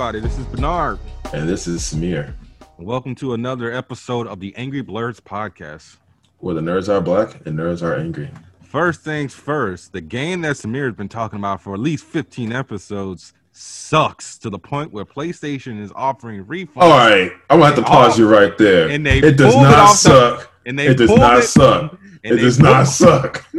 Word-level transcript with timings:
everybody. 0.00 0.20
This 0.20 0.38
is 0.38 0.46
Bernard. 0.46 1.00
And 1.32 1.48
this 1.48 1.66
is 1.66 1.82
Samir. 1.82 2.32
Welcome 2.78 3.16
to 3.16 3.34
another 3.34 3.72
episode 3.72 4.28
of 4.28 4.38
the 4.38 4.54
Angry 4.54 4.80
Blerds 4.80 5.20
podcast. 5.20 5.96
Where 6.38 6.54
the 6.54 6.60
nerds 6.60 6.88
are 6.88 7.00
black 7.00 7.44
and 7.46 7.58
nerds 7.58 7.82
are 7.82 7.96
angry. 7.98 8.30
First 8.62 9.00
things 9.00 9.34
first, 9.34 9.90
the 9.92 10.00
game 10.00 10.42
that 10.42 10.54
Samir 10.54 10.86
has 10.86 10.94
been 10.94 11.08
talking 11.08 11.40
about 11.40 11.60
for 11.60 11.74
at 11.74 11.80
least 11.80 12.04
15 12.04 12.52
episodes 12.52 13.32
sucks 13.50 14.38
to 14.38 14.50
the 14.50 14.58
point 14.60 14.92
where 14.92 15.04
PlayStation 15.04 15.82
is 15.82 15.90
offering 15.96 16.44
refunds. 16.44 16.68
All 16.76 16.90
right, 16.90 17.32
I'm 17.50 17.58
gonna 17.58 17.66
have 17.66 17.74
to 17.74 17.82
pause 17.82 18.16
you 18.16 18.28
right 18.28 18.56
there. 18.56 18.88
And 18.90 19.04
they 19.04 19.18
it 19.18 19.36
does 19.36 19.56
not 19.56 19.74
off 19.74 19.90
the- 20.04 20.36
suck. 20.36 20.52
and 20.64 20.78
they 20.78 20.86
it 20.86 20.96
does 20.96 21.10
not 21.10 21.38
it- 21.38 21.42
suck. 21.42 21.98
It 22.22 22.36
does 22.36 22.60
not 22.60 22.84
suck. 22.84 23.44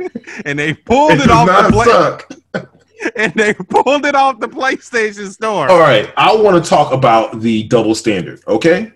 And 0.46 0.58
they 0.58 0.74
pulled 0.74 1.12
It 1.14 1.22
it, 1.22 1.30
off 1.32 1.48
the 1.68 1.72
play- 1.74 1.86
suck. 1.86 2.79
and 3.16 3.34
they 3.34 3.54
pulled 3.54 4.06
it 4.06 4.16
off 4.16 4.40
the 4.40 4.48
PlayStation 4.48 5.30
store. 5.32 5.70
All 5.70 5.80
right, 5.80 6.12
I 6.18 6.36
want 6.36 6.64
to 6.64 6.70
talk 6.70 6.94
about 6.94 7.42
the 7.42 7.64
double 7.64 7.96
standard. 7.96 8.42
Okay. 8.48 8.92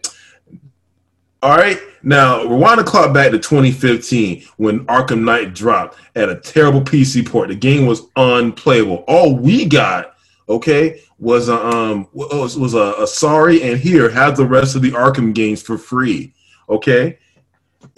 All 1.42 1.58
right. 1.58 1.78
Now 2.04 2.44
rewind 2.46 2.80
the 2.80 2.86
clock 2.86 3.14
back 3.14 3.32
to 3.32 3.38
2015 3.38 4.46
when 4.58 4.86
Arkham 4.86 5.24
Knight 5.24 5.54
dropped 5.54 5.98
at 6.16 6.30
a 6.30 6.40
terrible 6.40 6.82
PC 6.82 7.28
port. 7.28 7.50
The 7.50 7.56
game 7.56 7.86
was 7.86 8.04
unplayable. 8.16 9.04
All 9.08 9.36
we 9.38 9.66
got, 9.66 10.16
okay, 10.48 11.02
was 11.20 11.50
a 11.50 11.66
um 11.66 12.08
was, 12.14 12.58
was 12.58 12.74
a, 12.74 12.96
a 12.98 13.08
sorry 13.08 13.62
and 13.62 13.78
here 13.78 14.10
have 14.10 14.38
the 14.38 14.46
rest 14.46 14.76
of 14.76 14.82
the 14.82 14.92
Arkham 14.92 15.34
games 15.34 15.62
for 15.62 15.78
free. 15.78 16.34
Okay. 16.70 17.20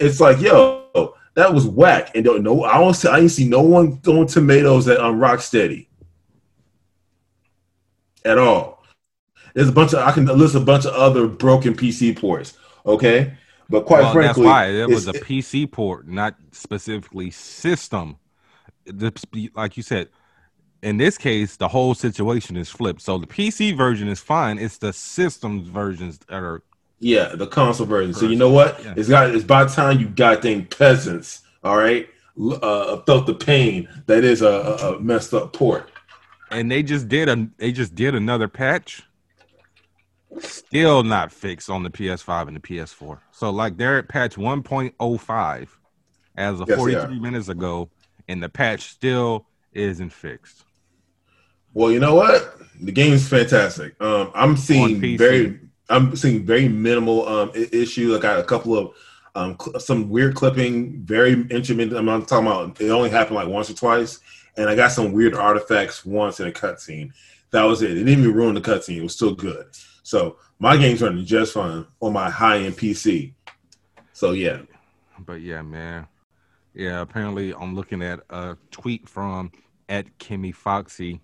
It's 0.00 0.20
like 0.20 0.40
yo, 0.40 1.14
that 1.34 1.52
was 1.52 1.66
whack. 1.66 2.16
And 2.16 2.24
don't 2.24 2.42
know 2.42 2.64
I 2.64 2.78
don't 2.78 2.94
see 2.94 3.08
I 3.08 3.16
didn't 3.20 3.30
see 3.30 3.48
no 3.48 3.62
one 3.62 3.98
throwing 3.98 4.26
tomatoes 4.26 4.88
at 4.88 4.98
um, 4.98 5.20
Rocksteady 5.20 5.85
at 8.26 8.38
all. 8.38 8.84
There's 9.54 9.68
a 9.68 9.72
bunch 9.72 9.94
of 9.94 10.00
I 10.00 10.12
can 10.12 10.26
list 10.26 10.54
a 10.54 10.60
bunch 10.60 10.84
of 10.84 10.94
other 10.94 11.26
broken 11.26 11.74
PC 11.74 12.18
ports. 12.18 12.58
Okay, 12.84 13.32
but 13.70 13.86
quite 13.86 14.02
Well, 14.02 14.12
frankly, 14.12 14.44
that's 14.44 14.52
why 14.52 14.66
it 14.66 14.88
was 14.88 15.08
a 15.08 15.12
PC 15.12 15.70
port, 15.70 16.06
not 16.06 16.36
specifically 16.52 17.30
system. 17.30 18.16
The- 18.84 19.50
like 19.54 19.76
you 19.76 19.82
said, 19.82 20.08
in 20.82 20.98
this 20.98 21.18
case, 21.18 21.56
the 21.56 21.68
whole 21.68 21.94
situation 21.94 22.56
is 22.56 22.68
flipped. 22.68 23.00
So 23.00 23.18
the 23.18 23.26
PC 23.26 23.76
version 23.76 24.08
is 24.08 24.20
fine. 24.20 24.58
It's 24.58 24.78
the 24.78 24.92
systems 24.92 25.68
versions 25.68 26.18
that 26.18 26.34
are 26.34 26.62
yeah, 26.98 27.34
the 27.34 27.46
console 27.46 27.86
version. 27.86 28.14
So 28.14 28.26
you 28.26 28.36
know 28.36 28.50
what? 28.50 28.82
Yeah. 28.82 28.94
It's 28.96 29.08
got 29.08 29.34
it's 29.34 29.44
about 29.44 29.70
time 29.70 30.00
you 30.00 30.08
goddamn 30.08 30.66
peasants. 30.66 31.42
All 31.62 31.76
right, 31.76 32.08
uh, 32.40 32.98
felt 33.02 33.26
the 33.26 33.34
pain 33.34 33.88
that 34.06 34.24
is 34.24 34.42
a, 34.42 34.46
a 34.46 35.00
messed 35.00 35.34
up 35.34 35.52
port. 35.52 35.90
And 36.50 36.70
they 36.70 36.82
just 36.82 37.08
did 37.08 37.28
a 37.28 37.48
they 37.58 37.72
just 37.72 37.94
did 37.94 38.14
another 38.14 38.48
patch. 38.48 39.02
Still 40.40 41.02
not 41.02 41.32
fixed 41.32 41.70
on 41.70 41.82
the 41.82 41.90
PS5 41.90 42.48
and 42.48 42.56
the 42.56 42.60
PS4. 42.60 43.18
So 43.32 43.50
like 43.50 43.76
they're 43.76 43.98
at 43.98 44.08
patch 44.08 44.34
1.05 44.36 45.68
as 46.36 46.60
of 46.60 46.68
Yes, 46.68 46.76
43 46.78 47.20
minutes 47.20 47.48
ago, 47.48 47.88
and 48.28 48.42
the 48.42 48.48
patch 48.48 48.90
still 48.90 49.46
isn't 49.72 50.10
fixed. 50.10 50.64
Well, 51.72 51.90
you 51.90 52.00
know 52.00 52.14
what? 52.14 52.56
The 52.80 52.92
game's 52.92 53.26
fantastic. 53.28 54.00
Um, 54.02 54.30
I'm 54.34 54.56
seeing 54.56 55.16
very, 55.16 55.60
I'm 55.88 56.16
seeing 56.16 56.44
very 56.44 56.68
minimal 56.68 57.26
um 57.28 57.52
i- 57.54 57.68
issues. 57.72 58.14
I 58.16 58.20
got 58.20 58.38
a 58.38 58.42
couple 58.44 58.76
of 58.76 58.94
um 59.34 59.56
cl- 59.60 59.78
some 59.80 60.08
weird 60.10 60.34
clipping, 60.34 61.00
very 61.04 61.32
intermittent. 61.50 61.96
I'm 61.96 62.04
not 62.04 62.28
talking 62.28 62.46
about. 62.46 62.80
It 62.80 62.90
only 62.90 63.08
happened 63.10 63.36
like 63.36 63.48
once 63.48 63.70
or 63.70 63.74
twice, 63.74 64.20
and 64.56 64.68
I 64.68 64.74
got 64.74 64.92
some 64.92 65.12
weird 65.12 65.34
artifacts 65.34 66.04
once 66.04 66.40
in 66.40 66.48
a 66.48 66.52
cutscene. 66.52 67.12
That 67.50 67.64
was 67.64 67.82
it. 67.82 67.92
It 67.92 67.94
didn't 68.04 68.20
even 68.20 68.34
ruin 68.34 68.54
the 68.54 68.60
cutscene. 68.60 68.98
It 68.98 69.02
was 69.02 69.14
still 69.14 69.34
good. 69.34 69.66
So 70.02 70.38
my 70.58 70.76
game's 70.76 71.02
running 71.02 71.24
just 71.24 71.54
fine 71.54 71.86
on 72.00 72.12
my 72.12 72.30
high 72.30 72.58
end 72.58 72.76
PC. 72.76 73.34
So 74.12 74.32
yeah, 74.32 74.62
But 75.18 75.40
yeah, 75.42 75.62
man. 75.62 76.06
Yeah, 76.74 77.00
apparently 77.00 77.54
I'm 77.54 77.74
looking 77.74 78.02
at 78.02 78.20
a 78.30 78.56
tweet 78.70 79.08
from 79.08 79.50
at 79.88 80.18
Kimmy 80.18 80.54
Foxy. 80.54 81.20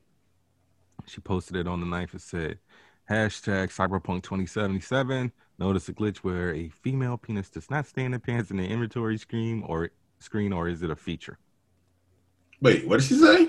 She 1.06 1.20
posted 1.20 1.56
it 1.56 1.66
on 1.66 1.81
the 1.81 1.87
9th. 1.87 2.14
It 2.14 2.20
said, 2.20 2.59
hashtag 3.10 3.69
cyberpunk 3.69 4.22
2077. 4.22 5.32
Notice 5.59 5.88
a 5.88 5.93
glitch 5.93 6.19
where 6.19 6.54
a 6.54 6.69
female 6.69 7.19
penis 7.19 7.50
does 7.50 7.70
not 7.70 7.87
stay 7.87 8.04
in 8.04 8.12
the 8.12 8.19
pants 8.19 8.50
in 8.50 8.56
the 8.56 8.66
inventory 8.66 9.19
screen 9.19 9.62
or 9.66 9.91
screen, 10.20 10.53
or 10.53 10.69
is 10.69 10.82
it 10.82 10.91
a 10.91 10.97
feature? 10.97 11.38
Wait, 12.62 12.87
what 12.87 13.00
did 13.00 13.06
she 13.06 13.15
say? 13.15 13.49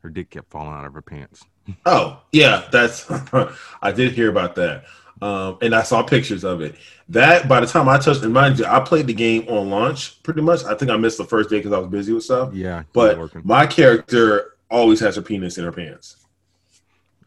Her 0.00 0.10
dick 0.10 0.30
kept 0.30 0.50
falling 0.50 0.72
out 0.74 0.84
of 0.84 0.94
her 0.94 1.02
pants. 1.02 1.42
Oh, 1.86 2.20
yeah, 2.32 2.66
that's 2.72 3.08
I 3.82 3.92
did 3.92 4.12
hear 4.12 4.28
about 4.28 4.56
that. 4.56 4.84
Um, 5.20 5.58
and 5.62 5.76
I 5.76 5.84
saw 5.84 6.02
pictures 6.02 6.42
of 6.42 6.60
it. 6.60 6.74
That 7.08 7.46
by 7.46 7.60
the 7.60 7.66
time 7.68 7.88
I 7.88 7.98
touched, 7.98 8.24
and 8.24 8.32
mind 8.34 8.58
you, 8.58 8.64
I 8.64 8.80
played 8.80 9.06
the 9.06 9.14
game 9.14 9.46
on 9.48 9.70
launch 9.70 10.20
pretty 10.24 10.40
much. 10.40 10.64
I 10.64 10.74
think 10.74 10.90
I 10.90 10.96
missed 10.96 11.18
the 11.18 11.24
first 11.24 11.50
day 11.50 11.58
because 11.58 11.72
I 11.72 11.78
was 11.78 11.86
busy 11.86 12.12
with 12.12 12.24
stuff. 12.24 12.52
Yeah, 12.52 12.82
But 12.92 13.44
my 13.44 13.64
character 13.68 14.54
always 14.68 14.98
has 14.98 15.14
her 15.14 15.22
penis 15.22 15.56
in 15.56 15.64
her 15.64 15.70
pants. 15.70 16.16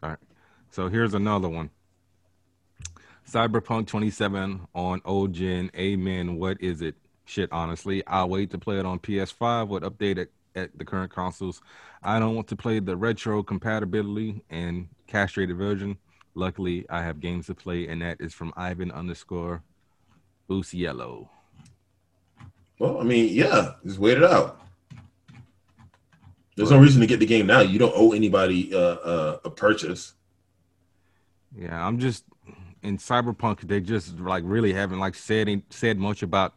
All 0.02 0.10
right, 0.10 0.18
so 0.70 0.88
here's 0.88 1.14
another 1.14 1.48
one. 1.48 1.70
Cyberpunk 3.26 3.86
27 3.86 4.60
on 4.74 5.00
old 5.06 5.32
gen. 5.32 5.70
Amen. 5.76 6.36
What 6.36 6.60
is 6.60 6.82
it? 6.82 6.94
Shit, 7.24 7.50
honestly. 7.52 8.06
I'll 8.06 8.28
wait 8.28 8.50
to 8.50 8.58
play 8.58 8.78
it 8.78 8.84
on 8.84 8.98
PS5 8.98 9.68
with 9.68 9.82
updated 9.82 10.28
at 10.56 10.76
the 10.76 10.84
current 10.84 11.12
consoles. 11.12 11.60
I 12.02 12.18
don't 12.18 12.34
want 12.34 12.48
to 12.48 12.56
play 12.56 12.80
the 12.80 12.96
retro 12.96 13.42
compatibility 13.42 14.42
and 14.50 14.88
castrated 15.06 15.56
version. 15.56 15.98
Luckily, 16.34 16.84
I 16.90 17.02
have 17.02 17.20
games 17.20 17.46
to 17.46 17.54
play, 17.54 17.86
and 17.88 18.02
that 18.02 18.20
is 18.20 18.34
from 18.34 18.52
Ivan 18.56 18.90
underscore 18.90 19.62
Boost 20.48 20.74
Yellow. 20.74 21.30
Well, 22.78 23.00
I 23.00 23.04
mean, 23.04 23.32
yeah, 23.32 23.72
just 23.84 23.98
wait 23.98 24.18
it 24.18 24.24
out. 24.24 24.60
There's 26.56 26.70
no 26.70 26.78
reason 26.78 27.00
to 27.02 27.06
get 27.06 27.20
the 27.20 27.26
game 27.26 27.46
now. 27.46 27.60
You 27.60 27.78
don't 27.78 27.92
owe 27.94 28.12
anybody 28.12 28.74
uh, 28.74 28.78
uh, 28.78 29.38
a 29.44 29.50
purchase. 29.50 30.14
Yeah, 31.54 31.86
I'm 31.86 31.98
just 31.98 32.24
in 32.82 32.96
Cyberpunk. 32.96 33.60
They 33.60 33.80
just 33.80 34.18
like 34.18 34.42
really 34.46 34.72
haven't 34.72 34.98
like 34.98 35.14
said 35.14 35.62
said 35.70 35.98
much 35.98 36.22
about 36.22 36.54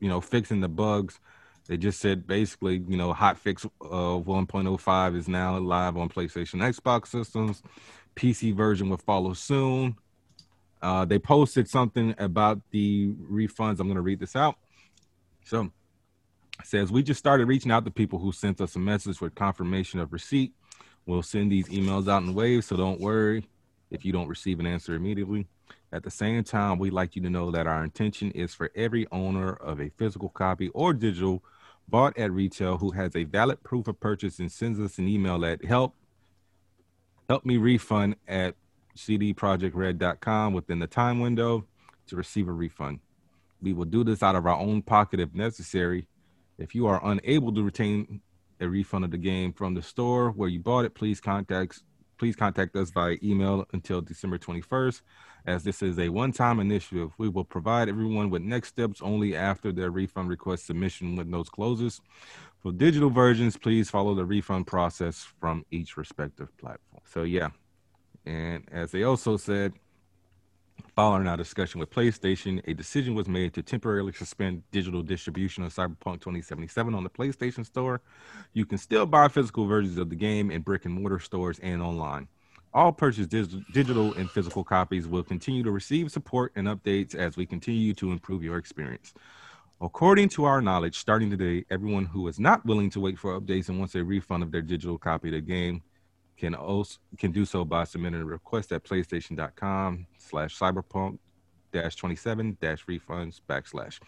you 0.00 0.08
know 0.08 0.20
fixing 0.20 0.60
the 0.60 0.68
bugs. 0.68 1.20
They 1.68 1.76
just 1.76 2.00
said 2.00 2.26
basically 2.26 2.82
you 2.88 2.96
know 2.96 3.12
hot 3.12 3.38
fix 3.38 3.64
uh 3.64 4.18
1.05 4.18 5.16
is 5.16 5.28
now 5.28 5.58
live 5.58 5.96
on 5.96 6.08
PlayStation, 6.08 6.60
Xbox 6.60 7.08
systems. 7.08 7.62
PC 8.16 8.54
version 8.54 8.88
will 8.88 8.98
follow 8.98 9.32
soon. 9.32 9.96
Uh, 10.82 11.04
they 11.04 11.18
posted 11.18 11.68
something 11.68 12.14
about 12.18 12.60
the 12.72 13.12
refunds. 13.30 13.78
I'm 13.78 13.86
going 13.86 13.94
to 13.94 14.02
read 14.02 14.18
this 14.18 14.36
out. 14.36 14.56
So 15.44 15.70
it 16.60 16.66
says 16.66 16.90
we 16.90 17.02
just 17.02 17.18
started 17.18 17.46
reaching 17.46 17.70
out 17.70 17.84
to 17.84 17.90
people 17.90 18.18
who 18.18 18.32
sent 18.32 18.60
us 18.60 18.76
a 18.76 18.78
message 18.78 19.20
with 19.20 19.34
confirmation 19.34 20.00
of 20.00 20.12
receipt. 20.12 20.52
We'll 21.06 21.22
send 21.22 21.50
these 21.50 21.68
emails 21.68 22.08
out 22.08 22.22
in 22.22 22.34
waves, 22.34 22.66
so 22.66 22.76
don't 22.76 23.00
worry 23.00 23.46
if 23.92 24.04
you 24.04 24.12
don't 24.12 24.28
receive 24.28 24.58
an 24.58 24.66
answer 24.66 24.94
immediately. 24.94 25.46
At 25.92 26.02
the 26.02 26.10
same 26.10 26.42
time, 26.42 26.78
we'd 26.78 26.94
like 26.94 27.14
you 27.14 27.22
to 27.22 27.30
know 27.30 27.50
that 27.50 27.66
our 27.66 27.84
intention 27.84 28.30
is 28.32 28.54
for 28.54 28.70
every 28.74 29.06
owner 29.12 29.52
of 29.52 29.80
a 29.80 29.90
physical 29.90 30.30
copy 30.30 30.68
or 30.70 30.94
digital 30.94 31.44
bought 31.88 32.16
at 32.18 32.32
retail 32.32 32.78
who 32.78 32.90
has 32.92 33.14
a 33.14 33.24
valid 33.24 33.62
proof 33.62 33.86
of 33.86 34.00
purchase 34.00 34.38
and 34.38 34.50
sends 34.50 34.80
us 34.80 34.98
an 34.98 35.06
email 35.06 35.44
at 35.44 35.64
help 35.64 35.94
help 37.28 37.44
me 37.44 37.56
refund 37.56 38.16
at 38.26 38.54
cdprojectred.com 38.96 40.54
within 40.54 40.78
the 40.78 40.86
time 40.86 41.20
window 41.20 41.64
to 42.06 42.16
receive 42.16 42.48
a 42.48 42.52
refund. 42.52 43.00
We 43.60 43.72
will 43.72 43.84
do 43.84 44.04
this 44.04 44.22
out 44.22 44.34
of 44.34 44.46
our 44.46 44.58
own 44.58 44.82
pocket 44.82 45.20
if 45.20 45.34
necessary. 45.34 46.08
If 46.58 46.74
you 46.74 46.86
are 46.86 47.00
unable 47.04 47.52
to 47.54 47.62
retain 47.62 48.20
a 48.60 48.68
refund 48.68 49.04
of 49.04 49.10
the 49.10 49.18
game 49.18 49.52
from 49.52 49.74
the 49.74 49.82
store 49.82 50.30
where 50.30 50.48
you 50.48 50.60
bought 50.60 50.84
it, 50.84 50.94
please 50.94 51.20
contact 51.20 51.82
please 52.22 52.36
contact 52.36 52.76
us 52.76 52.90
via 52.90 53.16
email 53.20 53.66
until 53.72 54.00
December 54.00 54.38
21st. 54.38 55.02
As 55.44 55.64
this 55.64 55.82
is 55.82 55.98
a 55.98 56.08
one-time 56.08 56.60
initiative, 56.60 57.10
we 57.18 57.28
will 57.28 57.42
provide 57.42 57.88
everyone 57.88 58.30
with 58.30 58.42
next 58.42 58.68
steps 58.68 59.02
only 59.02 59.34
after 59.34 59.72
their 59.72 59.90
refund 59.90 60.28
request 60.28 60.66
submission 60.66 61.16
those 61.32 61.48
closes. 61.48 62.00
For 62.60 62.70
digital 62.70 63.10
versions, 63.10 63.56
please 63.56 63.90
follow 63.90 64.14
the 64.14 64.24
refund 64.24 64.68
process 64.68 65.26
from 65.40 65.64
each 65.72 65.96
respective 65.96 66.56
platform. 66.58 67.02
So 67.04 67.24
yeah, 67.24 67.48
and 68.24 68.68
as 68.70 68.92
they 68.92 69.02
also 69.02 69.36
said, 69.36 69.72
Following 70.94 71.26
our 71.26 71.36
discussion 71.38 71.80
with 71.80 71.90
PlayStation, 71.90 72.60
a 72.68 72.74
decision 72.74 73.14
was 73.14 73.26
made 73.26 73.54
to 73.54 73.62
temporarily 73.62 74.12
suspend 74.12 74.62
digital 74.72 75.02
distribution 75.02 75.64
of 75.64 75.74
Cyberpunk 75.74 76.20
2077 76.20 76.94
on 76.94 77.02
the 77.02 77.08
PlayStation 77.08 77.64
Store. 77.64 78.02
You 78.52 78.66
can 78.66 78.76
still 78.76 79.06
buy 79.06 79.28
physical 79.28 79.66
versions 79.66 79.96
of 79.96 80.10
the 80.10 80.16
game 80.16 80.50
in 80.50 80.60
brick 80.60 80.84
and 80.84 80.94
mortar 80.94 81.18
stores 81.18 81.58
and 81.60 81.80
online. 81.80 82.28
All 82.74 82.92
purchased 82.92 83.30
dig- 83.30 83.64
digital 83.72 84.12
and 84.14 84.30
physical 84.30 84.64
copies 84.64 85.08
will 85.08 85.22
continue 85.22 85.62
to 85.62 85.70
receive 85.70 86.12
support 86.12 86.52
and 86.56 86.66
updates 86.66 87.14
as 87.14 87.36
we 87.36 87.46
continue 87.46 87.94
to 87.94 88.12
improve 88.12 88.42
your 88.42 88.58
experience. 88.58 89.14
According 89.80 90.28
to 90.30 90.44
our 90.44 90.60
knowledge, 90.60 90.98
starting 90.98 91.30
today, 91.30 91.64
everyone 91.70 92.04
who 92.04 92.28
is 92.28 92.38
not 92.38 92.64
willing 92.66 92.90
to 92.90 93.00
wait 93.00 93.18
for 93.18 93.40
updates 93.40 93.68
and 93.68 93.78
wants 93.78 93.94
a 93.94 94.04
refund 94.04 94.42
of 94.42 94.52
their 94.52 94.62
digital 94.62 94.98
copy 94.98 95.28
of 95.28 95.34
the 95.34 95.40
game 95.40 95.82
can 96.42 96.56
also 96.56 96.98
can 97.18 97.30
do 97.30 97.44
so 97.44 97.64
by 97.64 97.84
submitting 97.84 98.20
a 98.20 98.24
request 98.24 98.72
at 98.72 98.82
playstation.com 98.82 100.06
slash 100.18 100.58
cyberpunk 100.58 101.18
dash 101.72 101.94
27 101.94 102.58
dash 102.60 102.84
refunds 102.86 103.40
backslash. 103.48 104.00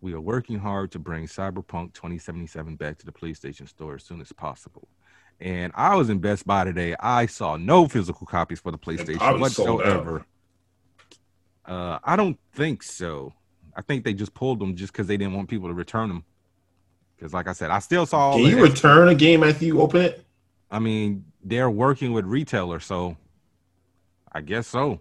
We 0.00 0.12
are 0.12 0.20
working 0.20 0.58
hard 0.58 0.90
to 0.92 0.98
bring 0.98 1.26
Cyberpunk 1.26 1.94
2077 1.94 2.74
back 2.74 2.98
to 2.98 3.06
the 3.06 3.12
PlayStation 3.12 3.68
Store 3.68 3.94
as 3.94 4.02
soon 4.02 4.20
as 4.20 4.32
possible. 4.32 4.88
And 5.40 5.72
I 5.76 5.94
was 5.94 6.10
in 6.10 6.18
Best 6.18 6.44
Buy 6.44 6.64
today. 6.64 6.96
I 6.98 7.26
saw 7.26 7.56
no 7.56 7.86
physical 7.86 8.26
copies 8.26 8.58
for 8.58 8.72
the 8.72 8.78
PlayStation 8.78 9.38
whatsoever. 9.38 10.26
Uh, 11.64 11.98
I 12.02 12.16
don't 12.16 12.38
think 12.52 12.82
so. 12.82 13.32
I 13.76 13.82
think 13.82 14.04
they 14.04 14.12
just 14.12 14.34
pulled 14.34 14.58
them 14.58 14.74
just 14.74 14.92
because 14.92 15.06
they 15.06 15.16
didn't 15.16 15.34
want 15.34 15.48
people 15.48 15.68
to 15.68 15.74
return 15.74 16.08
them. 16.08 16.24
Because, 17.16 17.32
like 17.32 17.48
I 17.48 17.52
said, 17.52 17.70
I 17.70 17.78
still 17.78 18.06
saw. 18.06 18.32
Can 18.32 18.44
you 18.44 18.60
return 18.60 19.08
a 19.08 19.14
game 19.14 19.42
after 19.42 19.64
you 19.64 19.80
open 19.80 20.02
it? 20.02 20.25
I 20.70 20.78
mean, 20.78 21.24
they're 21.42 21.70
working 21.70 22.12
with 22.12 22.24
retailers, 22.24 22.84
so 22.84 23.16
I 24.32 24.40
guess 24.40 24.66
so. 24.66 25.00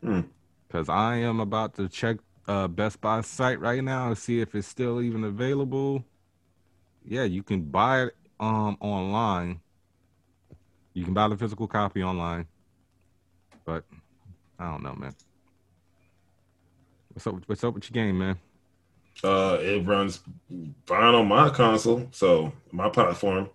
Because 0.00 0.86
hmm. 0.86 0.90
I 0.90 1.16
am 1.16 1.40
about 1.40 1.74
to 1.74 1.88
check 1.88 2.18
uh, 2.48 2.68
Best 2.68 3.00
Buy 3.00 3.20
site 3.20 3.60
right 3.60 3.82
now 3.82 4.10
to 4.10 4.16
see 4.16 4.40
if 4.40 4.54
it's 4.54 4.68
still 4.68 5.00
even 5.00 5.24
available. 5.24 6.04
Yeah, 7.06 7.24
you 7.24 7.42
can 7.42 7.62
buy 7.62 8.04
it 8.04 8.16
um 8.40 8.76
online. 8.80 9.60
You 10.94 11.04
can 11.04 11.14
buy 11.14 11.28
the 11.28 11.36
physical 11.36 11.66
copy 11.66 12.02
online, 12.02 12.46
but 13.64 13.84
I 14.58 14.70
don't 14.70 14.82
know, 14.82 14.94
man. 14.94 15.14
What's 17.12 17.26
up? 17.26 17.36
What's 17.46 17.64
up 17.64 17.74
with 17.74 17.90
your 17.90 18.04
game, 18.04 18.18
man? 18.18 18.38
Uh, 19.22 19.58
it 19.60 19.86
runs 19.86 20.20
fine 20.86 21.14
on 21.14 21.28
my 21.28 21.48
console, 21.48 22.08
so 22.10 22.52
my 22.72 22.88
platform, 22.88 23.48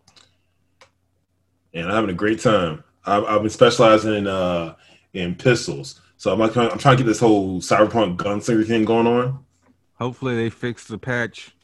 and 1.74 1.88
I'm 1.88 1.94
having 1.94 2.10
a 2.10 2.13
great 2.13 2.39
time. 2.39 2.83
I've, 3.06 3.24
I've 3.25 3.42
been 3.42 3.50
specializing 3.50 4.13
in 4.16 4.27
uh 4.27 4.75
in 5.13 5.36
pistols, 5.36 6.01
so 6.18 6.31
I'm 6.31 6.39
like 6.39 6.56
I'm 6.57 6.77
trying 6.77 6.98
to 6.98 7.04
get 7.04 7.07
this 7.07 7.19
whole 7.19 7.60
cyberpunk 7.60 8.18
gunslinger 8.18 8.68
thing 8.68 8.86
going 8.86 9.07
on. 9.07 9.45
Hopefully, 9.95 10.36
they 10.36 10.50
fix 10.50 10.86
the 10.86 10.98
patch. 10.98 11.56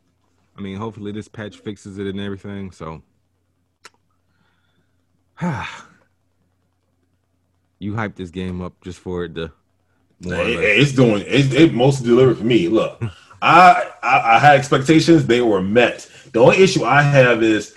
I 0.57 0.61
mean, 0.61 0.77
hopefully 0.77 1.11
this 1.11 1.27
patch 1.27 1.57
fixes 1.57 1.97
it 1.97 2.07
and 2.07 2.19
everything. 2.19 2.71
So, 2.71 3.01
you 7.79 7.95
hype 7.95 8.15
this 8.15 8.29
game 8.29 8.61
up 8.61 8.81
just 8.81 8.99
for 8.99 9.25
it 9.25 9.35
to 9.35 9.51
Hey, 10.23 10.79
it's 10.79 10.93
doing 10.93 11.23
it, 11.27 11.53
it 11.53 11.73
mostly 11.73 12.07
delivered 12.07 12.37
for 12.37 12.43
me. 12.45 12.67
Look, 12.69 13.03
I, 13.41 13.91
I, 14.01 14.35
I 14.35 14.39
had 14.39 14.57
expectations; 14.57 15.25
they 15.25 15.41
were 15.41 15.61
met. 15.61 16.09
The 16.31 16.39
only 16.39 16.57
issue 16.57 16.83
I 16.83 17.01
have 17.01 17.43
is 17.43 17.73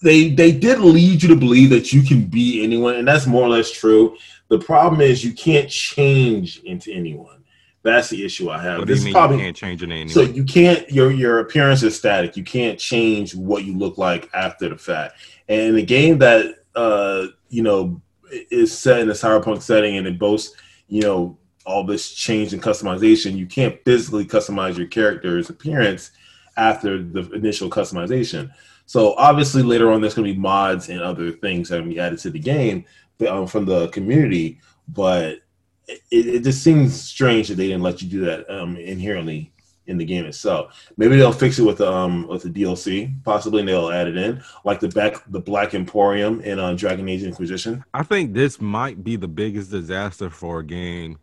they 0.00 0.30
they 0.30 0.52
did 0.52 0.78
lead 0.78 1.22
you 1.22 1.28
to 1.28 1.36
believe 1.36 1.70
that 1.70 1.92
you 1.92 2.02
can 2.02 2.26
be 2.26 2.62
anyone, 2.62 2.96
and 2.96 3.08
that's 3.08 3.26
more 3.26 3.42
or 3.42 3.48
less 3.48 3.70
true. 3.70 4.16
The 4.48 4.58
problem 4.58 5.00
is 5.00 5.24
you 5.24 5.32
can't 5.32 5.68
change 5.68 6.60
into 6.64 6.92
anyone. 6.92 7.44
That's 7.82 8.08
the 8.08 8.24
issue 8.24 8.50
I 8.50 8.62
have. 8.62 8.78
What 8.78 8.88
this 8.88 9.02
do 9.02 9.10
you 9.10 9.14
mean 9.14 9.32
you 9.32 9.38
can't 9.38 9.56
change 9.56 9.82
into 9.82 9.94
anyone? 9.94 10.12
So 10.12 10.22
you 10.22 10.44
can't. 10.44 10.88
Your 10.90 11.10
your 11.10 11.40
appearance 11.40 11.82
is 11.82 11.96
static. 11.96 12.36
You 12.36 12.44
can't 12.44 12.78
change 12.78 13.34
what 13.34 13.64
you 13.64 13.76
look 13.76 13.98
like 13.98 14.28
after 14.34 14.68
the 14.68 14.78
fact. 14.78 15.14
And 15.48 15.76
a 15.76 15.82
game 15.82 16.18
that 16.18 16.56
uh 16.74 17.26
you 17.48 17.62
know 17.62 18.00
is 18.30 18.76
set 18.76 19.00
in 19.00 19.08
a 19.08 19.14
cyberpunk 19.14 19.62
setting 19.62 19.96
and 19.96 20.06
it 20.06 20.18
boasts 20.18 20.54
you 20.88 21.02
know 21.02 21.38
all 21.68 21.84
this 21.84 22.10
change 22.12 22.54
and 22.54 22.62
customization, 22.62 23.36
you 23.36 23.46
can't 23.46 23.78
physically 23.84 24.24
customize 24.24 24.78
your 24.78 24.86
character's 24.86 25.50
appearance 25.50 26.12
after 26.56 27.02
the 27.02 27.30
initial 27.32 27.68
customization. 27.68 28.50
So 28.88 29.12
obviously 29.18 29.62
later 29.62 29.92
on, 29.92 30.00
there's 30.00 30.14
going 30.14 30.26
to 30.26 30.32
be 30.32 30.40
mods 30.40 30.88
and 30.88 31.02
other 31.02 31.30
things 31.30 31.68
that 31.68 31.74
are 31.74 31.78
going 31.80 31.90
to 31.90 31.94
be 31.94 32.00
added 32.00 32.18
to 32.20 32.30
the 32.30 32.38
game 32.38 32.86
um, 33.28 33.46
from 33.46 33.66
the 33.66 33.88
community. 33.88 34.60
But 34.88 35.40
it, 35.86 36.00
it, 36.10 36.42
just 36.42 36.64
seems 36.64 36.98
strange 36.98 37.48
that 37.48 37.56
they 37.56 37.66
didn't 37.66 37.82
let 37.82 38.00
you 38.00 38.08
do 38.08 38.24
that 38.24 38.48
um, 38.48 38.78
inherently 38.78 39.52
in 39.88 39.98
the 39.98 40.06
game 40.06 40.24
itself. 40.24 40.90
Maybe 40.96 41.16
they'll 41.16 41.32
fix 41.32 41.58
it 41.58 41.64
with 41.64 41.82
um 41.82 42.26
with 42.28 42.44
the 42.44 42.48
DLC, 42.48 43.12
possibly, 43.24 43.60
and 43.60 43.68
they'll 43.68 43.90
add 43.90 44.08
it 44.08 44.16
in, 44.16 44.42
like 44.64 44.80
the 44.80 44.88
back 44.88 45.22
the 45.28 45.40
Black 45.40 45.74
Emporium 45.74 46.40
in 46.40 46.58
uh, 46.58 46.72
Dragon 46.72 47.06
Age 47.10 47.24
Inquisition. 47.24 47.84
I 47.92 48.02
think 48.04 48.32
this 48.32 48.58
might 48.58 49.04
be 49.04 49.16
the 49.16 49.28
biggest 49.28 49.70
disaster 49.70 50.30
for 50.30 50.60
a 50.60 50.64
game. 50.64 51.18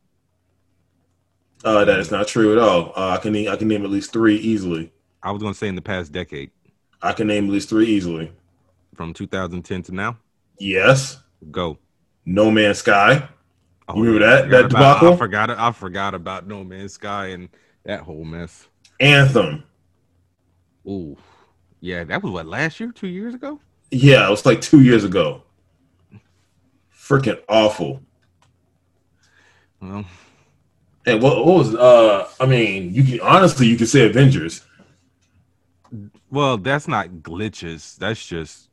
Uh, 1.63 1.83
that 1.83 1.99
is 1.99 2.11
not 2.11 2.27
true 2.27 2.51
at 2.51 2.59
all. 2.59 2.93
Uh, 2.95 3.09
I 3.09 3.17
can 3.17 3.35
I 3.47 3.55
can 3.55 3.67
name 3.67 3.83
at 3.83 3.89
least 3.89 4.13
three 4.13 4.35
easily. 4.35 4.91
I 5.23 5.31
was 5.31 5.41
going 5.41 5.53
to 5.53 5.57
say 5.57 5.67
in 5.67 5.73
the 5.73 5.81
past 5.81 6.11
decade. 6.11 6.51
I 7.05 7.13
can 7.13 7.27
name 7.27 7.45
at 7.45 7.51
least 7.51 7.69
three 7.69 7.85
easily. 7.85 8.31
From 8.95 9.13
2010 9.13 9.83
to 9.83 9.91
now. 9.93 10.17
Yes. 10.57 11.21
Go. 11.51 11.77
No 12.25 12.49
Man's 12.49 12.79
Sky. 12.79 13.27
Oh, 13.87 13.97
you 13.97 14.03
remember 14.03 14.25
that 14.25 14.49
that 14.49 14.65
about, 14.65 14.95
debacle? 14.95 15.13
I 15.13 15.17
forgot. 15.17 15.49
I 15.51 15.71
forgot 15.71 16.15
about 16.15 16.47
No 16.47 16.63
Man's 16.63 16.93
Sky 16.93 17.27
and 17.27 17.49
that 17.83 18.01
whole 18.01 18.23
mess. 18.23 18.67
Anthem. 18.99 19.63
Ooh, 20.87 21.17
yeah, 21.81 22.03
that 22.03 22.23
was 22.23 22.31
what 22.31 22.47
last 22.47 22.79
year, 22.79 22.91
two 22.91 23.07
years 23.07 23.35
ago. 23.35 23.59
Yeah, 23.91 24.27
it 24.27 24.31
was 24.31 24.45
like 24.45 24.61
two 24.61 24.81
years 24.81 25.03
ago. 25.03 25.43
Freaking 26.91 27.39
awful. 27.47 28.01
Well, 29.79 30.05
and 31.05 31.21
what, 31.21 31.45
what 31.45 31.57
was 31.57 31.75
uh? 31.75 32.27
I 32.39 32.47
mean, 32.47 32.93
you 32.93 33.03
can 33.03 33.19
honestly 33.19 33.67
you 33.67 33.77
can 33.77 33.85
say 33.85 34.07
Avengers. 34.07 34.65
Well, 36.29 36.57
that's 36.57 36.87
not 36.87 37.07
glitches. 37.09 37.97
That's 37.97 38.25
just 38.25 38.69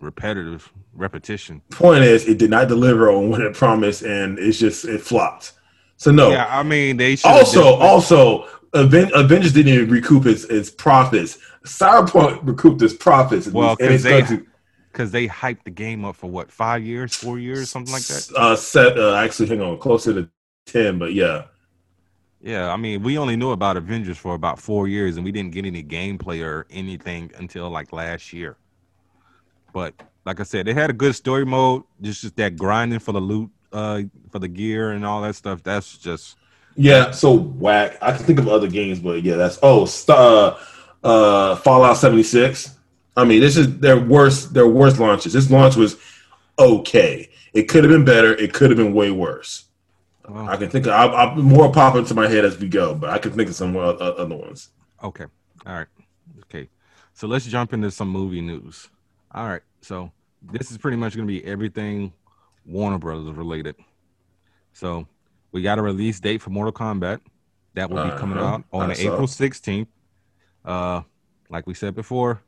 repetitive 0.00 0.72
repetition. 0.94 1.62
Point 1.70 2.04
is, 2.04 2.26
it 2.26 2.38
did 2.38 2.50
not 2.50 2.68
deliver 2.68 3.10
on 3.10 3.30
what 3.30 3.40
it 3.40 3.54
promised, 3.54 4.02
and 4.02 4.38
it's 4.38 4.58
just 4.58 4.84
it 4.84 5.00
flopped. 5.00 5.52
So 5.96 6.10
no. 6.10 6.30
Yeah, 6.30 6.46
I 6.50 6.62
mean 6.62 6.96
they 6.96 7.16
also 7.24 7.76
also 7.76 8.48
Aven- 8.74 9.12
Avengers 9.14 9.52
didn't 9.52 9.72
even 9.72 9.90
recoup 9.90 10.26
its, 10.26 10.44
its 10.44 10.70
profits. 10.70 11.38
Cyberpunk 11.64 12.40
recouped 12.42 12.82
its 12.82 12.94
profits. 12.94 13.46
Well, 13.46 13.76
because 13.76 14.02
they 14.02 14.40
because 14.90 15.10
they 15.10 15.28
hyped 15.28 15.64
the 15.64 15.70
game 15.70 16.04
up 16.04 16.16
for 16.16 16.28
what 16.28 16.50
five 16.50 16.82
years, 16.82 17.14
four 17.14 17.38
years, 17.38 17.70
something 17.70 17.92
like 17.92 18.02
that. 18.04 18.28
Uh, 18.36 18.56
set 18.56 18.98
uh, 18.98 19.14
actually, 19.14 19.48
hang 19.48 19.60
on, 19.60 19.78
closer 19.78 20.12
to 20.14 20.28
ten, 20.66 20.98
but 20.98 21.14
yeah. 21.14 21.44
Yeah, 22.42 22.72
I 22.72 22.76
mean, 22.76 23.02
we 23.04 23.18
only 23.18 23.36
knew 23.36 23.52
about 23.52 23.76
Avengers 23.76 24.18
for 24.18 24.34
about 24.34 24.58
four 24.58 24.88
years, 24.88 25.16
and 25.16 25.24
we 25.24 25.30
didn't 25.30 25.52
get 25.52 25.64
any 25.64 25.82
gameplay 25.82 26.44
or 26.44 26.66
anything 26.70 27.30
until 27.38 27.70
like 27.70 27.92
last 27.92 28.32
year. 28.32 28.56
But 29.72 29.94
like 30.26 30.40
I 30.40 30.42
said, 30.42 30.66
they 30.66 30.74
had 30.74 30.90
a 30.90 30.92
good 30.92 31.14
story 31.14 31.46
mode. 31.46 31.84
Just, 32.00 32.22
just 32.22 32.36
that 32.36 32.56
grinding 32.56 32.98
for 32.98 33.12
the 33.12 33.20
loot 33.20 33.50
uh 33.72 34.02
for 34.30 34.38
the 34.38 34.48
gear 34.48 34.90
and 34.90 35.06
all 35.06 35.22
that 35.22 35.34
stuff. 35.34 35.62
That's 35.62 35.96
just 35.96 36.36
yeah, 36.74 37.10
so 37.10 37.32
whack. 37.32 37.98
I 38.02 38.12
can 38.12 38.24
think 38.24 38.38
of 38.38 38.48
other 38.48 38.68
games, 38.68 38.98
but 38.98 39.22
yeah, 39.22 39.36
that's 39.36 39.58
oh, 39.62 39.86
uh, 40.08 40.58
uh, 41.04 41.56
Fallout 41.56 41.96
seventy 41.96 42.22
six. 42.22 42.76
I 43.16 43.24
mean, 43.24 43.40
this 43.40 43.56
is 43.56 43.78
their 43.78 44.00
worst. 44.00 44.54
Their 44.54 44.66
worst 44.66 44.98
launches. 44.98 45.32
This 45.32 45.50
launch 45.50 45.76
was 45.76 45.96
okay. 46.58 47.28
It 47.52 47.64
could 47.64 47.84
have 47.84 47.92
been 47.92 48.04
better. 48.04 48.34
It 48.34 48.52
could 48.54 48.70
have 48.70 48.78
been 48.78 48.94
way 48.94 49.10
worse. 49.10 49.66
Oh. 50.34 50.46
I 50.46 50.56
can 50.56 50.70
think 50.70 50.86
of 50.86 50.92
I, 50.92 51.06
I, 51.06 51.34
more 51.34 51.70
pop 51.70 51.94
into 51.96 52.14
my 52.14 52.26
head 52.26 52.44
as 52.44 52.58
we 52.58 52.68
go, 52.68 52.94
but 52.94 53.10
I 53.10 53.18
can 53.18 53.32
think 53.32 53.48
of 53.48 53.54
some 53.54 53.76
other 53.76 54.34
ones. 54.34 54.70
Okay. 55.02 55.26
All 55.66 55.74
right. 55.74 55.86
Okay. 56.44 56.68
So 57.12 57.26
let's 57.26 57.46
jump 57.46 57.72
into 57.72 57.90
some 57.90 58.08
movie 58.08 58.40
news. 58.40 58.88
All 59.34 59.46
right. 59.46 59.62
So 59.82 60.10
this 60.42 60.70
is 60.70 60.78
pretty 60.78 60.96
much 60.96 61.14
going 61.14 61.26
to 61.26 61.32
be 61.32 61.44
everything 61.44 62.12
Warner 62.64 62.98
Brothers 62.98 63.34
related. 63.34 63.76
So 64.72 65.06
we 65.50 65.60
got 65.60 65.78
a 65.78 65.82
release 65.82 66.18
date 66.18 66.40
for 66.40 66.50
Mortal 66.50 66.72
Kombat 66.72 67.20
that 67.74 67.90
will 67.90 67.98
uh-huh. 67.98 68.14
be 68.14 68.18
coming 68.18 68.38
out 68.38 68.64
on 68.72 68.90
April 68.92 69.26
16th. 69.26 69.86
Uh, 70.64 71.02
like 71.50 71.66
we 71.66 71.74
said 71.74 71.94
before, 71.94 72.40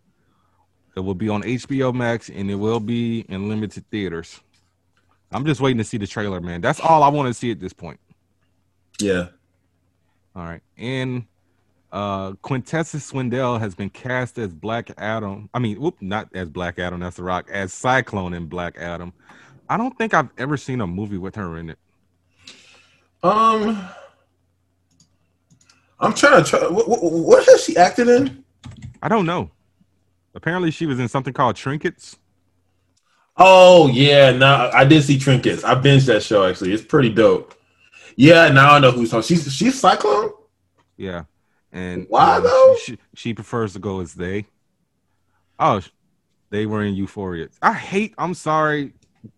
it 0.97 1.01
will 1.01 1.15
be 1.15 1.29
on 1.29 1.43
HBO 1.43 1.93
Max 1.93 2.31
and 2.31 2.51
it 2.51 2.55
will 2.55 2.81
be 2.81 3.21
in 3.29 3.49
limited 3.49 3.89
theaters. 3.91 4.41
I'm 5.35 5.45
just 5.45 5.61
waiting 5.61 5.79
to 5.79 5.85
see 5.85 5.99
the 5.99 6.07
trailer, 6.07 6.41
man. 6.41 6.61
That's 6.61 6.81
all 6.81 7.03
I 7.03 7.09
want 7.09 7.27
to 7.27 7.35
see 7.35 7.51
at 7.51 7.59
this 7.61 7.73
point. 7.73 7.99
Yeah. 9.01 9.29
All 10.35 10.45
right. 10.45 10.63
And 10.79 11.27
uh 11.93 12.33
Quintessa 12.43 12.97
Swindell 12.97 13.59
has 13.59 13.75
been 13.75 13.91
cast 13.91 14.39
as 14.39 14.55
Black 14.55 14.91
Adam. 14.97 15.51
I 15.53 15.59
mean, 15.59 15.81
whoop, 15.81 15.97
not 16.01 16.29
as 16.35 16.49
Black 16.49 16.79
Adam, 16.79 17.01
that's 17.01 17.17
the 17.17 17.25
rock, 17.25 17.49
as 17.51 17.73
Cyclone 17.73 18.33
in 18.33 18.47
Black 18.47 18.77
Adam. 18.79 19.13
I 19.69 19.77
don't 19.77 19.97
think 19.99 20.15
I've 20.15 20.29
ever 20.39 20.57
seen 20.57 20.81
a 20.81 20.87
movie 20.87 21.19
with 21.19 21.35
her 21.35 21.59
in 21.59 21.71
it. 21.71 21.79
Um, 23.23 23.89
I'm 25.99 26.13
trying 26.15 26.45
to 26.45 26.49
try. 26.49 26.61
What, 26.69 26.89
what, 26.89 27.03
what 27.03 27.45
has 27.47 27.65
she 27.65 27.77
acted 27.77 28.09
in? 28.09 28.45
I 29.03 29.09
don't 29.09 29.27
know. 29.27 29.51
Apparently, 30.35 30.71
she 30.71 30.85
was 30.87 31.01
in 31.01 31.09
something 31.09 31.33
called 31.33 31.57
Trinkets. 31.57 32.19
Oh 33.37 33.89
yeah, 33.89 34.31
now 34.31 34.71
I 34.71 34.85
did 34.85 35.03
see 35.03 35.19
Trinkets. 35.19 35.65
I 35.65 35.75
binged 35.75 36.07
that 36.07 36.23
show 36.23 36.47
actually. 36.47 36.73
It's 36.73 36.85
pretty 36.85 37.11
dope. 37.11 37.55
Yeah, 38.17 38.49
now 38.49 38.75
I 38.75 38.79
know 38.79 38.93
who's 38.93 39.11
talking. 39.11 39.27
She's 39.27 39.53
she's 39.53 39.79
Cyclone. 39.79 40.31
Yeah, 40.97 41.25
and 41.73 42.07
why 42.09 42.37
um, 42.37 42.45
though? 42.45 42.77
She, 42.83 42.99
she 43.15 43.35
prefers 43.35 43.73
to 43.73 43.81
go 43.81 44.01
as 44.01 44.15
they. 44.15 44.47
Oh, 45.59 45.81
they 46.51 46.67
were 46.67 46.85
in 46.85 46.95
Euphoria. 46.95 47.49
I 47.61 47.73
hate. 47.73 48.15
I'm 48.19 48.35
sorry 48.35 48.93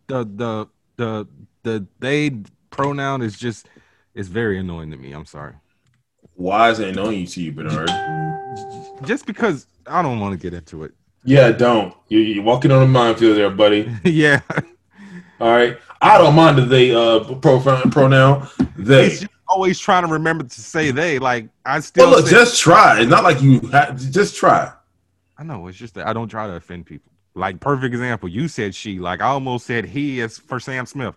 the 0.06 0.24
the 0.24 0.68
the 0.96 1.26
the 1.62 1.86
they 1.98 2.30
pronoun 2.70 3.22
is 3.22 3.38
just 3.38 3.66
it's 4.14 4.28
very 4.28 4.58
annoying 4.58 4.90
to 4.90 4.96
me. 4.96 5.12
I'm 5.12 5.26
sorry. 5.26 5.54
Why 6.34 6.70
is 6.70 6.80
it 6.80 6.88
annoying 6.88 7.26
to 7.28 7.42
you, 7.42 7.52
Bernard? 7.52 7.88
Just 9.04 9.26
because 9.26 9.66
I 9.86 10.02
don't 10.02 10.20
want 10.20 10.38
to 10.38 10.38
get 10.38 10.52
into 10.52 10.84
it. 10.84 10.92
Yeah, 11.26 11.50
don't. 11.52 11.94
You, 12.08 12.20
you're 12.20 12.44
walking 12.44 12.70
on 12.70 12.82
a 12.82 12.86
minefield 12.86 13.36
there, 13.36 13.50
buddy. 13.50 13.92
yeah. 14.04 14.40
All 15.40 15.50
right. 15.50 15.76
I 16.00 16.18
don't 16.18 16.34
mind 16.34 16.58
the 16.58 16.62
they 16.62 16.94
uh 16.94 17.20
pronoun 17.34 17.90
pronoun 17.90 18.48
they. 18.76 19.08
He's 19.08 19.20
just 19.20 19.32
always 19.48 19.78
trying 19.78 20.06
to 20.06 20.12
remember 20.12 20.44
to 20.44 20.60
say 20.60 20.90
they. 20.90 21.18
Like 21.18 21.48
I 21.64 21.80
still. 21.80 22.06
Well, 22.08 22.18
look, 22.18 22.26
say- 22.26 22.32
just 22.36 22.60
try. 22.60 23.00
It's 23.00 23.10
not 23.10 23.24
like 23.24 23.42
you 23.42 23.60
have. 23.68 23.98
Just 24.10 24.36
try. 24.36 24.72
I 25.38 25.42
know 25.42 25.66
it's 25.66 25.76
just 25.76 25.94
that 25.94 26.06
I 26.06 26.12
don't 26.12 26.28
try 26.28 26.46
to 26.46 26.54
offend 26.54 26.86
people. 26.86 27.12
Like 27.34 27.60
perfect 27.60 27.92
example, 27.92 28.28
you 28.28 28.48
said 28.48 28.74
she. 28.74 28.98
Like 28.98 29.20
I 29.20 29.26
almost 29.26 29.66
said 29.66 29.84
he 29.84 30.20
is 30.20 30.38
for 30.38 30.60
Sam 30.60 30.86
Smith. 30.86 31.14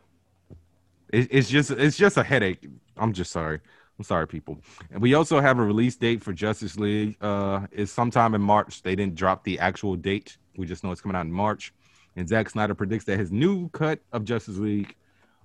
It, 1.14 1.28
it's 1.32 1.50
just 1.50 1.72
it's 1.72 1.98
just 1.98 2.18
a 2.18 2.24
headache. 2.24 2.66
I'm 2.98 3.14
just 3.14 3.32
sorry. 3.32 3.60
I'm 4.00 4.06
sorry, 4.06 4.28
people. 4.28 4.62
And 4.92 5.02
we 5.02 5.14
also 5.14 5.42
have 5.42 5.60
a 5.60 5.62
release 5.64 5.98
date 5.98 6.24
for 6.24 6.32
Justice 6.32 6.80
League. 6.80 7.18
Uh, 7.22 7.68
it's 7.70 7.92
sometime 7.92 8.34
in 8.34 8.42
March. 8.42 8.82
They 8.82 8.96
didn't 8.96 9.16
drop 9.16 9.44
the 9.44 9.60
actual 9.60 9.98
date. 9.98 10.38
We 10.56 10.66
just 10.66 10.86
know 10.86 10.92
it's 10.94 11.02
coming 11.02 11.18
out 11.18 11.26
in 11.26 11.32
March. 11.34 11.74
And 12.16 12.28
Zack 12.28 12.50
Snyder 12.50 12.74
predicts 12.74 13.04
that 13.06 13.20
his 13.20 13.30
new 13.30 13.68
cut 13.70 14.00
of 14.14 14.24
Justice 14.24 14.58
League 14.58 14.96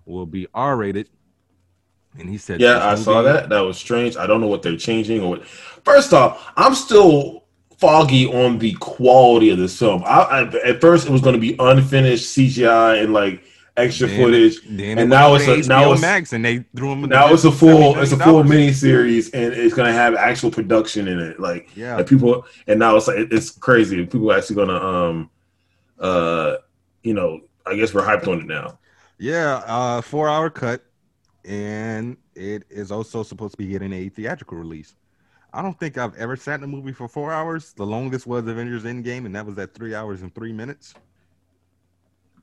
will 0.06 0.24
be 0.24 0.46
R-rated. 0.54 1.08
And 2.16 2.30
he 2.30 2.38
said, 2.38 2.60
Yeah, 2.60 2.88
I 2.88 2.94
saw 2.94 3.22
that. 3.22 3.48
That 3.48 3.60
was 3.60 3.76
strange. 3.76 4.16
I 4.16 4.28
don't 4.28 4.40
know 4.40 4.46
what 4.46 4.62
they're 4.62 4.76
changing 4.76 5.20
or 5.20 5.30
what. 5.30 5.44
First 5.44 6.12
off, 6.12 6.52
I'm 6.56 6.76
still 6.76 7.46
foggy 7.78 8.26
on 8.26 8.58
the 8.58 8.74
quality 8.74 9.50
of 9.50 9.58
this 9.58 9.76
film. 9.76 10.04
I, 10.04 10.20
I 10.20 10.42
at 10.64 10.80
first 10.80 11.08
it 11.08 11.10
was 11.10 11.20
going 11.20 11.34
to 11.34 11.40
be 11.40 11.56
unfinished 11.58 12.36
CGI 12.36 13.02
and 13.02 13.12
like 13.12 13.42
extra 13.76 14.06
Then- 14.06 14.20
footage. 14.20 14.60
then 14.68 14.98
and 14.98 15.00
it 15.00 15.06
now 15.08 15.34
it's 15.34 15.46
a- 15.48 15.68
now 15.68 15.82
it's- 15.86 16.00
Max, 16.00 16.32
and 16.32 16.44
they 16.44 16.64
threw 16.76 16.92
him. 16.92 17.04
in 17.04 17.10
the 17.10 17.16
Now 17.16 17.32
it's 17.32 17.44
a 17.44 17.50
full 17.52 17.98
it's 17.98 18.12
a 18.12 18.16
full 18.16 18.44
mini 18.44 18.72
series 18.72 19.30
and 19.30 19.52
it's 19.52 19.74
to 19.74 19.92
have 19.92 20.14
actual 20.14 20.50
production 20.50 21.08
in 21.08 21.18
it. 21.18 21.40
Like 21.40 21.68
Yeah, 21.76 21.98
and 21.98 22.06
people 22.06 22.46
and 22.66 22.78
now 22.78 22.96
it's 22.96 23.08
like 23.08 23.16
it's 23.30 23.50
crazy. 23.50 23.96
People 24.06 24.30
are 24.30 24.38
actually 24.38 24.66
to 24.66 24.84
um 24.84 25.30
uh 25.98 26.56
you 27.02 27.14
know 27.14 27.40
I 27.66 27.74
guess 27.76 27.92
we're 27.94 28.02
hyped 28.06 28.28
on 28.28 28.40
it 28.40 28.46
now. 28.46 28.78
Yeah, 29.18 29.62
uh, 29.66 30.00
four 30.02 30.28
hour 30.28 30.50
cut, 30.50 30.84
and 31.44 32.16
it 32.34 32.64
is 32.68 32.90
also 32.90 33.22
supposed 33.22 33.52
to 33.52 33.58
be 33.58 33.66
getting 33.68 33.92
a 33.92 34.08
theatrical 34.08 34.58
release. 34.58 34.96
I 35.52 35.62
don't 35.62 35.78
think 35.78 35.96
I've 35.96 36.14
ever 36.16 36.36
sat 36.36 36.58
in 36.58 36.64
a 36.64 36.66
movie 36.66 36.92
for 36.92 37.06
four 37.08 37.32
hours. 37.32 37.72
The 37.74 37.86
longest 37.86 38.26
was 38.26 38.46
Avengers 38.46 38.82
Endgame, 38.84 39.24
and 39.24 39.34
that 39.36 39.46
was 39.46 39.56
at 39.58 39.72
three 39.72 39.94
hours 39.94 40.22
and 40.22 40.34
three 40.34 40.52
minutes. 40.52 40.94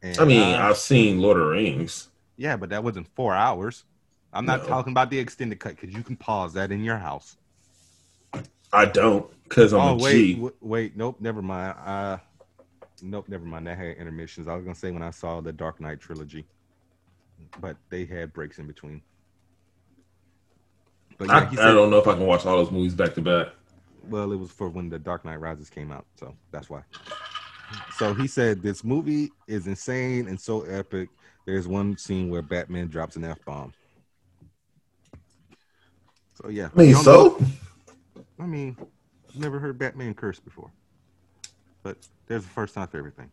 And, 0.02 0.20
I 0.20 0.26
mean, 0.26 0.40
uh, 0.42 0.58
I've 0.58 0.78
seen 0.78 1.20
Lord 1.20 1.38
of 1.38 1.44
the 1.46 1.50
Rings. 1.52 2.10
yeah, 2.38 2.58
but 2.58 2.70
that 2.70 2.84
wasn't 2.84 3.08
four 3.16 3.34
hours. 3.36 3.84
I'm 4.34 4.46
not 4.46 4.62
No. 4.62 4.68
talking 4.70 4.92
about 4.92 5.10
the 5.10 5.20
extended 5.20 5.60
cut 5.60 5.76
because 5.80 5.96
you 5.96 6.04
can 6.04 6.16
pause 6.16 6.54
that 6.54 6.72
in 6.72 6.84
your 6.84 6.98
house. 6.98 7.36
I 8.74 8.86
don't 8.86 9.30
because 9.44 9.74
I'm 9.74 9.82
oh 9.82 9.96
a 9.96 9.98
wait, 9.98 10.14
G. 10.22 10.34
w- 10.36 10.56
wait, 10.62 10.96
nope, 10.96 11.18
never 11.20 11.42
mind. 11.42 11.78
Uh, 11.86 12.18
nope, 13.02 13.28
never 13.28 13.46
mind. 13.46 13.68
That 13.68 13.78
had 13.78 13.98
intermissions. 13.98 14.48
I 14.48 14.56
was 14.56 14.64
gonna 14.64 14.76
say 14.76 14.92
when 14.92 15.04
I 15.04 15.10
saw 15.12 15.42
the 15.42 15.52
Dark 15.52 15.82
Knight 15.82 16.00
trilogy, 16.00 16.46
but 17.60 17.76
they 17.90 18.06
had 18.06 18.32
breaks 18.34 18.60
in 18.60 18.68
between. 18.68 19.02
But 21.18 21.30
I, 21.30 21.40
yeah, 21.42 21.50
I 21.50 21.56
said, 21.56 21.74
don't 21.74 21.92
know 21.92 21.98
if 21.98 22.08
I 22.08 22.14
can 22.14 22.26
watch 22.26 22.46
all 22.46 22.58
those 22.58 22.72
movies 22.72 22.96
back 22.96 23.14
to 23.16 23.22
back. 23.22 23.48
well, 24.10 24.32
it 24.32 24.38
was 24.38 24.52
for 24.52 24.70
when 24.70 24.90
the 24.90 24.98
Dark 25.00 25.26
Knight 25.26 25.42
Rises 25.42 25.70
came 25.70 25.92
out, 25.92 26.06
so 26.18 26.34
that's 26.52 26.70
why. 26.70 26.84
So 27.98 28.14
he 28.14 28.28
said 28.28 28.62
this 28.62 28.84
movie 28.84 29.32
is 29.48 29.68
insane 29.68 30.28
and 30.28 30.40
so 30.40 30.62
epic. 30.64 31.10
There's 31.46 31.68
one 31.68 31.98
scene 31.98 32.30
where 32.30 32.42
Batman 32.42 32.88
drops 32.88 33.16
an 33.16 33.24
F 33.24 33.38
bomb. 33.46 33.74
So 36.42 36.50
yeah, 36.50 36.70
I 36.76 36.80
mean, 36.80 36.96
so 36.96 37.44
I 38.40 38.46
mean, 38.46 38.76
never 39.36 39.60
heard 39.60 39.78
Batman 39.78 40.14
curse 40.14 40.40
before, 40.40 40.72
but 41.84 41.98
there's 42.28 42.44
a 42.44 42.48
first 42.48 42.74
time 42.74 42.88
for 42.88 42.98
everything. 42.98 43.32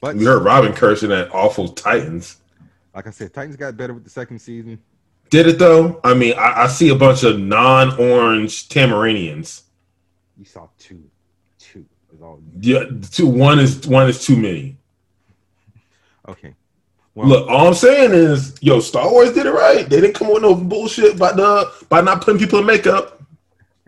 But 0.00 0.16
we 0.16 0.24
heard 0.24 0.42
Robin 0.42 0.72
cursing 0.72 1.12
at 1.12 1.34
awful 1.34 1.68
Titans. 1.68 2.40
like 2.94 3.06
I 3.06 3.10
said, 3.10 3.34
Titans 3.34 3.56
got 3.56 3.76
better 3.76 3.92
with 3.92 4.04
the 4.04 4.10
second 4.10 4.38
season. 4.38 4.78
Did 5.30 5.46
it 5.46 5.58
though? 5.58 6.00
I 6.02 6.14
mean, 6.14 6.34
I, 6.36 6.62
I 6.62 6.66
see 6.66 6.88
a 6.88 6.94
bunch 6.94 7.22
of 7.22 7.38
non-orange 7.38 8.68
Tamaraneans. 8.68 9.62
You 10.38 10.44
saw 10.44 10.68
two, 10.78 10.94
two 10.94 10.98
is 10.98 11.04
all. 11.06 11.19
Yeah, 12.60 12.84
two. 13.10 13.26
One 13.26 13.58
is 13.58 13.86
one 13.86 14.08
is 14.08 14.24
too 14.24 14.36
many. 14.36 14.76
Okay. 16.28 16.54
Well, 17.14 17.28
Look, 17.28 17.48
all 17.48 17.68
I'm 17.68 17.74
saying 17.74 18.12
is, 18.12 18.56
yo, 18.60 18.78
Star 18.80 19.10
Wars 19.10 19.32
did 19.32 19.46
it 19.46 19.52
right. 19.52 19.88
They 19.88 20.00
didn't 20.00 20.14
come 20.14 20.32
with 20.32 20.42
no 20.42 20.54
bullshit 20.54 21.18
by 21.18 21.32
the 21.32 21.72
by 21.88 22.00
not 22.00 22.22
putting 22.24 22.38
people 22.38 22.60
in 22.60 22.66
makeup. 22.66 23.22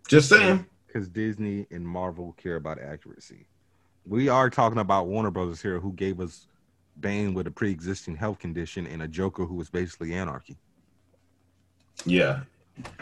Just 0.08 0.28
saying. 0.28 0.66
because 0.86 1.08
Disney 1.08 1.66
and 1.70 1.86
Marvel 1.86 2.34
care 2.36 2.56
about 2.56 2.78
accuracy. 2.78 3.46
We 4.04 4.28
are 4.28 4.50
talking 4.50 4.78
about 4.78 5.06
Warner 5.06 5.30
Brothers 5.30 5.62
here, 5.62 5.78
who 5.78 5.92
gave 5.92 6.20
us 6.20 6.48
Bane 7.00 7.32
with 7.32 7.46
a 7.46 7.50
pre-existing 7.50 8.16
health 8.16 8.38
condition 8.40 8.86
and 8.86 9.02
a 9.02 9.08
Joker 9.08 9.44
who 9.44 9.54
was 9.54 9.70
basically 9.70 10.12
anarchy. 10.12 10.56
Yeah, 12.04 12.40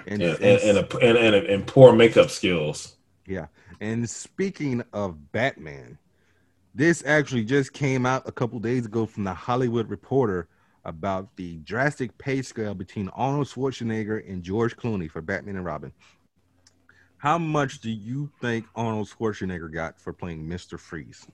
And 0.06 0.20
and 0.22 0.22
and, 0.22 0.42
and 0.42 0.78
and, 0.78 0.78
a, 0.78 0.98
and, 0.98 1.34
and, 1.34 1.46
and 1.46 1.66
poor 1.66 1.92
makeup 1.94 2.30
skills. 2.30 2.96
And 3.80 4.08
speaking 4.08 4.82
of 4.92 5.32
Batman, 5.32 5.98
this 6.74 7.02
actually 7.04 7.44
just 7.44 7.72
came 7.72 8.06
out 8.06 8.28
a 8.28 8.32
couple 8.32 8.58
days 8.60 8.86
ago 8.86 9.06
from 9.06 9.24
the 9.24 9.34
Hollywood 9.34 9.88
Reporter 9.90 10.48
about 10.84 11.34
the 11.36 11.56
drastic 11.58 12.16
pay 12.18 12.42
scale 12.42 12.74
between 12.74 13.08
Arnold 13.10 13.46
Schwarzenegger 13.48 14.28
and 14.30 14.42
George 14.42 14.76
Clooney 14.76 15.10
for 15.10 15.20
Batman 15.20 15.56
and 15.56 15.64
Robin. 15.64 15.92
How 17.18 17.36
much 17.38 17.80
do 17.80 17.90
you 17.90 18.30
think 18.40 18.66
Arnold 18.74 19.08
Schwarzenegger 19.08 19.72
got 19.72 20.00
for 20.00 20.12
playing 20.12 20.48
Mister 20.48 20.78
Freeze? 20.78 21.26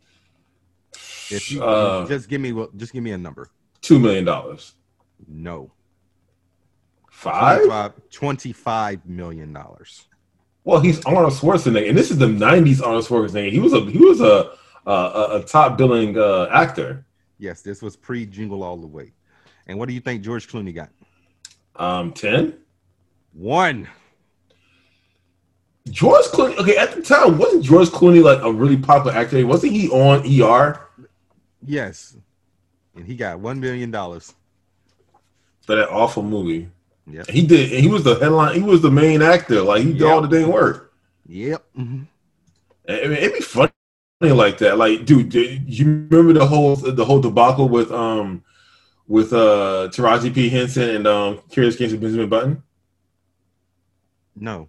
If 1.30 1.50
you 1.50 1.62
Uh, 1.62 2.06
just 2.06 2.28
give 2.28 2.40
me 2.40 2.52
just 2.76 2.92
give 2.92 3.04
me 3.04 3.12
a 3.12 3.18
number. 3.18 3.50
Two 3.82 3.98
million 3.98 4.24
dollars. 4.24 4.74
No, 5.28 5.70
Five. 7.10 7.58
25, 7.60 7.92
25 8.10 9.06
million 9.06 9.52
dollars. 9.52 10.08
Well, 10.66 10.80
he's 10.80 11.02
Arnold 11.04 11.32
Schwarzenegger, 11.32 11.88
and 11.88 11.96
this 11.96 12.10
is 12.10 12.18
the 12.18 12.26
'90s 12.26 12.84
Arnold 12.84 13.04
Schwarzenegger. 13.04 13.52
He 13.52 13.60
was 13.60 13.72
a 13.72 13.82
he 13.82 13.98
was 13.98 14.20
a 14.20 14.50
a, 14.84 15.36
a 15.36 15.44
top 15.46 15.78
billing 15.78 16.18
uh, 16.18 16.48
actor. 16.50 17.06
Yes, 17.38 17.62
this 17.62 17.80
was 17.80 17.94
pre 17.94 18.26
Jingle 18.26 18.64
All 18.64 18.76
the 18.76 18.86
Way. 18.86 19.12
And 19.68 19.78
what 19.78 19.86
do 19.88 19.94
you 19.94 20.00
think 20.00 20.22
George 20.22 20.48
Clooney 20.48 20.74
got? 20.74 20.90
Um, 21.76 22.12
ten. 22.12 22.54
One. 23.32 23.86
George 25.88 26.24
Clooney. 26.26 26.56
Okay, 26.58 26.76
at 26.76 26.96
the 26.96 27.02
time, 27.02 27.38
wasn't 27.38 27.62
George 27.62 27.90
Clooney 27.90 28.20
like 28.20 28.42
a 28.42 28.52
really 28.52 28.76
popular 28.76 29.16
actor? 29.16 29.46
Wasn't 29.46 29.72
he 29.72 29.88
on 29.90 30.22
ER 30.26 30.80
Yes. 31.64 32.16
And 32.96 33.06
he 33.06 33.14
got 33.14 33.38
one 33.38 33.60
million 33.60 33.92
dollars. 33.92 34.34
for 35.60 35.76
that 35.76 35.90
awful 35.90 36.24
movie? 36.24 36.70
Yep. 37.08 37.28
He 37.28 37.46
did. 37.46 37.68
He 37.70 37.88
was 37.88 38.02
the 38.04 38.16
headline. 38.16 38.54
He 38.54 38.62
was 38.62 38.82
the 38.82 38.90
main 38.90 39.22
actor. 39.22 39.62
Like 39.62 39.82
he 39.82 39.92
did 39.92 40.02
all 40.02 40.20
the 40.20 40.28
dang 40.28 40.50
work. 40.50 40.92
Yep. 41.28 41.64
hmm 41.74 42.02
I 42.88 42.92
mean, 43.02 43.12
it'd 43.12 43.32
be 43.34 43.40
funny 43.40 43.72
like 44.20 44.58
that. 44.58 44.78
Like, 44.78 45.04
dude, 45.04 45.28
did 45.28 45.68
you 45.68 46.06
remember 46.10 46.32
the 46.32 46.46
whole 46.46 46.76
the 46.76 47.04
whole 47.04 47.20
debacle 47.20 47.68
with 47.68 47.90
um 47.90 48.44
with 49.08 49.32
uh 49.32 49.88
Taraji 49.92 50.32
P 50.32 50.48
Henson 50.48 50.90
and 50.96 51.06
um 51.06 51.40
Curious 51.50 51.76
Case 51.76 51.92
of 51.92 52.00
Benjamin 52.00 52.28
Button? 52.28 52.62
No. 54.34 54.68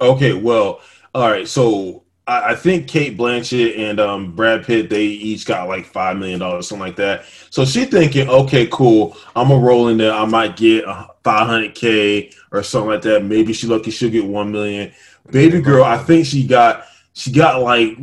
Okay, 0.00 0.32
well, 0.32 0.80
all 1.14 1.30
right. 1.30 1.48
So 1.48 2.03
I, 2.26 2.52
I 2.52 2.54
think 2.54 2.88
Cate 2.88 3.16
Blanchett 3.16 3.78
and 3.78 4.00
um, 4.00 4.34
Brad 4.34 4.64
Pitt 4.64 4.88
they 4.88 5.04
each 5.04 5.46
got 5.46 5.68
like 5.68 5.84
five 5.84 6.16
million 6.16 6.40
dollars, 6.40 6.68
something 6.68 6.86
like 6.86 6.96
that. 6.96 7.24
So 7.50 7.64
she 7.64 7.84
thinking, 7.84 8.28
okay, 8.28 8.66
cool. 8.68 9.16
I'm 9.36 9.48
gonna 9.48 9.64
roll 9.64 9.88
in 9.88 9.98
there. 9.98 10.12
I 10.12 10.24
might 10.24 10.56
get 10.56 10.84
five 11.22 11.46
hundred 11.46 11.74
k 11.74 12.30
or 12.52 12.62
something 12.62 12.90
like 12.90 13.02
that. 13.02 13.24
Maybe 13.24 13.52
she 13.52 13.66
lucky 13.66 13.90
she'll 13.90 14.10
get 14.10 14.24
one 14.24 14.52
million. 14.52 14.92
Baby 15.30 15.60
girl, 15.60 15.84
I 15.84 15.98
think 15.98 16.26
she 16.26 16.46
got 16.46 16.84
she 17.12 17.32
got 17.32 17.62
like 17.62 17.96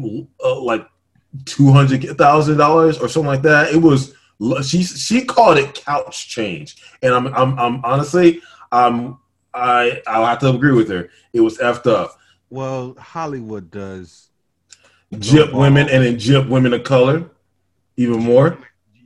uh, 0.44 0.60
like 0.62 0.88
two 1.46 1.72
hundred 1.72 2.18
thousand 2.18 2.58
dollars 2.58 2.98
or 2.98 3.08
something 3.08 3.28
like 3.28 3.44
that. 3.44 3.74
It 3.74 3.78
was 3.78 4.14
she 4.64 4.84
she 4.84 5.24
called 5.24 5.58
it 5.58 5.76
couch 5.76 6.28
change, 6.28 6.78
and 7.02 7.14
I'm 7.14 7.28
I'm, 7.28 7.58
I'm 7.60 7.86
honestly 7.86 8.42
I'm 8.72 9.18
I 9.54 10.02
I'll 10.08 10.26
have 10.26 10.40
to 10.40 10.50
agree 10.50 10.74
with 10.74 10.90
her. 10.90 11.10
It 11.34 11.42
was 11.42 11.58
effed 11.58 11.90
up. 11.92 12.18
Well, 12.52 12.96
Hollywood 13.00 13.72
does 13.72 14.30
Jip 15.18 15.52
women 15.54 15.90
and 15.90 16.04
then 16.04 16.20
jip 16.20 16.48
women 16.48 16.74
of 16.74 16.84
color, 16.84 17.30
even 17.98 18.20
more. 18.22 18.58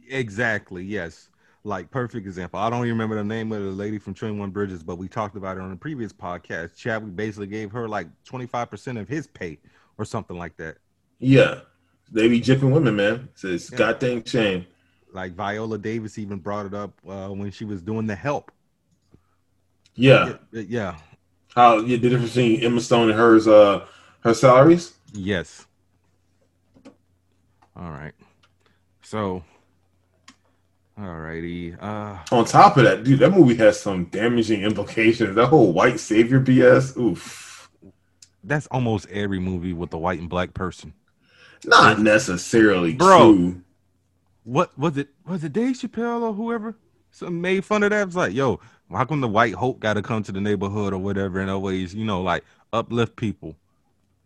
exactly. 0.10 0.84
Yes. 0.84 1.30
Like 1.64 1.90
perfect 1.90 2.28
example. 2.28 2.60
I 2.60 2.70
don't 2.70 2.80
even 2.82 2.92
remember 2.92 3.16
the 3.16 3.24
name 3.24 3.52
of 3.52 3.64
the 3.64 3.72
lady 3.72 3.98
from 3.98 4.14
21 4.14 4.52
Bridges, 4.52 4.84
but 4.84 4.98
we 4.98 5.08
talked 5.08 5.36
about 5.36 5.58
it 5.58 5.62
on 5.62 5.72
the 5.72 5.76
previous 5.76 6.14
podcast. 6.14 6.76
Chadwick 6.76 7.16
basically 7.16 7.48
gave 7.48 7.72
her 7.72 7.88
like 7.88 8.08
25% 8.30 9.00
of 9.00 9.08
his 9.08 9.26
pay 9.26 9.58
or 9.98 10.06
something 10.06 10.38
like 10.38 10.56
that. 10.58 10.78
Yeah, 11.20 11.62
they 12.12 12.28
be 12.28 12.40
jipping 12.42 12.72
women, 12.72 12.96
man. 12.96 13.30
It's, 13.32 13.44
it's 13.44 13.72
Yeah. 13.72 13.78
goddamn 13.80 14.26
shame. 14.26 14.68
like 15.12 15.34
Viola 15.34 15.78
Davis 15.80 16.18
even 16.20 16.38
brought 16.38 16.66
it 16.68 16.74
up 16.76 16.94
uh, 17.08 17.30
when 17.30 17.50
she 17.50 17.66
was 17.66 17.82
doing 17.82 18.06
the 18.06 18.16
help. 18.16 18.52
Yeah. 19.96 20.34
yeah. 20.52 20.98
How 21.56 21.78
yeah, 21.80 21.98
the 21.98 22.10
difference 22.10 22.36
between 22.36 22.62
Emma 22.64 22.82
Stone 22.82 23.10
and 23.10 23.20
hers 23.20 23.48
uh 23.48 23.86
her 24.22 24.34
salaries? 24.34 24.94
Yes. 25.14 25.66
All 27.76 27.92
right. 27.92 28.14
So 29.02 29.44
Alrighty. 31.00 31.82
Uh 31.82 32.18
on 32.32 32.46
top 32.46 32.78
of 32.78 32.84
that, 32.84 33.04
dude, 33.04 33.20
that 33.20 33.32
movie 33.32 33.56
has 33.56 33.80
some 33.80 34.06
damaging 34.06 34.64
implications. 34.64 35.36
That 35.36 35.48
whole 35.48 35.74
white 35.74 36.00
savior 36.00 36.40
BS. 36.40 36.98
Oof. 36.98 37.70
That's 38.44 38.68
almost 38.68 39.10
every 39.10 39.40
movie 39.40 39.74
with 39.74 39.94
a 39.94 39.98
white 39.98 40.20
and 40.20 40.30
black 40.30 40.54
person. 40.54 40.94
Not 41.66 42.00
necessarily 42.00 42.94
Bro, 42.94 43.34
true. 43.34 43.62
What 44.44 44.78
was 44.78 44.98
it? 44.98 45.10
Was 45.26 45.44
it 45.44 45.54
Dave 45.54 45.76
Chappelle 45.76 46.22
or 46.22 46.34
whoever? 46.34 46.76
Some 47.12 47.42
made 47.42 47.66
fun 47.66 47.82
of 47.84 47.90
that. 47.90 48.02
It 48.02 48.06
was 48.06 48.16
like, 48.16 48.34
yo, 48.34 48.60
how 48.92 49.06
come 49.06 49.22
the 49.22 49.28
white 49.28 49.54
hope 49.54 49.80
got 49.80 49.94
to 49.94 50.02
come 50.02 50.24
to 50.24 50.32
the 50.32 50.42
neighborhood 50.42 50.94
or 50.94 50.98
whatever 50.98 51.40
and 51.40 51.50
always, 51.50 51.94
you 51.94 52.06
know, 52.06 52.22
like 52.22 52.44
uplift 52.74 53.16
people? 53.16 53.56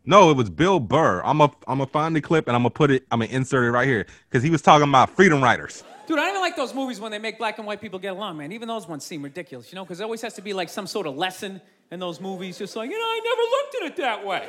No, 0.06 0.32
it 0.32 0.38
was 0.38 0.50
Bill 0.50 0.80
Burr. 0.80 1.22
I'm 1.24 1.42
a 1.42 1.46
I'm 1.68 1.78
gonna 1.78 1.88
find 1.88 2.16
the 2.16 2.22
clip 2.22 2.48
and 2.48 2.56
I'm 2.56 2.62
gonna 2.64 2.72
put 2.72 2.90
it. 2.90 3.06
I'm 3.12 3.20
gonna 3.20 3.32
insert 3.32 3.66
it 3.66 3.72
right 3.72 3.88
here 3.88 4.06
because 4.30 4.44
he 4.44 4.50
was 4.50 4.62
talking 4.62 4.88
about 4.88 5.12
Freedom 5.12 5.42
Writers. 5.42 5.84
Dude, 6.08 6.18
I 6.18 6.22
don't 6.24 6.30
even 6.32 6.42
like 6.42 6.56
those 6.56 6.74
movies 6.74 7.00
when 7.00 7.12
they 7.12 7.20
make 7.20 7.38
black 7.38 7.60
and 7.60 7.68
white 7.68 7.80
people 7.80 8.00
get 8.00 8.14
along, 8.14 8.38
man. 8.38 8.52
Even 8.52 8.68
those 8.68 8.88
ones 8.88 9.04
seem 9.04 9.22
ridiculous, 9.22 9.72
you 9.72 9.76
know, 9.76 9.84
because 9.84 10.00
there 10.00 10.06
always 10.06 10.24
has 10.24 10.34
to 10.34 10.42
be 10.42 10.54
like 10.54 10.70
some 10.70 10.88
sort 10.88 11.06
of 11.06 11.16
lesson 11.16 11.62
in 11.92 12.00
those 12.00 12.20
movies. 12.20 12.58
Just 12.58 12.76
like, 12.76 12.90
you 12.90 12.98
know, 12.98 13.06
I 13.06 13.22
never 13.24 13.42
looked 13.42 13.76
at 13.76 13.84
it 13.92 13.96
that 14.02 14.26
way. 14.26 14.48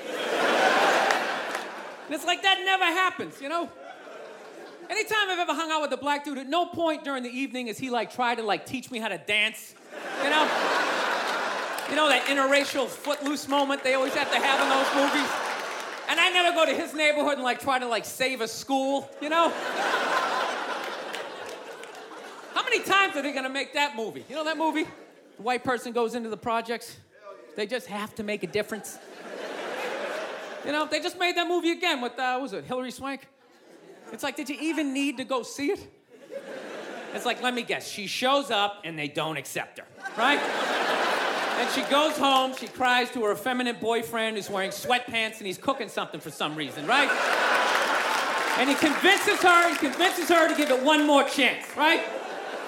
and 2.07 2.15
it's 2.15 2.25
like 2.25 2.43
that 2.43 2.63
never 2.65 2.85
happens, 2.85 3.43
you 3.43 3.51
know. 3.51 3.69
Anytime 4.89 5.29
I've 5.29 5.39
ever 5.39 5.53
hung 5.53 5.71
out 5.71 5.83
with 5.83 5.93
a 5.93 5.97
black 5.99 6.25
dude, 6.25 6.39
at 6.39 6.49
no 6.49 6.67
point 6.67 7.05
during 7.05 7.23
the 7.23 7.29
evening 7.29 7.67
has 7.67 7.79
he 7.79 7.91
like 7.91 8.13
tried 8.13 8.37
to 8.37 8.43
like 8.43 8.65
teach 8.65 8.91
me 8.91 8.99
how 8.99 9.09
to 9.09 9.19
dance, 9.19 9.75
you 10.23 10.31
know. 10.31 10.49
You 11.89 11.97
know 11.97 12.09
that 12.09 12.27
interracial 12.27 12.87
footloose 12.87 13.49
moment 13.49 13.83
they 13.83 13.95
always 13.95 14.15
have 14.15 14.31
to 14.31 14.39
have 14.39 14.61
in 14.61 14.69
those 14.69 14.87
movies. 14.95 15.29
And 16.09 16.21
I 16.21 16.31
never 16.31 16.55
go 16.55 16.65
to 16.67 16.73
his 16.73 16.95
neighborhood 16.95 17.35
and 17.35 17.43
like 17.43 17.61
try 17.61 17.79
to 17.79 17.87
like 17.87 18.05
save 18.05 18.41
a 18.41 18.49
school, 18.49 19.11
you 19.21 19.29
know. 19.29 19.53
How 22.55 22.63
many 22.63 22.81
times 22.81 23.17
are 23.17 23.23
they 23.23 23.33
gonna 23.33 23.49
make 23.49 23.75
that 23.75 23.97
movie? 23.97 24.25
You 24.29 24.37
know 24.37 24.45
that 24.45 24.57
movie? 24.57 24.85
The 24.85 25.43
white 25.43 25.65
person 25.65 25.93
goes 25.93 26.15
into 26.15 26.29
the 26.29 26.37
projects. 26.37 26.97
They 27.57 27.67
just 27.67 27.87
have 27.89 28.15
to 28.17 28.23
make 28.23 28.43
a 28.43 28.47
difference. 28.47 28.99
You 30.65 30.73
know, 30.73 30.87
they 30.87 31.01
just 31.01 31.19
made 31.19 31.37
that 31.37 31.49
movie 31.49 31.71
again 31.71 32.01
with, 32.01 32.19
uh, 32.19 32.35
what 32.35 32.43
was 32.43 32.53
it, 32.53 32.65
Hilary 32.65 32.91
Swank? 32.91 33.27
It's 34.13 34.23
like, 34.23 34.37
did 34.37 34.49
you 34.49 34.57
even 34.61 34.93
need 34.93 35.17
to 35.17 35.25
go 35.25 35.43
see 35.43 35.73
it? 35.73 35.89
It's 37.15 37.27
like, 37.27 37.43
let 37.43 37.55
me 37.55 37.63
guess, 37.63 37.89
she 37.89 38.07
shows 38.07 38.51
up 38.51 38.83
and 38.85 38.99
they 38.99 39.09
don't 39.09 39.37
accept 39.37 39.79
her, 39.79 39.87
right? 40.17 40.41
And 41.61 41.69
she 41.73 41.83
goes 41.91 42.17
home, 42.17 42.55
she 42.57 42.69
cries 42.69 43.11
to 43.11 43.25
her 43.25 43.33
effeminate 43.33 43.81
boyfriend 43.81 44.37
who's 44.37 44.49
wearing 44.49 44.71
sweatpants 44.71 45.39
and 45.39 45.47
he's 45.47 45.59
cooking 45.59 45.89
something 45.89 46.21
for 46.21 46.31
some 46.31 46.57
reason, 46.57 46.87
right? 46.87 47.11
And 48.59 48.69
he 48.69 48.75
convinces 48.75 49.43
her, 49.43 49.71
he 49.71 49.77
convinces 49.77 50.29
her 50.29 50.49
to 50.49 50.55
give 50.55 50.71
it 50.71 50.83
one 50.83 51.07
more 51.07 51.25
chance, 51.25 51.67
right? 51.77 52.03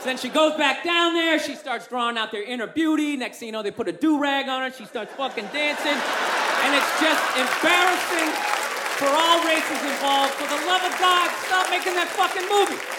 So 0.00 0.06
then 0.06 0.18
she 0.18 0.28
goes 0.28 0.56
back 0.56 0.82
down 0.84 1.14
there, 1.14 1.38
she 1.38 1.54
starts 1.54 1.86
drawing 1.86 2.18
out 2.18 2.32
their 2.32 2.42
inner 2.42 2.66
beauty. 2.66 3.16
Next 3.16 3.38
thing 3.38 3.46
you 3.46 3.52
know, 3.52 3.62
they 3.62 3.70
put 3.70 3.88
a 3.88 3.92
do 3.92 4.20
rag 4.20 4.48
on 4.48 4.62
her, 4.62 4.76
she 4.76 4.84
starts 4.84 5.12
fucking 5.14 5.46
dancing. 5.52 5.94
And 5.94 6.74
it's 6.74 7.00
just 7.00 7.22
embarrassing 7.38 8.28
for 8.98 9.08
all 9.08 9.44
races 9.46 9.80
involved. 9.82 10.34
For 10.34 10.48
the 10.50 10.66
love 10.66 10.82
of 10.82 10.98
God, 10.98 11.30
stop 11.46 11.70
making 11.70 11.94
that 11.94 12.08
fucking 12.12 12.46
movie. 12.50 12.91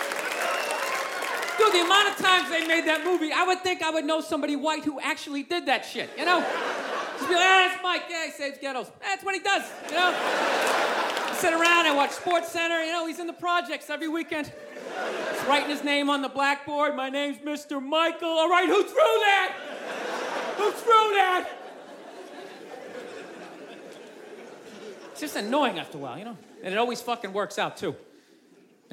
Dude, 1.57 1.73
the 1.73 1.81
amount 1.81 2.09
of 2.09 2.17
times 2.17 2.49
they 2.49 2.67
made 2.67 2.85
that 2.85 3.03
movie, 3.03 3.31
I 3.31 3.43
would 3.43 3.61
think 3.61 3.81
I 3.81 3.89
would 3.91 4.05
know 4.05 4.21
somebody 4.21 4.55
white 4.55 4.83
who 4.83 4.99
actually 4.99 5.43
did 5.43 5.65
that 5.67 5.85
shit, 5.85 6.09
you 6.17 6.25
know? 6.25 6.39
Just 6.39 7.27
be 7.29 7.35
like, 7.35 7.43
ah, 7.45 7.69
that's 7.69 7.83
Mike, 7.83 8.03
yeah, 8.09 8.25
he 8.25 8.31
saves 8.31 8.57
ghettos. 8.57 8.91
That's 9.01 9.23
what 9.23 9.35
he 9.35 9.41
does, 9.41 9.63
you 9.87 9.95
know? 9.95 10.13
I 10.13 11.35
sit 11.37 11.53
around, 11.53 11.85
I 11.85 11.93
watch 11.95 12.11
Sports 12.11 12.49
Center, 12.49 12.83
you 12.83 12.91
know, 12.91 13.05
he's 13.05 13.19
in 13.19 13.27
the 13.27 13.33
projects 13.33 13.89
every 13.89 14.07
weekend. 14.07 14.51
He's 15.31 15.43
writing 15.45 15.69
his 15.69 15.83
name 15.83 16.09
on 16.09 16.21
the 16.21 16.29
blackboard. 16.29 16.95
My 16.95 17.09
name's 17.09 17.37
Mr. 17.39 17.81
Michael. 17.83 18.29
All 18.29 18.49
right, 18.49 18.67
who 18.67 18.83
threw 18.83 18.93
that? 18.93 19.53
Who 20.57 20.71
threw 20.71 20.91
that? 20.91 21.49
It's 25.11 25.19
just 25.19 25.35
annoying 25.35 25.79
after 25.79 25.97
a 25.97 26.01
while, 26.01 26.17
you 26.17 26.25
know? 26.25 26.37
And 26.63 26.73
it 26.73 26.77
always 26.77 27.01
fucking 27.01 27.33
works 27.33 27.59
out, 27.59 27.77
too. 27.77 27.95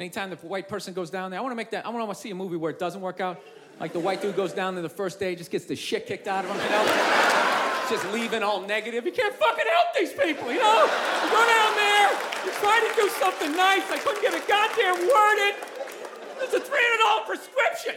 Anytime 0.00 0.30
the 0.30 0.36
white 0.36 0.66
person 0.66 0.94
goes 0.94 1.10
down 1.10 1.30
there, 1.30 1.38
I 1.38 1.42
want 1.42 1.52
to 1.52 1.56
make 1.56 1.70
that, 1.72 1.84
I 1.84 1.90
want 1.90 2.08
to 2.08 2.14
see 2.14 2.30
a 2.30 2.34
movie 2.34 2.56
where 2.56 2.70
it 2.70 2.78
doesn't 2.78 3.02
work 3.02 3.20
out. 3.20 3.38
Like 3.78 3.92
the 3.92 4.00
white 4.00 4.22
dude 4.22 4.34
goes 4.34 4.54
down 4.54 4.74
there 4.74 4.82
the 4.82 4.88
first 4.88 5.20
day, 5.20 5.36
just 5.36 5.50
gets 5.50 5.66
the 5.66 5.76
shit 5.76 6.06
kicked 6.06 6.26
out 6.26 6.46
of 6.46 6.50
him, 6.50 6.56
you 6.56 6.70
know? 6.70 6.84
just 7.90 8.10
leaving 8.10 8.42
all 8.42 8.62
negative. 8.62 9.04
You 9.04 9.12
can't 9.12 9.34
fucking 9.34 9.64
help 9.70 9.88
these 9.98 10.12
people, 10.12 10.50
you 10.50 10.58
know? 10.58 10.84
You 10.84 11.30
go 11.30 11.46
down 11.46 11.76
there, 11.76 12.10
you 12.46 12.52
try 12.52 12.80
to 12.80 12.96
do 12.96 13.10
something 13.10 13.52
nice. 13.54 13.90
I 13.90 13.98
couldn't 13.98 14.22
get 14.22 14.32
a 14.32 14.40
goddamn 14.48 15.06
word 15.06 15.38
in. 15.48 15.54
It's 16.44 16.54
a 16.54 16.60
$300 16.60 17.26
prescription. 17.26 17.96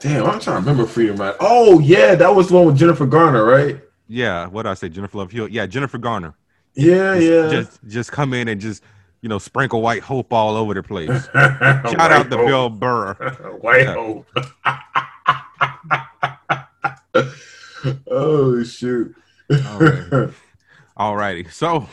Damn, 0.00 0.26
I'm 0.26 0.38
trying 0.38 0.62
to 0.62 0.68
remember 0.68 0.84
Freedom 0.84 1.16
Ride. 1.16 1.36
Oh 1.40 1.80
yeah, 1.80 2.14
that 2.14 2.34
was 2.34 2.48
the 2.48 2.56
one 2.56 2.66
with 2.66 2.76
Jennifer 2.76 3.06
Garner, 3.06 3.42
right? 3.42 3.80
Yeah, 4.08 4.46
what 4.46 4.64
did 4.64 4.70
I 4.70 4.74
say? 4.74 4.88
Jennifer 4.88 5.18
Love 5.18 5.30
Hewitt. 5.30 5.52
Yeah, 5.52 5.66
Jennifer 5.66 5.98
Garner. 5.98 6.34
Yeah, 6.74 7.14
just, 7.14 7.26
yeah. 7.26 7.50
Just 7.50 7.84
just 7.86 8.12
come 8.12 8.34
in 8.34 8.48
and 8.48 8.60
just 8.60 8.82
you 9.22 9.28
know 9.28 9.38
sprinkle 9.38 9.80
white 9.80 10.02
hope 10.02 10.32
all 10.32 10.56
over 10.56 10.74
the 10.74 10.82
place. 10.82 11.24
Shout 11.32 12.12
out 12.12 12.30
to 12.30 12.36
Bill 12.36 12.68
Burr. 12.68 13.14
white 13.60 13.86
hope. 13.86 14.26
oh 18.10 18.62
shoot. 18.64 19.14
All 19.50 19.78
right. 19.78 20.30
all 20.96 21.16
righty. 21.16 21.48
So 21.48 21.88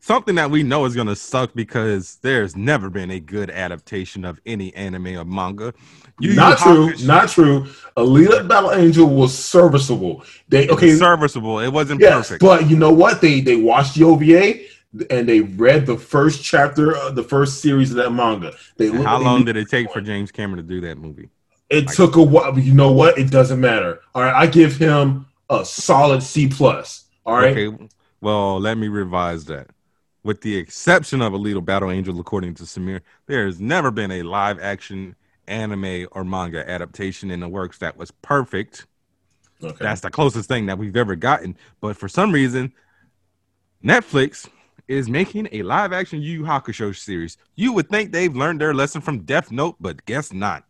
something 0.00 0.34
that 0.34 0.50
we 0.50 0.62
know 0.62 0.84
is 0.84 0.94
going 0.94 1.06
to 1.06 1.16
suck 1.16 1.54
because 1.54 2.16
there's 2.22 2.56
never 2.56 2.90
been 2.90 3.10
a 3.10 3.20
good 3.20 3.50
adaptation 3.50 4.24
of 4.24 4.40
any 4.44 4.74
anime 4.74 5.16
or 5.16 5.24
manga. 5.24 5.72
Yu 6.20 6.34
not 6.34 6.58
true. 6.58 6.94
Not 7.04 7.28
true. 7.28 7.66
Alita 7.96 8.46
Battle 8.46 8.72
Angel 8.72 9.06
was 9.06 9.36
serviceable. 9.36 10.24
They 10.48 10.68
okay, 10.68 10.94
serviceable. 10.94 11.60
It 11.60 11.72
wasn't 11.72 12.00
yes, 12.00 12.28
perfect. 12.28 12.40
But 12.40 12.70
you 12.70 12.76
know 12.76 12.92
what? 12.92 13.20
They 13.20 13.40
they 13.40 13.56
watched 13.56 13.94
the 13.94 14.04
OVA 14.04 14.60
and 15.10 15.28
they 15.28 15.40
read 15.40 15.86
the 15.86 15.96
first 15.96 16.42
chapter 16.42 16.96
of 16.96 17.14
the 17.14 17.22
first 17.22 17.60
series 17.60 17.90
of 17.90 17.96
that 17.96 18.10
manga. 18.10 18.52
They 18.76 18.88
how 18.88 19.18
long 19.18 19.44
did 19.44 19.56
it 19.56 19.68
take 19.68 19.92
for 19.92 20.00
James 20.00 20.32
Cameron 20.32 20.56
to 20.56 20.62
do 20.62 20.80
that 20.82 20.98
movie? 20.98 21.30
It 21.68 21.86
like, 21.86 21.96
took 21.96 22.16
a 22.16 22.22
while. 22.22 22.58
You 22.58 22.74
know 22.74 22.92
what? 22.92 23.18
It 23.18 23.30
doesn't 23.30 23.60
matter. 23.60 24.00
All 24.14 24.22
right, 24.22 24.34
I 24.34 24.46
give 24.46 24.76
him 24.76 25.26
a 25.48 25.64
solid 25.64 26.22
C 26.22 26.48
plus. 26.48 27.04
All 27.24 27.36
right. 27.36 27.56
Okay. 27.56 27.88
Well, 28.20 28.60
let 28.60 28.76
me 28.76 28.88
revise 28.88 29.44
that. 29.46 29.68
With 30.22 30.42
the 30.42 30.56
exception 30.56 31.22
of 31.22 31.32
Alita 31.32 31.64
Battle 31.64 31.90
Angel, 31.90 32.18
according 32.20 32.54
to 32.56 32.64
Samir, 32.64 33.00
there 33.26 33.46
has 33.46 33.60
never 33.60 33.90
been 33.90 34.10
a 34.10 34.22
live 34.22 34.58
action 34.60 35.16
anime 35.50 36.06
or 36.12 36.24
manga 36.24 36.68
adaptation 36.68 37.30
in 37.30 37.40
the 37.40 37.48
works 37.48 37.78
that 37.78 37.96
was 37.96 38.10
perfect. 38.10 38.86
Okay. 39.62 39.76
That's 39.80 40.00
the 40.00 40.10
closest 40.10 40.48
thing 40.48 40.66
that 40.66 40.78
we've 40.78 40.96
ever 40.96 41.16
gotten. 41.16 41.56
But 41.80 41.96
for 41.96 42.08
some 42.08 42.32
reason, 42.32 42.72
Netflix 43.84 44.48
is 44.88 45.08
making 45.08 45.48
a 45.52 45.62
live 45.62 45.92
action 45.92 46.20
Yu 46.22 46.38
Yu 46.38 46.42
Hakusho 46.42 46.96
series. 46.96 47.36
You 47.56 47.72
would 47.74 47.88
think 47.88 48.10
they've 48.10 48.34
learned 48.34 48.60
their 48.60 48.74
lesson 48.74 49.00
from 49.00 49.20
Death 49.20 49.50
Note, 49.50 49.76
but 49.80 50.04
guess 50.06 50.32
not. 50.32 50.64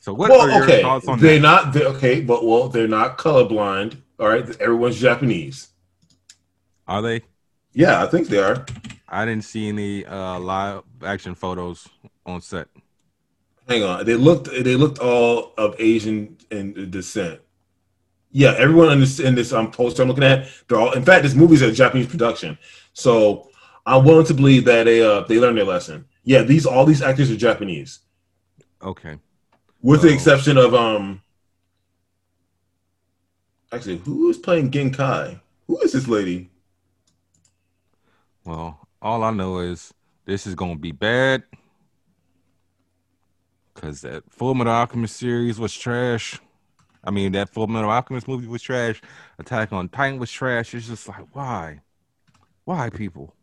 So 0.00 0.14
what 0.14 0.30
well, 0.30 0.42
are 0.42 0.50
your 0.50 0.64
okay. 0.64 0.82
thoughts 0.82 1.08
on 1.08 1.18
they're 1.18 1.34
that? 1.34 1.42
Not, 1.42 1.72
they're 1.72 1.84
not 1.84 1.96
okay, 1.96 2.20
but 2.20 2.44
well, 2.46 2.68
they're 2.68 2.86
not 2.86 3.18
colorblind. 3.18 3.96
All 4.20 4.28
right, 4.28 4.48
everyone's 4.60 5.00
Japanese. 5.00 5.68
Are 6.86 7.02
they? 7.02 7.22
Yeah, 7.72 8.02
I 8.02 8.06
think 8.06 8.28
they 8.28 8.38
are. 8.38 8.64
I 9.08 9.24
didn't 9.24 9.44
see 9.44 9.68
any 9.68 10.06
uh, 10.06 10.38
live 10.38 10.82
action 11.04 11.34
photos 11.34 11.88
on 12.24 12.40
set. 12.40 12.68
Hang 13.68 13.82
on, 13.82 14.06
they 14.06 14.14
looked 14.14 14.46
they 14.46 14.76
looked 14.76 14.98
all 14.98 15.52
of 15.58 15.74
Asian 15.78 16.36
in 16.50 16.90
descent. 16.90 17.40
Yeah, 18.30 18.54
everyone 18.56 18.92
in 18.92 19.00
this 19.00 19.18
in 19.18 19.34
this 19.34 19.52
um, 19.52 19.72
poster 19.72 20.02
I'm 20.02 20.08
looking 20.08 20.24
at, 20.24 20.48
they're 20.68 20.78
all. 20.78 20.92
In 20.92 21.04
fact, 21.04 21.24
this 21.24 21.34
movie's 21.34 21.62
a 21.62 21.72
Japanese 21.72 22.06
production, 22.06 22.58
so 22.92 23.50
I'm 23.84 24.04
willing 24.04 24.26
to 24.26 24.34
believe 24.34 24.64
that 24.66 24.84
they 24.84 25.02
uh 25.02 25.22
they 25.22 25.40
learned 25.40 25.58
their 25.58 25.64
lesson. 25.64 26.04
Yeah, 26.22 26.42
these 26.42 26.64
all 26.64 26.84
these 26.84 27.02
actors 27.02 27.30
are 27.30 27.36
Japanese. 27.36 28.00
Okay. 28.82 29.18
With 29.82 30.02
the 30.02 30.12
exception 30.12 30.58
of 30.58 30.74
um. 30.74 31.22
Actually, 33.72 33.98
who 33.98 34.30
is 34.30 34.38
playing 34.38 34.70
Genkai? 34.70 35.40
Who 35.66 35.80
is 35.80 35.92
this 35.92 36.06
lady? 36.06 36.50
Well, 38.44 38.86
all 39.02 39.24
I 39.24 39.32
know 39.32 39.58
is 39.58 39.92
this 40.24 40.46
is 40.46 40.54
gonna 40.54 40.76
be 40.76 40.92
bad 40.92 41.42
because 43.76 44.02
that 44.02 44.24
Full 44.32 44.54
Metal 44.54 44.74
Alchemist 44.74 45.16
series 45.18 45.60
was 45.60 45.74
trash. 45.74 46.40
I 47.04 47.10
mean, 47.12 47.32
that 47.32 47.50
Full 47.50 47.68
Metal 47.68 47.90
Alchemist 47.90 48.28
movie 48.28 48.48
was 48.48 48.62
trash. 48.62 49.02
Attack 49.38 49.72
on 49.72 49.88
Titan 49.90 50.20
was 50.20 50.32
trash. 50.32 50.74
It's 50.74 50.88
just 50.88 51.08
like, 51.08 51.26
why? 51.34 51.82
Why 52.64 52.90
people? 52.90 53.34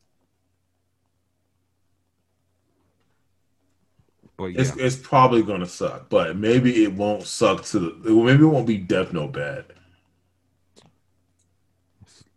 But 4.37 4.47
yeah, 4.53 4.73
It's 4.73 4.75
it's 4.77 4.95
probably 4.95 5.43
gonna 5.43 5.65
suck, 5.67 6.09
but 6.09 6.35
maybe 6.37 6.83
it 6.83 6.93
won't 6.93 7.23
suck 7.23 7.63
to 7.65 7.79
the 7.79 8.09
maybe 8.11 8.43
it 8.43 8.47
won't 8.47 8.67
be 8.67 8.77
Death 8.77 9.13
Note 9.13 9.33
bad. 9.33 9.65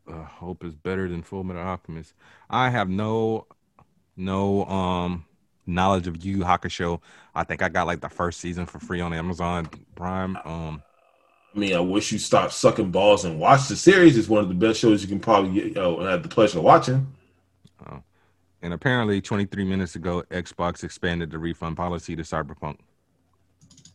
uh, 0.09 0.25
hope 0.25 0.65
is 0.65 0.75
better 0.75 1.09
than 1.09 1.23
Full 1.23 1.45
Metal 1.45 1.63
Alchemist. 1.63 2.15
I 2.49 2.71
have 2.71 2.89
no 2.89 3.47
no 4.17 4.65
um 4.67 5.27
knowledge 5.67 6.07
of 6.07 6.25
Yu 6.25 6.39
Hakusho. 6.39 7.01
I 7.37 7.44
think 7.44 7.62
I 7.62 7.68
got 7.68 7.87
like 7.87 8.01
the 8.01 8.09
first 8.09 8.40
season 8.40 8.64
for 8.64 8.79
free 8.79 9.03
on 9.03 9.12
Amazon 9.12 9.68
Prime. 9.94 10.37
Um, 10.46 10.83
I 11.55 11.59
mean, 11.59 11.75
I 11.75 11.81
wish 11.81 12.11
you 12.11 12.18
stopped 12.18 12.55
sucking 12.55 12.90
balls 12.90 13.27
and 13.27 13.38
watch 13.38 13.68
the 13.68 13.77
series. 13.77 14.16
It's 14.16 14.29
one 14.29 14.42
of 14.42 14.49
the 14.49 14.55
best 14.55 14.81
shows 14.81 15.03
you 15.03 15.09
can 15.09 15.20
probably 15.20 15.53
get, 15.53 15.64
you 15.66 15.75
know, 15.75 16.01
and 16.01 16.09
have 16.09 16.22
the 16.22 16.31
pleasure 16.31 16.59
of 16.59 16.64
watching. 16.64 17.07
and 18.62 18.72
apparently, 18.72 19.20
23 19.20 19.64
minutes 19.64 19.96
ago, 19.96 20.25
Xbox 20.31 20.83
expanded 20.83 21.31
the 21.31 21.38
refund 21.38 21.77
policy 21.77 22.16
to 22.16 22.22
Cyberpunk. 22.22 22.79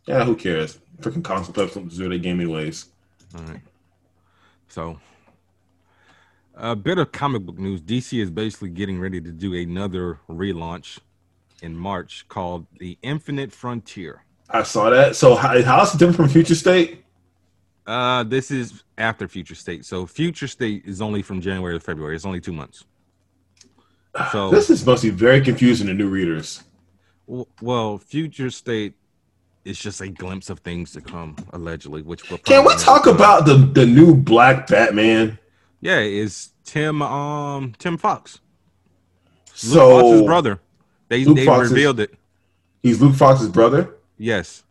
Yeah, 0.05 0.23
who 0.23 0.35
cares? 0.35 0.79
Freaking 0.99 1.23
console 1.23 1.53
players 1.53 1.73
don't 1.73 1.89
deserve 1.89 2.09
their 2.09 2.19
game 2.19 2.39
anyways. 2.39 2.89
All 3.35 3.43
right. 3.43 3.61
So, 4.67 4.99
a 6.55 6.75
bit 6.75 6.99
of 6.99 7.11
comic 7.11 7.43
book 7.43 7.57
news. 7.57 7.81
DC 7.81 8.21
is 8.21 8.29
basically 8.29 8.69
getting 8.69 8.99
ready 8.99 9.19
to 9.19 9.31
do 9.31 9.55
another 9.55 10.19
relaunch 10.29 10.99
in 11.61 11.75
March 11.75 12.25
called 12.27 12.65
The 12.79 12.97
Infinite 13.01 13.51
Frontier. 13.51 14.23
I 14.49 14.63
saw 14.63 14.89
that. 14.89 15.15
So 15.15 15.35
how, 15.35 15.61
how's 15.63 15.93
it 15.95 15.97
different 15.97 16.15
from 16.17 16.29
Future 16.29 16.55
State? 16.55 17.03
Uh, 17.87 18.23
this 18.23 18.51
is 18.51 18.83
after 18.97 19.27
Future 19.27 19.55
State. 19.55 19.85
So, 19.85 20.05
Future 20.05 20.47
State 20.47 20.83
is 20.85 21.01
only 21.01 21.23
from 21.23 21.41
January 21.41 21.73
to 21.73 21.79
February. 21.79 22.15
It's 22.15 22.25
only 22.25 22.39
two 22.41 22.53
months. 22.53 22.85
So, 24.31 24.51
This 24.51 24.69
is 24.69 24.85
must 24.85 25.03
be 25.03 25.09
very 25.09 25.41
confusing 25.41 25.87
to 25.87 25.93
new 25.93 26.07
readers. 26.09 26.63
w- 27.27 27.45
well, 27.61 27.97
Future 27.97 28.51
State 28.51 28.93
is 29.65 29.79
just 29.79 29.99
a 30.01 30.09
glimpse 30.09 30.49
of 30.49 30.59
things 30.59 30.91
to 30.91 31.01
come, 31.01 31.35
allegedly. 31.53 32.01
Which 32.03 32.29
we'll 32.29 32.37
Can 32.39 32.65
we 32.65 32.75
talk 32.75 33.07
about 33.07 33.45
the 33.45 33.55
the 33.55 33.85
new 33.85 34.13
Black 34.15 34.67
Batman? 34.67 35.39
Yeah, 35.81 35.99
it's 35.99 36.51
Tim 36.63 37.01
um 37.01 37.73
Tim 37.79 37.97
Fox. 37.97 38.39
Luke 39.63 39.73
Fox's 39.73 40.19
So 40.19 40.25
brother. 40.25 40.59
They 41.11 41.25
Luke 41.25 41.35
they 41.35 41.45
Fox's- 41.45 41.71
revealed 41.71 41.99
it. 41.99 42.13
he's 42.81 43.01
Luke 43.01 43.15
Fox's 43.15 43.49
brother. 43.49 43.95
Yes. 44.17 44.63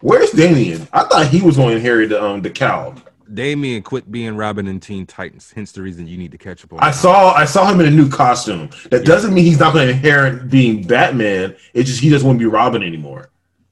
Where's 0.00 0.32
Damian? 0.32 0.88
I 0.92 1.04
thought 1.04 1.28
he 1.28 1.40
was 1.40 1.56
going 1.56 1.70
to 1.70 1.76
inherit 1.76 2.08
the 2.08 2.20
um 2.20 2.42
the 2.42 2.50
cow. 2.50 2.96
Damian 3.32 3.80
quit 3.82 4.10
being 4.10 4.36
Robin 4.36 4.66
in 4.66 4.80
Teen 4.80 5.06
Titans. 5.06 5.52
Hence 5.54 5.70
the 5.70 5.82
reason 5.82 6.08
you 6.08 6.18
need 6.18 6.32
to 6.32 6.36
catch 6.38 6.64
up 6.64 6.72
on. 6.72 6.80
I 6.80 6.86
that. 6.86 6.96
saw 6.96 7.32
I 7.32 7.44
saw 7.44 7.70
him 7.70 7.78
in 7.78 7.86
a 7.86 7.90
new 7.90 8.08
costume. 8.08 8.70
That 8.90 9.06
doesn't 9.06 9.32
mean 9.32 9.44
he's 9.44 9.60
not 9.60 9.72
going 9.72 9.86
to 9.86 9.92
inherit 9.92 10.50
being 10.50 10.84
Batman. 10.84 11.54
It's 11.74 11.88
just 11.88 12.00
he 12.00 12.10
doesn't 12.10 12.26
want 12.26 12.40
to 12.40 12.44
be 12.44 12.50
Robin 12.50 12.82
anymore. 12.82 13.30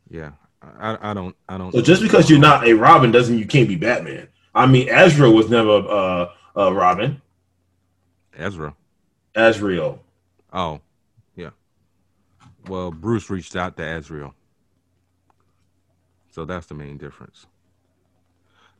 Yeah. 0.08 0.30
I, 0.78 1.11
I 1.11 1.14
don't 1.14 1.35
I 1.48 1.58
don't 1.58 1.72
So 1.72 1.82
just 1.82 2.02
because 2.02 2.30
you're 2.30 2.38
not 2.38 2.68
a 2.68 2.72
Robin 2.74 3.11
doesn't 3.11 3.35
mean 3.35 3.42
you 3.42 3.48
can't 3.48 3.68
be 3.68 3.74
Batman. 3.74 4.28
I 4.54 4.66
mean, 4.66 4.88
Ezra 4.88 5.28
was 5.28 5.50
never 5.50 5.70
uh, 5.88 6.30
uh 6.56 6.72
Robin. 6.72 7.20
Ezra. 8.38 8.74
Azrael. 9.35 9.98
Oh, 10.52 10.74
yeah. 10.74 10.78
Well, 12.68 12.90
Bruce 12.90 13.29
reached 13.31 13.57
out 13.57 13.77
to 13.77 13.83
Azrael. 13.83 14.35
So 16.31 16.44
that's 16.44 16.66
the 16.66 16.75
main 16.75 16.96
difference. 16.96 17.46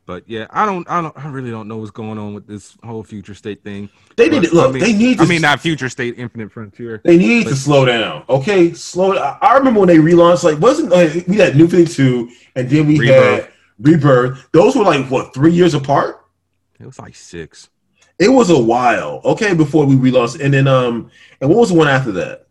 But 0.05 0.23
yeah, 0.27 0.47
I 0.49 0.65
don't, 0.65 0.89
I 0.89 1.01
don't, 1.01 1.17
I 1.17 1.29
really 1.29 1.49
don't 1.49 1.69
know 1.69 1.77
what's 1.77 1.91
going 1.91 2.17
on 2.17 2.33
with 2.33 2.45
this 2.45 2.75
whole 2.83 3.03
future 3.03 3.33
state 3.33 3.63
thing. 3.63 3.89
They 4.17 4.27
need 4.27 4.43
to 4.43 4.53
look. 4.53 4.69
I 4.69 4.71
mean, 4.73 4.83
they 4.83 4.91
need. 4.91 5.17
To, 5.17 5.23
I 5.23 5.27
mean, 5.27 5.41
not 5.41 5.61
future 5.61 5.87
state, 5.87 6.15
infinite 6.17 6.51
frontier. 6.51 6.99
They 7.05 7.17
need 7.17 7.47
to 7.47 7.55
slow 7.55 7.85
down. 7.85 8.25
Okay, 8.27 8.73
slow. 8.73 9.17
I, 9.17 9.37
I 9.41 9.57
remember 9.57 9.79
when 9.79 9.87
they 9.87 9.99
relaunched. 9.99 10.43
Like, 10.43 10.59
wasn't 10.59 10.89
like, 10.89 11.25
we 11.27 11.37
had 11.37 11.55
New 11.55 11.69
Fifty 11.69 11.93
Two, 11.93 12.29
and 12.55 12.69
then 12.69 12.85
we 12.85 12.99
Rebirth. 12.99 13.45
had 13.45 13.53
Rebirth. 13.79 14.49
Those 14.51 14.75
were 14.75 14.83
like 14.83 15.09
what 15.09 15.33
three 15.33 15.53
years 15.53 15.73
apart. 15.73 16.25
It 16.81 16.85
was 16.85 16.99
like 16.99 17.15
six. 17.15 17.69
It 18.19 18.27
was 18.27 18.49
a 18.49 18.59
while. 18.59 19.21
Okay, 19.23 19.53
before 19.53 19.85
we 19.85 19.95
relaunched, 19.95 20.43
and 20.43 20.53
then 20.53 20.67
um, 20.67 21.11
and 21.39 21.49
what 21.49 21.59
was 21.59 21.69
the 21.69 21.75
one 21.75 21.87
after 21.87 22.11
that? 22.13 22.47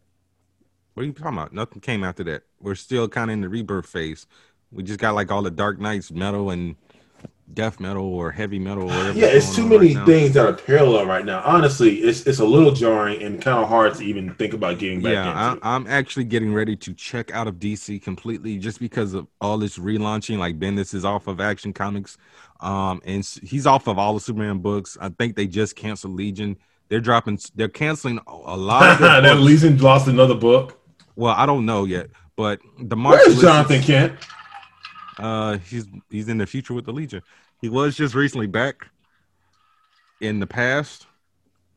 What 0.94 1.02
are 1.02 1.06
you 1.06 1.12
talking 1.12 1.38
about? 1.38 1.52
Nothing 1.52 1.80
came 1.80 2.04
after 2.04 2.24
that. 2.24 2.42
We're 2.60 2.74
still 2.74 3.08
kind 3.08 3.30
of 3.30 3.34
in 3.34 3.40
the 3.40 3.48
rebirth 3.48 3.86
phase. 3.86 4.26
We 4.70 4.82
just 4.82 4.98
got 4.98 5.14
like 5.14 5.30
all 5.30 5.42
the 5.42 5.50
Dark 5.50 5.78
Knights 5.78 6.10
metal 6.10 6.50
and 6.50 6.76
death 7.54 7.80
metal 7.80 8.04
or 8.04 8.30
heavy 8.30 8.58
metal 8.58 8.84
or 8.84 8.86
whatever. 8.86 9.18
Yeah, 9.18 9.26
it's 9.26 9.54
too 9.54 9.66
many 9.66 9.94
right 9.94 10.06
things 10.06 10.34
that 10.34 10.46
are 10.46 10.52
parallel 10.52 11.06
right 11.06 11.24
now. 11.24 11.42
Honestly, 11.44 11.96
it's 11.98 12.26
it's 12.26 12.38
a 12.38 12.44
little 12.44 12.72
jarring 12.72 13.22
and 13.22 13.40
kind 13.40 13.58
of 13.58 13.68
hard 13.68 13.94
to 13.94 14.04
even 14.04 14.34
think 14.34 14.54
about 14.54 14.78
getting 14.78 15.02
back 15.02 15.12
Yeah. 15.12 15.56
I, 15.62 15.74
I'm 15.74 15.86
actually 15.86 16.24
getting 16.24 16.54
ready 16.54 16.76
to 16.76 16.94
check 16.94 17.30
out 17.32 17.46
of 17.46 17.56
DC 17.56 18.02
completely 18.02 18.58
just 18.58 18.80
because 18.80 19.14
of 19.14 19.26
all 19.40 19.58
this 19.58 19.78
relaunching. 19.78 20.38
Like 20.38 20.58
Bendis 20.58 20.94
is 20.94 21.04
off 21.04 21.26
of 21.26 21.40
Action 21.40 21.72
Comics, 21.72 22.16
um, 22.60 23.00
and 23.04 23.24
he's 23.42 23.66
off 23.66 23.86
of 23.86 23.98
all 23.98 24.14
the 24.14 24.20
Superman 24.20 24.58
books. 24.58 24.96
I 25.00 25.10
think 25.10 25.36
they 25.36 25.46
just 25.46 25.76
canceled 25.76 26.14
Legion. 26.14 26.56
They're 26.88 27.00
dropping. 27.00 27.38
They're 27.54 27.68
canceling 27.68 28.20
a 28.26 28.56
lot 28.56 29.00
of 29.00 29.22
their. 29.22 29.34
Legion 29.34 29.78
lost 29.78 30.08
another 30.08 30.34
book. 30.34 30.78
Well, 31.16 31.34
I 31.36 31.46
don't 31.46 31.66
know 31.66 31.84
yet, 31.84 32.08
but 32.36 32.60
the 32.78 32.96
March 32.96 33.20
Where's 33.26 33.40
Jonathan 33.40 33.82
Kent? 33.82 34.12
Uh, 35.18 35.58
he's 35.58 35.86
he's 36.10 36.28
in 36.28 36.38
the 36.38 36.46
future 36.46 36.74
with 36.74 36.86
the 36.86 36.92
Legion. 36.92 37.22
He 37.60 37.68
was 37.68 37.96
just 37.96 38.14
recently 38.14 38.46
back. 38.46 38.86
In 40.20 40.38
the 40.38 40.46
past, 40.46 41.06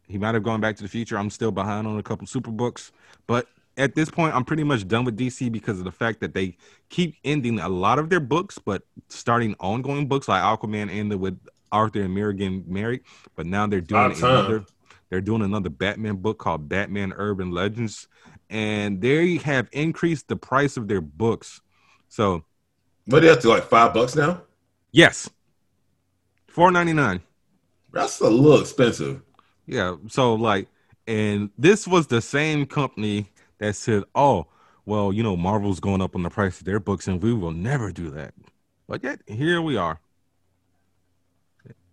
he 0.07 0.19
might 0.19 0.35
have 0.35 0.43
gone 0.43 0.61
back 0.61 0.75
to 0.77 0.83
the 0.83 0.89
future. 0.89 1.17
I'm 1.17 1.31
still 1.31 1.51
behind 1.51 1.87
on 1.87 1.97
a 1.97 2.03
couple 2.03 2.27
super 2.27 2.51
books, 2.51 2.91
but 3.25 3.47
at 3.77 3.95
this 3.95 4.09
point, 4.09 4.35
I'm 4.35 4.45
pretty 4.45 4.63
much 4.63 4.87
done 4.87 5.03
with 5.03 5.17
DC 5.17 5.51
because 5.51 5.79
of 5.79 5.85
the 5.85 5.91
fact 5.91 6.21
that 6.21 6.33
they 6.33 6.57
keep 6.89 7.15
ending 7.25 7.59
a 7.59 7.67
lot 7.67 7.99
of 7.99 8.09
their 8.09 8.19
books, 8.19 8.57
but 8.57 8.83
starting 9.09 9.55
ongoing 9.59 10.07
books 10.07 10.27
like 10.27 10.41
Aquaman 10.41 10.89
ended 10.89 11.19
with 11.19 11.37
Arthur 11.71 12.03
and 12.03 12.13
Mera 12.13 12.33
getting 12.33 12.63
married, 12.67 13.01
but 13.35 13.45
now 13.45 13.67
they're 13.67 13.81
doing 13.81 14.15
another. 14.17 14.65
They're 15.09 15.21
doing 15.21 15.43
another 15.43 15.69
Batman 15.69 16.15
book 16.15 16.39
called 16.39 16.67
Batman 16.67 17.13
Urban 17.15 17.51
Legends, 17.51 18.07
and 18.49 19.01
they 19.01 19.37
have 19.37 19.67
increased 19.71 20.27
the 20.27 20.35
price 20.35 20.77
of 20.77 20.87
their 20.87 21.01
books. 21.01 21.61
So 22.07 22.43
What 23.07 23.21
they 23.21 23.27
have 23.27 23.41
to 23.41 23.49
like 23.49 23.63
five 23.65 23.93
bucks 23.93 24.15
now? 24.15 24.41
Yes. 24.91 25.29
Four 26.47 26.71
ninety 26.71 26.93
nine. 26.93 27.21
That's 27.91 28.19
a 28.21 28.29
little 28.29 28.61
expensive. 28.61 29.21
Yeah. 29.65 29.95
So 30.07 30.35
like, 30.35 30.67
and 31.07 31.49
this 31.57 31.87
was 31.87 32.07
the 32.07 32.21
same 32.21 32.65
company 32.65 33.29
that 33.59 33.75
said, 33.75 34.03
"Oh, 34.15 34.47
well, 34.85 35.11
you 35.13 35.23
know, 35.23 35.35
Marvel's 35.35 35.79
going 35.79 36.01
up 36.01 36.15
on 36.15 36.23
the 36.23 36.29
price 36.29 36.59
of 36.59 36.65
their 36.65 36.79
books, 36.79 37.07
and 37.07 37.21
we 37.21 37.33
will 37.33 37.51
never 37.51 37.91
do 37.91 38.09
that." 38.11 38.33
But 38.87 39.03
yet 39.03 39.21
here 39.27 39.61
we 39.61 39.77
are, 39.77 39.99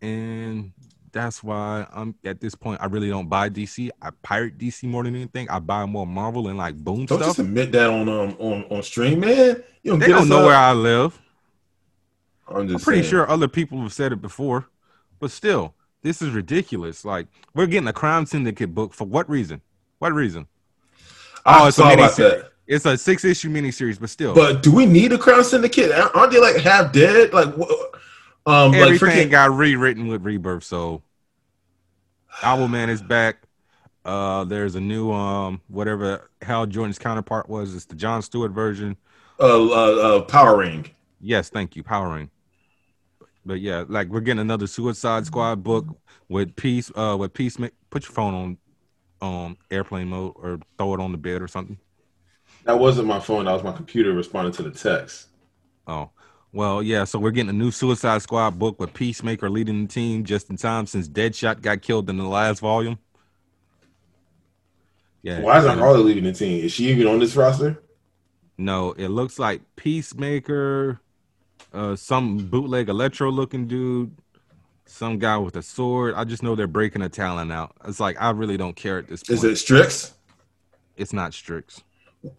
and 0.01 0.73
that's 1.13 1.43
why 1.45 1.87
I'm 1.93 2.15
at 2.25 2.41
this 2.41 2.55
point. 2.55 2.81
I 2.81 2.87
really 2.87 3.09
don't 3.11 3.29
buy 3.29 3.49
DC. 3.51 3.91
I 4.01 4.11
pirate 4.23 4.59
DC 4.59 4.85
more 4.85 5.05
than 5.05 5.15
anything. 5.15 5.49
I 5.51 5.59
buy 5.59 5.85
more 5.87 6.07
Marvel 6.07 6.49
and 6.49 6.59
like 6.59 6.77
Boom 6.77 7.05
Don't 7.07 7.19
stuff. 7.19 7.29
just 7.29 7.39
admit 7.39 7.71
that 7.73 7.89
on 7.91 8.09
um 8.09 8.37
on, 8.39 8.65
on 8.71 8.83
stream, 8.83 9.21
man. 9.21 9.63
You 9.83 9.93
don't 9.93 9.99
They 10.01 10.09
don't 10.09 10.29
know 10.29 10.41
up. 10.41 10.47
where 10.47 10.57
I 10.57 10.73
live. 10.73 11.21
I'm 12.49 12.57
I'm 12.69 12.81
pretty 12.81 13.03
saying. 13.03 13.11
sure 13.11 13.31
other 13.31 13.49
people 13.49 13.81
have 13.83 13.93
said 13.93 14.13
it 14.13 14.21
before, 14.21 14.67
but 15.21 15.31
still, 15.31 15.75
this 16.03 16.21
is 16.23 16.31
ridiculous. 16.31 17.05
Like 17.05 17.27
we're 17.55 17.67
getting 17.67 17.89
a 17.89 17.93
crime 17.93 18.27
syndicate 18.27 18.75
book 18.75 18.93
for 18.95 19.05
what 19.07 19.29
reason? 19.31 19.61
What 19.99 20.13
reason? 20.13 20.47
I 21.45 21.63
Oh, 21.65 21.69
it's 21.69 21.79
a 21.79 21.83
miniseries. 21.83 22.17
that. 22.17 22.49
It's 22.67 22.85
a 22.87 22.97
six 22.97 23.25
issue 23.25 23.51
miniseries, 23.51 23.99
but 24.01 24.09
still, 24.09 24.35
But 24.35 24.63
do 24.63 24.73
we 24.73 24.87
need 24.87 25.13
a 25.13 25.19
Crown 25.19 25.43
Syndicate? 25.45 25.91
Aren't 26.15 26.31
they 26.33 26.39
like 26.41 26.57
half 26.57 26.93
dead? 26.93 27.33
Like, 27.33 27.53
wh- 27.57 27.97
um, 28.47 28.73
like 28.73 28.95
everything 28.95 29.29
freaking. 29.29 29.31
got 29.31 29.53
rewritten 29.57 30.09
with 30.09 30.23
Rebirth. 30.25 30.65
So, 30.65 31.03
Owlman 32.41 32.89
is 32.89 33.03
back. 33.03 33.43
Uh, 34.05 34.45
there's 34.45 34.75
a 34.75 34.81
new 34.81 35.13
um 35.13 35.61
whatever 35.69 36.31
Hal 36.43 36.67
Jordan's 36.67 36.99
counterpart 36.99 37.49
was. 37.49 37.75
It's 37.75 37.85
the 37.85 37.95
John 37.95 38.23
Stewart 38.23 38.51
version. 38.53 38.97
uh, 39.39 39.45
uh, 39.45 39.73
uh, 39.73 40.23
Power 40.23 40.59
Ring. 40.59 40.91
Yes, 41.21 41.49
thank 41.51 41.77
you, 41.77 41.83
Power 41.83 42.15
Ring. 42.15 42.31
But 43.45 43.61
yeah, 43.61 43.85
like 43.89 44.09
we're 44.09 44.21
getting 44.21 44.41
another 44.41 44.67
Suicide 44.67 45.27
Squad 45.27 45.63
book 45.63 45.87
with 46.29 46.57
peace. 46.57 46.91
Uh, 46.95 47.17
with 47.19 47.33
peace. 47.33 47.57
Put 47.91 48.05
your 48.05 48.13
phone 48.13 48.35
on 48.35 48.59
um 49.21 49.57
airplane 49.71 50.09
mode 50.09 50.33
or 50.37 50.59
throw 50.79 50.95
it 50.95 51.01
on 51.01 51.13
the 51.13 51.19
bed 51.19 51.41
or 51.43 51.49
something. 51.49 51.79
That 52.65 52.79
wasn't 52.79 53.09
my 53.09 53.21
phone. 53.21 53.45
That 53.45 53.53
was 53.53 53.63
my 53.63 53.73
computer 53.73 54.13
responding 54.13 54.53
to 54.55 54.63
the 54.63 54.71
text. 54.71 55.29
Oh, 55.87 56.11
well, 56.53 56.83
yeah. 56.83 57.05
So 57.05 57.19
we're 57.19 57.31
getting 57.31 57.51
a 57.51 57.55
new 57.55 57.71
Suicide 57.71 58.23
Squad 58.23 58.59
book 58.59 58.79
with 58.79 58.93
Peacemaker 58.93 59.49
leading 59.49 59.87
the 59.87 59.93
team 59.93 60.25
just 60.25 60.51
in 60.51 60.57
time 60.57 60.87
since 60.87 61.09
Deadshot 61.09 61.63
got 61.63 61.83
killed 61.83 62.11
in 62.11 62.19
the 62.19 62.25
last 62.25 62.61
volume. 62.61 62.99
Yeah. 65.23 65.41
Why 65.41 65.59
isn't 65.59 65.79
Harley 65.79 66.03
leaving 66.03 66.25
the 66.25 66.33
team? 66.33 66.65
Is 66.65 66.73
she 66.73 66.89
even 66.89 67.07
on 67.07 67.21
this 67.21 67.37
roster? 67.37 67.83
No, 68.59 68.93
it 68.93 69.09
looks 69.09 69.39
like 69.39 69.63
Peacemaker, 69.77 71.01
uh, 71.73 71.97
some 71.97 72.39
bootleg 72.49 72.89
Electro 72.89 73.31
looking 73.31 73.67
dude, 73.67 74.15
some 74.85 75.19
guy 75.19 75.39
with 75.39 75.57
a 75.57 75.63
sword. 75.63 76.15
I 76.15 76.25
just 76.25 76.43
know 76.43 76.55
they're 76.55 76.67
breaking 76.67 77.03
a 77.03 77.09
talent 77.09 77.51
out. 77.51 77.75
It's 77.87 78.01
like 78.01 78.21
I 78.21 78.31
really 78.31 78.57
don't 78.57 78.77
care 78.77 78.99
at 78.99 79.09
this 79.09 79.23
point. 79.23 79.39
Is 79.39 79.45
it 79.45 79.57
Strix? 79.57 80.13
It's 80.97 81.13
not 81.13 81.33
Strix. 81.33 81.83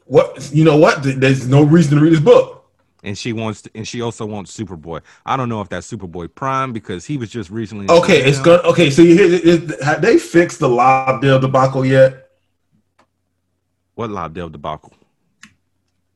What 0.06 0.52
you 0.54 0.63
know? 0.63 0.78
What 0.78 0.99
there's 1.02 1.47
no 1.47 1.63
reason 1.63 1.97
to 1.97 2.04
read 2.04 2.13
this 2.13 2.19
book. 2.19 2.62
And 3.04 3.18
she 3.18 3.34
wants, 3.34 3.63
to, 3.63 3.72
and 3.76 3.86
she 3.86 4.02
also 4.02 4.26
wants 4.26 4.58
Superboy. 4.58 5.02
I 5.26 5.36
don't 5.36 5.50
know 5.50 5.60
if 5.60 5.68
that's 5.68 5.92
Superboy 5.92 6.34
Prime 6.34 6.72
because 6.72 7.06
he 7.06 7.18
was 7.18 7.30
just 7.30 7.50
recently. 7.50 7.94
Okay, 7.94 8.24
it's 8.24 8.39
good. 8.39 8.63
Okay, 8.63 8.89
so 8.89 9.02
you 9.02 9.16
hear, 9.16 9.60
have 9.84 10.02
they 10.02 10.18
fixed 10.18 10.60
the 10.60 10.70
Lobdell 10.70 11.42
debacle 11.42 11.86
yet? 11.86 12.30
What 13.96 14.10
Lobdell 14.10 14.52
debacle? 14.52 14.94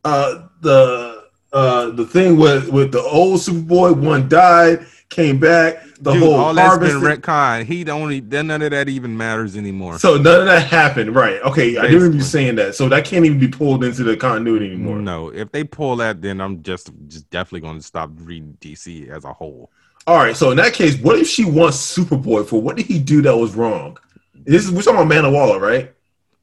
Uh, 0.04 0.48
the 0.62 1.26
uh 1.54 1.90
the 1.92 2.06
thing 2.06 2.38
with 2.38 2.70
with 2.70 2.92
the 2.92 3.02
old 3.02 3.40
Superboy, 3.40 4.02
one 4.02 4.30
died, 4.30 4.86
came 5.10 5.40
back. 5.40 5.84
The 6.00 6.12
Dude, 6.14 6.22
whole 6.22 6.36
all 6.36 6.54
that's 6.54 6.78
been 6.78 6.98
retcon. 7.02 7.66
He 7.66 7.84
don't. 7.84 8.02
only 8.02 8.20
then 8.20 8.48
none 8.48 8.62
of 8.62 8.72
that 8.72 8.88
even 8.90 9.16
matters 9.18 9.56
anymore. 9.58 9.98
so 10.00 10.18
none 10.18 10.42
of 10.42 10.46
that 10.46 10.68
happened, 10.68 11.16
right? 11.16 11.42
Okay, 11.42 11.78
I 11.78 11.84
didn't 11.84 11.96
remember 11.98 12.18
you 12.18 12.24
saying 12.24 12.56
that. 12.56 12.76
So 12.76 12.88
that 12.90 13.06
can't 13.06 13.26
even 13.26 13.40
be 13.40 13.48
pulled 13.48 13.84
into 13.84 14.04
the 14.04 14.16
continuity 14.18 14.68
anymore. 14.68 15.00
No, 15.00 15.30
if 15.30 15.52
they 15.52 15.64
pull 15.64 15.96
that, 15.98 16.22
then 16.22 16.40
I'm 16.42 16.62
just 16.62 16.92
just 17.08 17.30
definitely 17.30 17.62
going 17.62 17.78
to 17.78 17.84
stop 17.84 18.12
reading 18.18 18.58
DC 18.62 19.10
as 19.10 19.26
a 19.26 19.34
whole. 19.34 19.72
All 20.06 20.18
right, 20.18 20.36
so 20.38 20.52
in 20.52 20.58
that 20.58 20.74
case, 20.74 20.98
what 21.00 21.18
if 21.20 21.28
she 21.28 21.44
wants 21.46 21.98
Superboy 21.98 22.48
for 22.48 22.62
what 22.62 22.78
did 22.78 22.86
he 22.86 23.00
do 23.00 23.22
that 23.24 23.36
was 23.36 23.56
wrong? 23.56 23.98
This 24.36 24.64
is 24.66 24.72
we're 24.72 24.82
talking 24.82 25.02
about 25.02 25.32
Waller, 25.34 25.60
right? 25.60 25.94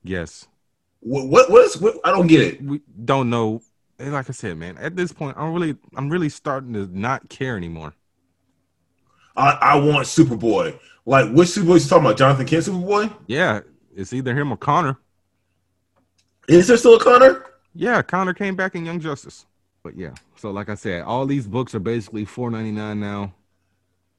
Yes, 0.03 0.47
What 1.01 1.29
what, 1.29 1.51
what 1.51 1.65
is 1.65 1.77
what? 1.79 1.97
I 2.05 2.11
don't 2.11 2.27
get 2.27 2.41
it. 2.41 2.63
we 2.63 2.81
don't 3.05 3.31
know. 3.31 3.63
and 3.99 4.13
Like 4.13 4.29
I 4.29 4.33
said, 4.33 4.57
man, 4.59 4.77
at 4.79 4.97
this 4.97 5.13
point, 5.13 5.37
I'm 5.39 5.55
really, 5.55 5.77
I'm 5.97 6.11
really 6.11 6.29
starting 6.29 6.75
to 6.75 6.87
not 6.93 7.29
care 7.31 7.57
anymore. 7.57 7.95
I, 9.37 9.51
I 9.61 9.77
want 9.77 10.07
Superboy. 10.07 10.79
Like 11.07 11.31
which 11.33 11.49
Superboy 11.49 11.83
you 11.83 11.89
talking 11.89 12.05
about? 12.07 12.17
Jonathan 12.19 12.47
Kent 12.47 12.65
Superboy? 12.65 13.13
Yeah, 13.27 13.61
it's 13.95 14.13
either 14.13 14.35
him 14.35 14.53
or 14.53 14.57
Conner. 14.57 14.99
Is 16.49 16.67
there 16.69 16.77
still 16.77 16.97
a 16.97 17.01
Conner? 17.01 17.47
Yeah, 17.75 18.03
Conner 18.03 18.35
came 18.35 18.55
back 18.57 18.75
in 18.75 18.85
Young 18.87 19.01
Justice. 19.01 19.47
But 19.83 19.97
yeah, 19.99 20.15
so 20.37 20.51
like 20.51 20.69
I 20.69 20.75
said, 20.75 21.03
all 21.03 21.27
these 21.27 21.47
books 21.47 21.75
are 21.75 21.81
basically 21.81 22.25
four 22.25 22.51
ninety 22.51 22.71
nine 22.71 23.01
now. 23.01 23.35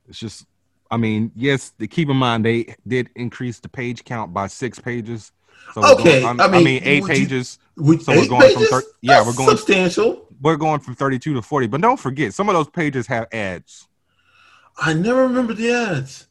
It's 0.08 0.20
just, 0.20 0.46
I 0.92 0.98
mean, 0.98 1.32
yes, 1.36 1.72
to 1.80 1.88
keep 1.88 2.10
in 2.10 2.18
mind 2.18 2.46
they 2.46 2.76
did 2.88 3.10
increase 3.16 3.60
the 3.60 3.70
page 3.70 4.04
count 4.06 4.32
by 4.34 4.46
six 4.48 4.78
pages. 4.80 5.32
So 5.74 5.82
we're 5.82 5.94
Okay, 5.94 6.22
going- 6.22 6.40
I 6.40 6.44
I 6.46 6.48
mean, 6.52 6.64
mean, 6.64 6.82
eight 6.84 7.02
you- 7.02 7.08
pages. 7.08 7.58
With 7.78 8.04
So 8.04 8.12
we're 8.14 8.24
eight 8.24 8.30
going 8.30 8.42
from 8.54 8.62
pages? 8.62 8.70
thir- 8.70 8.84
yeah, 9.02 9.16
That's 9.16 9.28
we're 9.28 9.34
going- 9.46 9.58
substantial. 9.58 10.28
We're 10.42 10.58
going 10.58 10.80
from 10.82 10.94
thirty 10.96 11.18
two 11.18 11.34
to 11.34 11.42
forty. 11.42 11.66
But 11.66 11.82
don't 11.82 12.00
forget, 12.00 12.34
some 12.36 12.48
of 12.50 12.54
those 12.56 12.70
pages 12.70 13.08
have 13.08 13.28
ads. 13.32 13.88
I 14.78 14.94
never 14.94 15.24
remember 15.24 15.54
the 15.54 15.72
ads. 15.72 16.28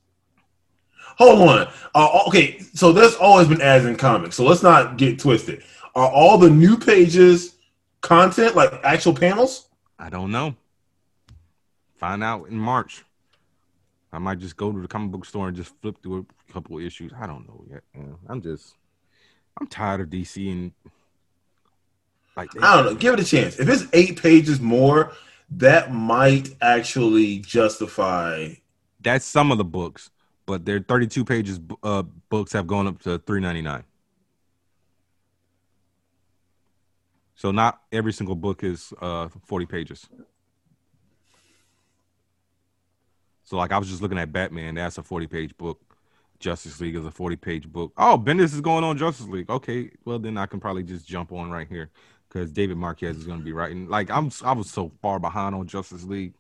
Hold 1.16 1.48
on. 1.48 1.72
Uh, 1.94 2.20
okay, 2.26 2.58
so 2.74 2.92
there's 2.92 3.14
always 3.14 3.48
been 3.48 3.60
ads 3.60 3.84
in 3.84 3.96
comics. 3.96 4.36
So 4.36 4.44
let's 4.44 4.62
not 4.62 4.96
get 4.96 5.18
twisted. 5.18 5.62
Are 5.94 6.08
all 6.08 6.38
the 6.38 6.50
new 6.50 6.76
pages 6.76 7.54
content 8.00 8.56
like 8.56 8.72
actual 8.82 9.14
panels? 9.14 9.68
I 9.98 10.10
don't 10.10 10.32
know. 10.32 10.56
Find 11.96 12.22
out 12.22 12.48
in 12.48 12.58
March. 12.58 13.04
I 14.12 14.18
might 14.18 14.38
just 14.38 14.56
go 14.56 14.70
to 14.72 14.80
the 14.80 14.88
comic 14.88 15.10
book 15.10 15.24
store 15.24 15.48
and 15.48 15.56
just 15.56 15.72
flip 15.80 15.96
through 16.02 16.26
a 16.48 16.52
couple 16.52 16.78
issues. 16.78 17.12
I 17.18 17.26
don't 17.26 17.46
know 17.48 17.64
yet. 17.68 17.82
man. 17.94 18.16
I'm 18.28 18.42
just, 18.42 18.74
I'm 19.58 19.66
tired 19.66 20.00
of 20.00 20.08
DC 20.08 20.50
and 20.50 20.72
like 22.36 22.50
I 22.60 22.76
don't 22.76 22.86
know. 22.86 22.94
Give 22.94 23.14
it 23.14 23.20
a 23.20 23.24
chance. 23.24 23.58
If 23.58 23.68
it's 23.68 23.86
eight 23.92 24.20
pages 24.20 24.60
more, 24.60 25.12
that 25.50 25.92
might 25.92 26.50
actually 26.60 27.38
justify. 27.40 28.54
that's 29.00 29.24
some 29.24 29.52
of 29.52 29.58
the 29.58 29.64
books, 29.64 30.10
but 30.46 30.64
their 30.64 30.80
32 30.80 31.24
pages 31.24 31.60
uh, 31.82 32.02
books 32.30 32.52
have 32.52 32.66
gone 32.66 32.86
up 32.86 33.00
to 33.02 33.18
3.99. 33.18 33.84
So 37.36 37.50
not 37.50 37.82
every 37.92 38.12
single 38.12 38.36
book 38.36 38.64
is 38.64 38.92
uh 39.02 39.28
40 39.46 39.66
pages. 39.66 40.08
So 43.42 43.56
like 43.56 43.72
I 43.72 43.78
was 43.78 43.88
just 43.88 44.00
looking 44.00 44.18
at 44.18 44.32
Batman, 44.32 44.76
that's 44.76 44.98
a 44.98 45.02
40 45.02 45.26
page 45.26 45.56
book. 45.56 45.80
Justice 46.40 46.80
League 46.80 46.96
is 46.96 47.04
a 47.06 47.10
40 47.10 47.36
page 47.36 47.68
book. 47.70 47.92
Oh, 47.96 48.18
Bendis 48.18 48.54
is 48.54 48.60
going 48.60 48.84
on 48.84 48.96
Justice 48.98 49.26
League. 49.26 49.50
Okay, 49.50 49.90
well 50.04 50.18
then 50.18 50.36
I 50.38 50.46
can 50.46 50.60
probably 50.60 50.82
just 50.82 51.06
jump 51.06 51.32
on 51.32 51.50
right 51.50 51.68
here 51.68 51.90
because 52.34 52.50
David 52.50 52.76
Marquez 52.76 53.16
is 53.16 53.24
going 53.24 53.38
to 53.38 53.44
be 53.44 53.52
writing. 53.52 53.88
Like 53.88 54.10
I'm, 54.10 54.30
I 54.44 54.52
was 54.52 54.70
so 54.70 54.90
far 55.00 55.18
behind 55.20 55.54
on 55.54 55.66
Justice 55.66 56.04
League, 56.04 56.34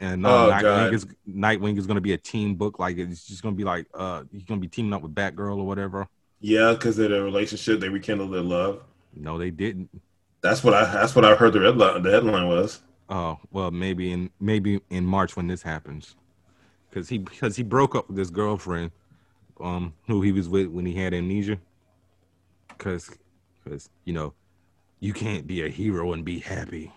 and 0.00 0.26
uh, 0.26 0.46
Oh, 0.46 0.50
Nightwing 0.50 0.92
is 0.92 1.06
Nightwing 1.28 1.78
is 1.78 1.86
going 1.86 1.96
to 1.96 2.02
be 2.02 2.12
a 2.12 2.18
team 2.18 2.54
book. 2.54 2.78
Like 2.78 2.98
it's 2.98 3.26
just 3.26 3.42
going 3.42 3.54
to 3.54 3.56
be 3.56 3.64
like 3.64 3.86
uh, 3.94 4.24
he's 4.30 4.44
going 4.44 4.60
to 4.60 4.64
be 4.64 4.68
teaming 4.68 4.92
up 4.92 5.02
with 5.02 5.14
Batgirl 5.14 5.58
or 5.58 5.66
whatever. 5.66 6.06
Yeah, 6.40 6.72
because 6.72 6.98
of 6.98 7.10
their 7.10 7.24
relationship, 7.24 7.80
they 7.80 7.88
rekindled 7.88 8.32
their 8.32 8.42
love. 8.42 8.82
No, 9.14 9.38
they 9.38 9.50
didn't. 9.50 9.88
That's 10.40 10.62
what 10.62 10.74
I. 10.74 10.84
That's 10.92 11.16
what 11.16 11.24
I 11.24 11.34
heard. 11.34 11.54
The 11.54 11.60
headline. 11.60 12.02
The 12.02 12.10
headline 12.10 12.46
was. 12.46 12.80
Oh 13.08 13.38
well, 13.50 13.70
maybe 13.70 14.12
in 14.12 14.30
maybe 14.38 14.80
in 14.90 15.04
March 15.06 15.36
when 15.36 15.46
this 15.46 15.62
happens, 15.62 16.14
because 16.88 17.08
he 17.08 17.18
because 17.18 17.56
he 17.56 17.62
broke 17.62 17.94
up 17.94 18.08
with 18.08 18.18
his 18.18 18.30
girlfriend, 18.30 18.90
um, 19.60 19.94
who 20.06 20.20
he 20.20 20.32
was 20.32 20.48
with 20.48 20.66
when 20.66 20.84
he 20.84 20.94
had 20.94 21.14
amnesia. 21.14 21.58
Because, 22.68 23.10
because 23.64 23.88
you 24.04 24.12
know, 24.12 24.34
you 25.00 25.12
can't 25.12 25.46
be 25.46 25.62
a 25.64 25.68
hero 25.68 26.12
and 26.12 26.24
be 26.24 26.38
happy. 26.38 26.92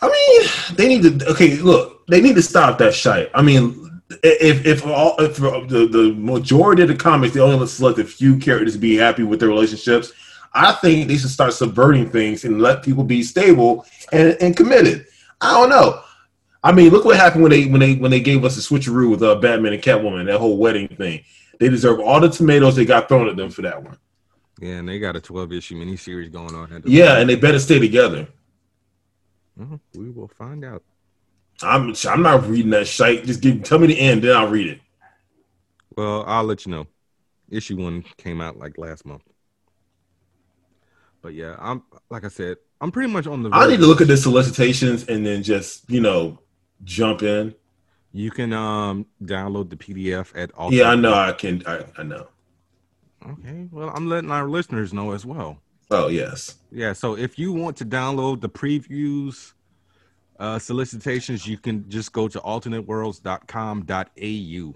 I 0.00 0.06
mean, 0.06 0.76
they 0.76 0.88
need 0.88 1.20
to. 1.20 1.30
Okay, 1.30 1.56
look, 1.56 2.06
they 2.06 2.20
need 2.20 2.36
to 2.36 2.42
stop 2.42 2.78
that 2.78 2.94
shite. 2.94 3.30
I 3.34 3.42
mean, 3.42 4.00
if 4.22 4.64
if 4.64 4.86
all 4.86 5.16
if 5.18 5.36
the 5.36 5.88
the 5.90 6.14
majority 6.16 6.82
of 6.82 6.88
the 6.88 6.94
comics 6.94 7.34
they 7.34 7.40
only 7.40 7.66
select 7.66 7.98
a 7.98 8.04
few 8.04 8.38
characters 8.38 8.74
to 8.74 8.78
be 8.78 8.96
happy 8.96 9.24
with 9.24 9.40
their 9.40 9.48
relationships, 9.48 10.12
I 10.54 10.72
think 10.72 11.08
they 11.08 11.16
should 11.16 11.30
start 11.30 11.52
subverting 11.52 12.10
things 12.10 12.44
and 12.44 12.62
let 12.62 12.82
people 12.82 13.04
be 13.04 13.22
stable 13.22 13.86
and, 14.12 14.36
and 14.40 14.56
committed. 14.56 15.06
I 15.40 15.52
don't 15.52 15.70
know. 15.70 16.02
I 16.62 16.72
mean, 16.72 16.90
look 16.90 17.04
what 17.04 17.16
happened 17.16 17.42
when 17.42 17.50
they 17.50 17.66
when 17.66 17.80
they 17.80 17.94
when 17.96 18.10
they 18.10 18.20
gave 18.20 18.44
us 18.44 18.56
a 18.56 18.60
switcheroo 18.60 19.10
with 19.10 19.22
uh, 19.22 19.36
Batman 19.36 19.72
and 19.72 19.82
Catwoman, 19.82 20.26
that 20.26 20.38
whole 20.38 20.58
wedding 20.58 20.88
thing. 20.88 21.24
They 21.58 21.68
deserve 21.68 21.98
all 22.00 22.20
the 22.20 22.28
tomatoes 22.28 22.76
they 22.76 22.84
got 22.84 23.08
thrown 23.08 23.28
at 23.28 23.36
them 23.36 23.50
for 23.50 23.62
that 23.62 23.82
one. 23.82 23.98
Yeah, 24.60 24.76
and 24.78 24.88
they 24.88 24.98
got 24.98 25.16
a 25.16 25.20
twelve 25.20 25.52
issue 25.52 25.76
miniseries 25.76 26.32
going 26.32 26.54
on. 26.54 26.82
Yeah, 26.86 27.18
and 27.18 27.28
they 27.28 27.36
better 27.36 27.58
stay 27.58 27.78
together. 27.78 28.28
Mhm, 29.58 29.80
we 29.94 30.10
will 30.10 30.28
find 30.28 30.64
out. 30.64 30.82
I'm 31.62 31.94
I'm 32.08 32.22
not 32.22 32.46
reading 32.48 32.70
that 32.70 32.86
shite. 32.86 33.24
Just 33.24 33.40
give 33.40 33.62
tell 33.62 33.78
me 33.78 33.88
the 33.88 33.98
end, 33.98 34.22
then 34.22 34.36
I'll 34.36 34.48
read 34.48 34.68
it. 34.68 34.80
Well, 35.96 36.24
I'll 36.26 36.44
let 36.44 36.64
you 36.64 36.72
know. 36.72 36.86
Issue 37.50 37.76
one 37.76 38.04
came 38.18 38.40
out 38.40 38.58
like 38.58 38.78
last 38.78 39.04
month. 39.06 39.22
But 41.22 41.34
yeah, 41.34 41.56
I'm 41.58 41.82
like 42.10 42.24
I 42.24 42.28
said, 42.28 42.58
I'm 42.80 42.92
pretty 42.92 43.12
much 43.12 43.26
on 43.26 43.42
the. 43.42 43.50
I 43.52 43.66
need 43.66 43.78
to 43.80 43.86
look 43.86 44.00
at 44.00 44.06
the 44.06 44.16
solicitations 44.16 45.08
and 45.08 45.26
then 45.26 45.42
just 45.42 45.90
you 45.90 46.00
know 46.00 46.38
jump 46.84 47.22
in. 47.22 47.54
You 48.12 48.30
can 48.30 48.52
um 48.52 49.06
download 49.22 49.70
the 49.70 49.76
PDF 49.76 50.32
at 50.36 50.52
all. 50.52 50.72
Yeah, 50.72 50.90
I 50.90 50.94
know. 50.94 51.14
I 51.14 51.32
can. 51.32 51.62
I, 51.66 51.84
I 51.96 52.02
know. 52.04 52.28
Okay, 53.26 53.66
well, 53.70 53.90
I'm 53.94 54.08
letting 54.08 54.30
our 54.30 54.48
listeners 54.48 54.92
know 54.92 55.12
as 55.12 55.24
well. 55.26 55.58
Oh 55.90 56.08
yes. 56.08 56.56
Yeah, 56.70 56.92
so 56.92 57.16
if 57.16 57.38
you 57.38 57.52
want 57.52 57.76
to 57.78 57.86
download 57.86 58.40
the 58.40 58.48
previews, 58.48 59.54
uh, 60.38 60.58
solicitations, 60.58 61.46
you 61.46 61.58
can 61.58 61.88
just 61.88 62.12
go 62.12 62.28
to 62.28 62.38
alternateworlds.com.au 62.40 64.74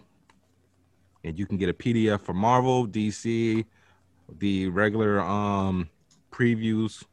and 1.25 1.39
you 1.39 1.47
can 1.47 1.57
get 1.57 1.69
a 1.69 1.75
PDF 1.75 2.21
for 2.21 2.35
Marvel, 2.35 2.89
DC, 2.89 3.65
the 4.39 4.67
regular 4.69 5.21
um 5.21 5.89
previews, 6.33 7.05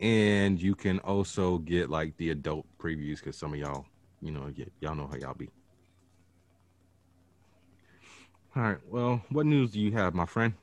and 0.00 0.60
you 0.60 0.74
can 0.74 0.98
also 1.00 1.58
get 1.58 1.88
like 1.88 2.16
the 2.16 2.30
adult 2.30 2.66
previews 2.78 3.20
because 3.20 3.36
some 3.36 3.54
of 3.54 3.60
y'all, 3.60 3.86
you 4.20 4.32
know, 4.32 4.50
y- 4.56 4.66
y'all 4.80 4.96
know 4.96 5.06
how 5.06 5.16
y'all 5.16 5.34
be. 5.34 5.48
All 8.56 8.62
right, 8.62 8.78
well, 8.88 9.20
what 9.30 9.46
news 9.46 9.72
do 9.72 9.80
you 9.80 9.92
have, 9.92 10.14
my 10.14 10.26
friend? 10.26 10.54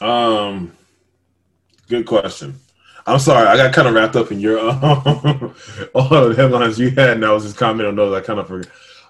Um. 0.00 0.72
Good 1.88 2.06
question. 2.06 2.58
I'm 3.06 3.18
sorry, 3.18 3.46
I 3.46 3.56
got 3.56 3.74
kind 3.74 3.86
of 3.86 3.94
wrapped 3.94 4.16
up 4.16 4.32
in 4.32 4.40
your 4.40 4.58
um, 4.70 5.54
all 5.94 6.28
the 6.28 6.34
headlines 6.36 6.78
you 6.78 6.90
had, 6.90 7.10
and 7.10 7.24
I 7.24 7.32
was 7.32 7.44
just 7.44 7.56
commenting 7.56 7.88
on 7.88 7.96
those. 7.96 8.14
I 8.14 8.24
kind 8.24 8.40
of 8.40 8.46
for, 8.48 8.62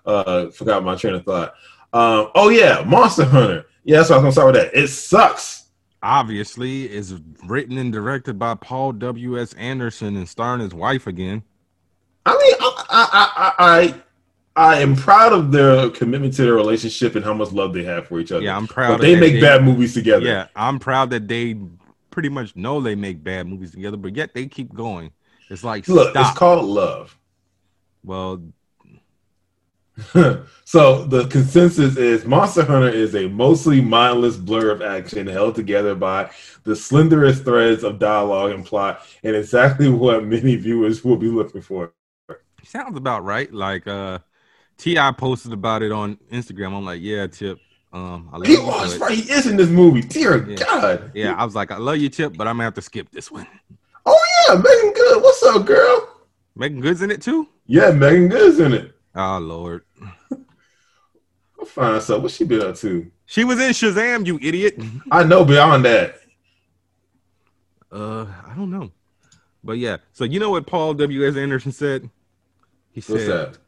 uh, 0.05 0.51
forgot 0.51 0.83
my 0.83 0.97
train 0.97 1.15
of 1.15 1.25
thought. 1.25 1.55
Um, 1.93 2.31
oh 2.35 2.49
yeah, 2.49 2.83
Monster 2.85 3.25
Hunter. 3.25 3.67
Yeah, 3.85 3.99
that's 3.99 4.11
why 4.11 4.17
I 4.17 4.19
was 4.19 4.23
gonna 4.23 4.33
start 4.33 4.55
with 4.55 4.73
that. 4.73 4.77
It 4.77 4.89
sucks. 4.89 5.67
obviously 6.03 6.91
is 6.93 7.15
written 7.45 7.79
and 7.79 7.93
directed 7.93 8.39
by 8.39 8.55
Paul 8.57 8.93
W. 8.93 9.41
S. 9.41 9.53
Anderson 9.55 10.17
and 10.17 10.29
starring 10.29 10.61
his 10.61 10.75
wife 10.75 11.07
again. 11.07 11.43
I 12.27 12.33
mean, 12.33 12.55
I, 12.61 12.85
I, 12.91 13.33
I, 13.37 13.53
I, 13.59 13.95
I 14.57 14.81
am 14.81 14.95
proud 14.95 15.33
of 15.33 15.51
their 15.51 15.91
commitment 15.91 16.35
to 16.35 16.43
their 16.43 16.55
relationship 16.55 17.17
and 17.17 17.25
how 17.25 17.35
much 17.35 17.51
love 17.53 17.73
they 17.75 17.83
have 17.85 18.07
for 18.07 18.21
each 18.21 18.31
other. 18.31 18.45
Yeah, 18.45 18.57
I'm 18.57 18.69
proud. 18.69 18.99
but 18.99 19.01
they 19.01 19.19
make 19.19 19.41
bad 19.41 19.65
movies 19.65 19.95
together. 19.95 20.25
Yeah, 20.25 20.47
I'm 20.55 20.79
proud 20.79 21.11
that 21.11 21.27
they 21.27 21.57
pretty 22.11 22.29
much 22.29 22.55
know 22.55 22.81
they 22.81 22.95
make 22.95 23.25
bad 23.25 23.49
movies 23.49 23.73
together, 23.73 23.97
but 23.97 24.15
yet 24.15 24.33
they 24.33 24.47
keep 24.47 24.73
going. 24.73 25.11
It's 25.51 25.65
like 25.65 25.89
Look, 25.89 26.11
stop. 26.11 26.31
it's 26.31 26.39
called 26.39 26.65
love. 26.67 27.19
well, 28.05 28.43
so 30.65 31.05
the 31.05 31.27
consensus 31.29 31.97
is 31.97 32.25
Monster 32.25 32.65
Hunter 32.65 32.89
is 32.89 33.15
a 33.15 33.29
mostly 33.29 33.81
mindless 33.81 34.37
blur 34.37 34.71
of 34.71 34.83
action 34.83 35.27
held 35.27 35.55
together 35.55 35.95
by 35.95 36.31
the 36.65 36.73
slenderest 36.73 37.45
threads 37.45 37.85
of 37.85 37.99
dialogue 38.01 38.53
and 38.53 38.65
plot, 38.65 39.07
and 39.23 39.37
exactly 39.37 39.89
what 39.91 40.25
many 40.25 40.57
viewers 40.57 41.05
will 41.05 41.17
be 41.17 41.29
looking 41.29 41.61
for. 41.61 41.93
Sounds 42.65 42.97
about 42.97 43.25
right. 43.25 43.53
Like 43.53 43.87
uh 43.87 44.19
T.I. 44.79 45.13
posted 45.13 45.53
about 45.53 45.83
it 45.83 45.93
on 45.93 46.17
Instagram. 46.33 46.77
I'm 46.77 46.85
like, 46.85 47.01
yeah, 47.01 47.27
Tip. 47.27 47.59
Um, 47.93 48.29
I 48.33 48.39
love 48.39 48.47
He 48.49 48.55
you, 48.55 48.67
was 48.67 48.99
right. 48.99 49.17
He 49.17 49.31
is 49.31 49.47
in 49.47 49.57
this 49.57 49.69
movie. 49.69 50.01
Dear 50.01 50.49
Yeah. 50.51 50.57
God. 50.57 51.13
Yeah, 51.15 51.35
I 51.35 51.45
was 51.45 51.55
like, 51.55 51.71
I 51.71 51.77
love 51.77 51.99
you, 51.99 52.09
Tip, 52.09 52.37
but 52.37 52.49
I'm 52.49 52.55
gonna 52.57 52.65
have 52.65 52.75
to 52.75 52.83
skip 52.83 53.09
this 53.13 53.31
one. 53.31 53.47
Oh 54.05 54.21
yeah, 54.49 54.55
Meagan 54.57 54.93
Good. 54.93 55.23
What's 55.23 55.43
up, 55.45 55.65
girl? 55.65 56.09
Meagan 56.57 56.81
Good's 56.81 57.03
in 57.03 57.11
it 57.13 57.23
too. 57.23 57.49
Yeah, 57.67 57.93
Meagan 57.93 58.29
Good's 58.29 58.59
in 58.59 58.73
it. 58.75 58.95
Oh 59.15 59.39
Lord, 59.39 59.85
I'll 60.33 61.67
find 61.67 61.95
out 61.95 62.23
what 62.23 62.33
she 62.33 62.43
been 62.45 62.63
up 62.63 62.75
to. 62.77 63.09
she 63.27 63.45
was 63.45 63.61
in 63.61 63.71
Shazam, 63.71 64.27
you 64.27 64.39
idiot. 64.43 64.77
I 65.13 65.23
know 65.23 65.45
beyond 65.45 65.85
that. 65.85 66.17
Uh, 67.93 68.27
I 68.45 68.55
don't 68.57 68.71
know, 68.73 68.91
but 69.63 69.79
yeah. 69.79 69.99
So 70.13 70.25
you 70.25 70.41
know 70.41 70.51
what 70.51 70.67
Paul 70.67 70.95
W. 70.95 71.29
S. 71.29 71.37
Anderson 71.37 71.71
said? 71.71 72.11
He 72.91 73.01
What's 73.01 73.25
said 73.25 73.53
that? 73.53 73.59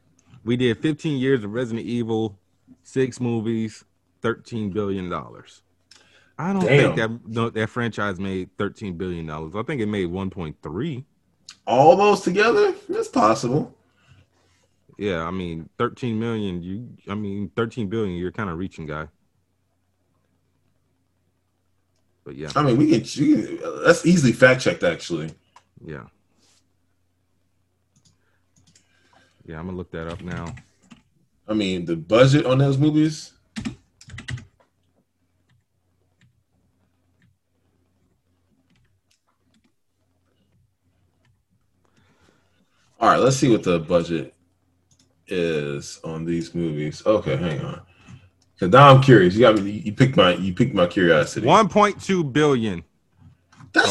We 0.46 0.56
did 0.56 0.78
15 0.78 1.18
years 1.18 1.42
of 1.44 1.52
Resident 1.52 1.84
Evil, 1.86 2.38
six 2.84 3.20
movies, 3.20 3.84
13 4.22 4.70
billion 4.70 5.10
dollars. 5.10 5.62
I 6.38 6.52
don't 6.52 6.62
think 6.62 6.96
that 6.96 7.26
no, 7.26 7.50
that 7.50 7.68
franchise 7.68 8.20
made 8.20 8.50
13 8.56 8.96
billion 8.96 9.26
dollars. 9.26 9.54
I 9.56 9.62
think 9.62 9.80
it 9.80 9.86
made 9.86 10.08
1.3. 10.08 11.04
All 11.66 11.96
those 11.96 12.20
together? 12.20 12.74
That's 12.88 13.08
possible. 13.08 13.74
Yeah, 14.96 15.24
I 15.24 15.30
mean 15.30 15.68
13 15.78 16.18
million. 16.18 16.62
You, 16.62 16.88
I 17.08 17.14
mean 17.14 17.50
13 17.56 17.88
billion. 17.88 18.16
You're 18.16 18.32
kind 18.32 18.48
of 18.48 18.58
reaching, 18.58 18.86
guy. 18.86 19.08
But 22.24 22.36
yeah, 22.36 22.50
I 22.56 22.62
mean, 22.62 22.76
we 22.76 22.90
can. 22.90 23.02
You 23.04 23.36
can 23.36 23.64
uh, 23.64 23.80
that's 23.84 24.04
easily 24.04 24.32
fact 24.32 24.60
checked, 24.60 24.82
actually. 24.82 25.30
yeah, 25.84 26.04
yeah. 29.46 29.58
I'm 29.58 29.66
gonna 29.66 29.76
look 29.76 29.90
that 29.92 30.08
up 30.08 30.22
now. 30.22 30.54
I 31.48 31.54
mean, 31.54 31.84
the 31.84 31.96
budget 31.96 32.46
on 32.46 32.58
those 32.58 32.78
movies. 32.78 33.32
All 42.98 43.10
right, 43.10 43.20
let's 43.20 43.36
see 43.36 43.50
what 43.50 43.62
the 43.62 43.78
budget 43.78 44.34
is 45.28 46.00
on 46.02 46.24
these 46.24 46.54
movies. 46.54 47.02
Okay, 47.06 47.36
hang 47.36 47.60
on. 47.60 47.82
Cause 48.58 48.70
now 48.70 48.88
I'm 48.88 49.02
curious. 49.02 49.34
You 49.34 49.40
got 49.40 49.60
me. 49.60 49.70
You 49.70 49.92
picked 49.92 50.16
my. 50.16 50.34
You 50.34 50.54
picked 50.54 50.74
my 50.74 50.86
curiosity. 50.86 51.46
1.2 51.46 52.32
billion. 52.32 52.82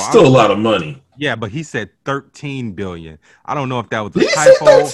That's 0.06 0.18
still 0.18 0.28
a 0.28 0.30
lot 0.30 0.52
of 0.52 0.60
money. 0.60 1.02
Yeah, 1.18 1.36
but 1.36 1.52
he 1.52 1.64
said 1.64 1.90
13 2.06 2.74
billion. 2.74 3.18
I 3.46 3.54
don't 3.54 3.70
know 3.70 3.80
if 3.80 3.90
that 3.90 4.02
was 4.02 4.16
a 4.16 4.20
he 4.20 4.28
typo. 4.34 4.90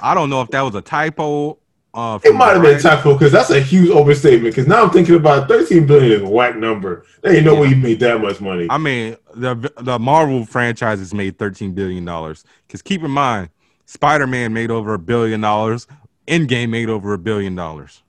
I 0.00 0.14
don't 0.14 0.30
know 0.30 0.42
if 0.42 0.48
that 0.50 0.62
was 0.62 0.74
a 0.74 0.80
typo. 0.82 1.58
Uh, 1.92 2.18
It 2.24 2.34
might 2.34 2.54
have 2.54 2.62
been 2.62 2.76
a 2.76 2.80
typo 2.80 3.14
because 3.14 3.32
that's 3.32 3.50
a 3.50 3.60
huge 3.60 3.90
overstatement. 3.90 4.54
Because 4.54 4.66
now 4.66 4.82
I'm 4.82 4.90
thinking 4.90 5.14
about 5.14 5.48
13 5.48 5.86
billion 5.86 6.12
is 6.12 6.22
a 6.22 6.28
whack 6.28 6.56
number. 6.56 7.06
There 7.22 7.34
ain't 7.34 7.44
no 7.44 7.54
way 7.54 7.68
you 7.68 7.76
made 7.76 8.00
that 8.00 8.20
much 8.20 8.40
money. 8.40 8.66
I 8.68 8.78
mean, 8.78 9.16
the 9.34 9.72
the 9.78 9.98
Marvel 9.98 10.44
franchises 10.44 11.14
made 11.14 11.38
13 11.38 11.72
billion 11.72 12.04
dollars. 12.04 12.44
Because 12.66 12.82
keep 12.82 13.02
in 13.02 13.10
mind, 13.10 13.50
Spider 13.86 14.26
Man 14.26 14.52
made 14.52 14.70
over 14.70 14.94
a 14.94 14.98
billion 14.98 15.40
dollars. 15.40 15.86
Endgame 16.26 16.70
made 16.70 16.88
over 16.88 17.12
a 17.12 17.18
billion 17.18 17.54
dollars. 17.54 18.02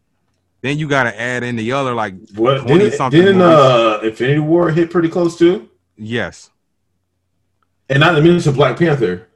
Then 0.61 0.79
you 0.79 0.87
got 0.87 1.03
to 1.03 1.19
add 1.21 1.43
in 1.43 1.57
the 1.57 1.73
other 1.73 1.93
like 1.93 2.15
What 2.33 2.61
20 2.61 2.79
didn't, 2.79 2.97
something 2.97 3.21
didn't 3.21 3.41
uh, 3.41 3.99
Infinity 4.03 4.39
War 4.39 4.71
hit 4.71 4.89
pretty 4.89 5.09
close 5.09 5.37
too? 5.37 5.69
Yes, 5.97 6.49
And 7.89 7.99
not 7.99 8.13
to 8.13 8.21
mention 8.21 8.53
Black 8.53 8.77
Panther. 8.77 9.27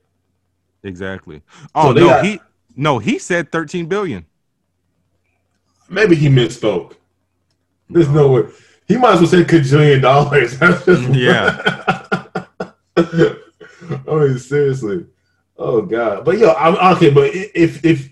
exactly. 0.83 1.41
Oh 1.75 1.93
they 1.93 2.01
no, 2.01 2.07
got- 2.07 2.25
he 2.25 2.39
no 2.75 2.99
he 2.99 3.19
said 3.19 3.51
13 3.51 3.85
billion. 3.87 4.25
Maybe 5.89 6.15
he 6.15 6.27
misspoke. 6.29 6.93
There's 7.89 8.09
no 8.09 8.31
way. 8.31 8.43
He 8.87 8.97
might 8.97 9.13
as 9.13 9.19
well 9.21 9.27
say 9.29 9.43
cajillion 9.43 10.01
dollars. 10.01 10.57
That's 10.59 10.85
just 10.85 11.09
Yeah. 11.09 12.05
I 12.95 14.15
mean, 14.15 14.37
seriously. 14.39 15.05
Oh 15.57 15.81
God. 15.81 16.25
But 16.25 16.37
yo, 16.37 16.51
I'm 16.53 16.95
okay. 16.95 17.09
But 17.09 17.31
if 17.33 17.83
if 17.85 18.09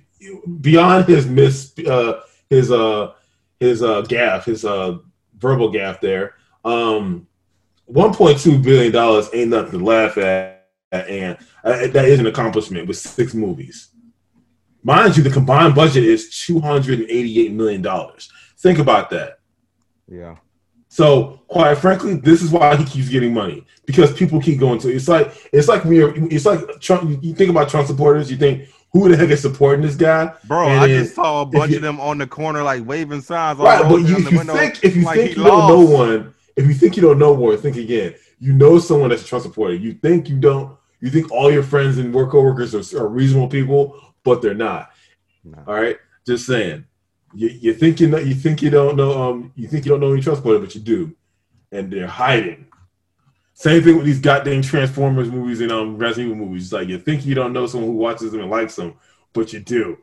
beyond 0.61 1.05
his 1.07 1.25
miss, 1.27 1.73
uh, 1.87 2.21
his 2.49 2.71
uh, 2.71 3.13
his 3.59 3.83
uh, 3.83 4.01
gaff, 4.01 4.45
his 4.45 4.65
uh, 4.65 4.97
verbal 5.37 5.69
gaff 5.71 6.01
there, 6.01 6.33
um, 6.65 7.26
1.2 7.91 8.61
billion 8.63 8.91
dollars 8.91 9.29
ain't 9.33 9.49
nothing 9.49 9.79
to 9.79 9.85
laugh 9.85 10.17
at, 10.17 10.65
and 10.91 11.37
uh, 11.63 11.87
that 11.87 12.05
is 12.05 12.19
an 12.19 12.27
accomplishment 12.27 12.87
with 12.87 12.97
six 12.97 13.33
movies. 13.33 13.89
Mind 14.83 15.17
you, 15.17 15.23
the 15.23 15.29
combined 15.29 15.75
budget 15.75 16.03
is 16.03 16.29
288 16.45 17.51
million 17.51 17.81
dollars. 17.81 18.31
Think 18.57 18.79
about 18.79 19.09
that. 19.11 19.39
Yeah. 20.07 20.37
So, 20.89 21.41
quite 21.47 21.75
frankly, 21.77 22.15
this 22.15 22.41
is 22.41 22.49
why 22.49 22.75
he 22.75 22.85
keeps 22.85 23.09
getting 23.09 23.33
money 23.33 23.65
because 23.85 24.13
people 24.13 24.41
keep 24.41 24.59
going 24.59 24.79
to. 24.79 24.89
It's 24.93 25.07
like 25.07 25.49
it's 25.51 25.67
like 25.67 25.83
when 25.83 25.93
you're, 25.93 26.13
it's 26.31 26.45
like 26.45 26.79
Trump. 26.79 27.23
You 27.23 27.33
think 27.35 27.49
about 27.49 27.69
Trump 27.69 27.87
supporters, 27.87 28.31
you 28.31 28.37
think 28.37 28.69
who 28.93 29.09
the 29.09 29.17
heck 29.17 29.29
is 29.29 29.41
supporting 29.41 29.85
this 29.85 29.95
guy? 29.95 30.33
Bro, 30.45 30.69
And 30.69 30.79
I 30.79 30.87
just 30.87 31.13
saw 31.15 31.41
a 31.41 31.45
bunch 31.45 31.71
you- 31.71 31.77
of 31.77 31.81
them 31.83 31.99
on 31.99 32.17
the 32.17 32.25
corner 32.27 32.63
like 32.63 32.85
waving 32.85 33.21
signs. 33.21 33.59
all 33.59 33.65
Right, 33.65 33.83
but 33.83 33.97
you, 33.97 34.17
if 34.17 34.31
you 34.31 34.43
think 34.43 34.83
if 34.83 34.95
you 34.95 35.03
like 35.03 35.17
think 35.17 35.37
you 35.37 35.43
don't 35.43 35.67
know 35.67 35.81
one, 35.97 36.33
if 36.57 36.65
you 36.65 36.73
think 36.73 36.97
you 36.97 37.03
don't 37.03 37.19
know 37.19 37.31
one, 37.31 37.57
think 37.57 37.77
again. 37.77 38.15
You 38.39 38.51
know 38.51 38.79
someone 38.79 39.09
that's 39.09 39.23
a 39.23 39.25
Trump 39.25 39.43
supporter. 39.43 39.75
You 39.75 39.93
think 39.93 40.27
you 40.27 40.37
don't. 40.37 40.77
You 40.99 41.09
think 41.09 41.31
all 41.31 41.51
your 41.51 41.63
friends 41.63 41.99
and 41.99 42.13
work 42.13 42.31
coworkers 42.31 42.73
are, 42.75 42.99
are 42.99 43.07
reasonable 43.07 43.47
people, 43.47 44.13
but 44.23 44.41
they're 44.41 44.55
not. 44.55 44.91
Nah. 45.43 45.59
All 45.67 45.75
right, 45.75 45.97
just 46.25 46.45
saying. 46.45 46.85
You, 47.33 47.49
you 47.49 47.73
think 47.73 47.99
you 47.99 48.07
know. 48.07 48.17
You 48.17 48.33
think 48.33 48.61
you 48.61 48.69
don't 48.69 48.95
know. 48.95 49.29
Um, 49.29 49.53
you 49.55 49.67
think 49.67 49.85
you 49.85 49.91
don't 49.91 49.99
know 49.99 50.11
any 50.11 50.21
Trump 50.21 50.37
supporter, 50.37 50.59
but 50.59 50.73
you 50.75 50.81
do, 50.81 51.15
and 51.71 51.91
they're 51.91 52.07
hiding. 52.07 52.67
Same 53.53 53.81
thing 53.81 53.95
with 53.95 54.05
these 54.05 54.19
goddamn 54.19 54.61
Transformers 54.61 55.31
movies 55.31 55.61
and 55.61 55.71
um 55.71 55.97
Resident 55.97 56.33
Evil 56.33 56.45
movies. 56.47 56.65
It's 56.65 56.73
like 56.73 56.87
you 56.87 56.99
think 56.99 57.25
you 57.25 57.35
don't 57.35 57.53
know 57.53 57.67
someone 57.67 57.91
who 57.91 57.97
watches 57.97 58.31
them 58.31 58.41
and 58.41 58.49
likes 58.49 58.75
them, 58.75 58.95
but 59.33 59.53
you 59.53 59.59
do. 59.59 59.97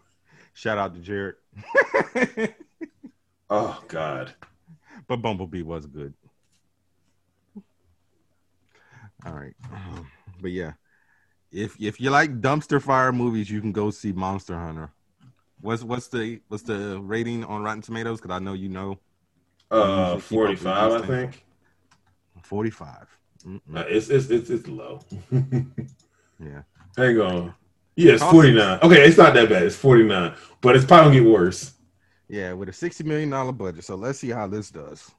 Shout 0.54 0.78
out 0.78 0.94
to 0.94 1.00
Jared. 1.00 1.34
Oh 3.50 3.82
God. 3.88 4.34
but 5.08 5.16
Bumblebee 5.18 5.62
was 5.62 5.86
good. 5.86 6.14
All 9.26 9.32
right, 9.32 9.54
Um, 9.72 10.06
but 10.42 10.50
yeah, 10.50 10.72
if 11.50 11.76
if 11.80 12.00
you 12.00 12.10
like 12.10 12.40
dumpster 12.40 12.80
fire 12.82 13.12
movies, 13.12 13.50
you 13.50 13.60
can 13.60 13.72
go 13.72 13.90
see 13.90 14.12
Monster 14.12 14.58
Hunter. 14.58 14.90
What's 15.60 15.82
what's 15.82 16.08
the 16.08 16.40
what's 16.48 16.62
the 16.62 17.00
rating 17.00 17.44
on 17.44 17.62
Rotten 17.62 17.80
Tomatoes? 17.82 18.20
Because 18.20 18.34
I 18.34 18.38
know 18.38 18.52
you 18.52 18.68
know 18.68 18.98
Uh, 19.70 19.76
Keep 19.80 19.88
up 19.88 20.14
with 20.16 20.24
forty 20.24 20.56
five, 20.56 20.92
I 20.92 21.06
think. 21.06 21.44
forty 22.42 22.70
five. 22.70 23.08
Uh, 23.46 23.84
it's, 23.88 24.08
it's 24.10 24.28
it's 24.30 24.50
it's 24.50 24.66
low. 24.68 25.00
Yeah, 26.40 26.62
Hang 26.96 27.20
on. 27.20 27.54
Yeah, 27.96 28.14
it's 28.14 28.24
49. 28.24 28.80
Okay, 28.82 29.06
it's 29.06 29.16
not 29.16 29.34
that 29.34 29.48
bad. 29.48 29.62
It's 29.62 29.76
49. 29.76 30.34
But 30.60 30.74
it's 30.74 30.84
probably 30.84 31.12
gonna 31.12 31.24
get 31.24 31.32
worse. 31.32 31.72
yeah, 32.28 32.52
with 32.52 32.68
a 32.68 32.72
sixty 32.72 33.04
million 33.04 33.30
dollar 33.30 33.52
budget. 33.52 33.84
So 33.84 33.94
let's 33.94 34.18
see 34.18 34.30
how 34.30 34.48
this 34.48 34.70
does. 34.70 35.10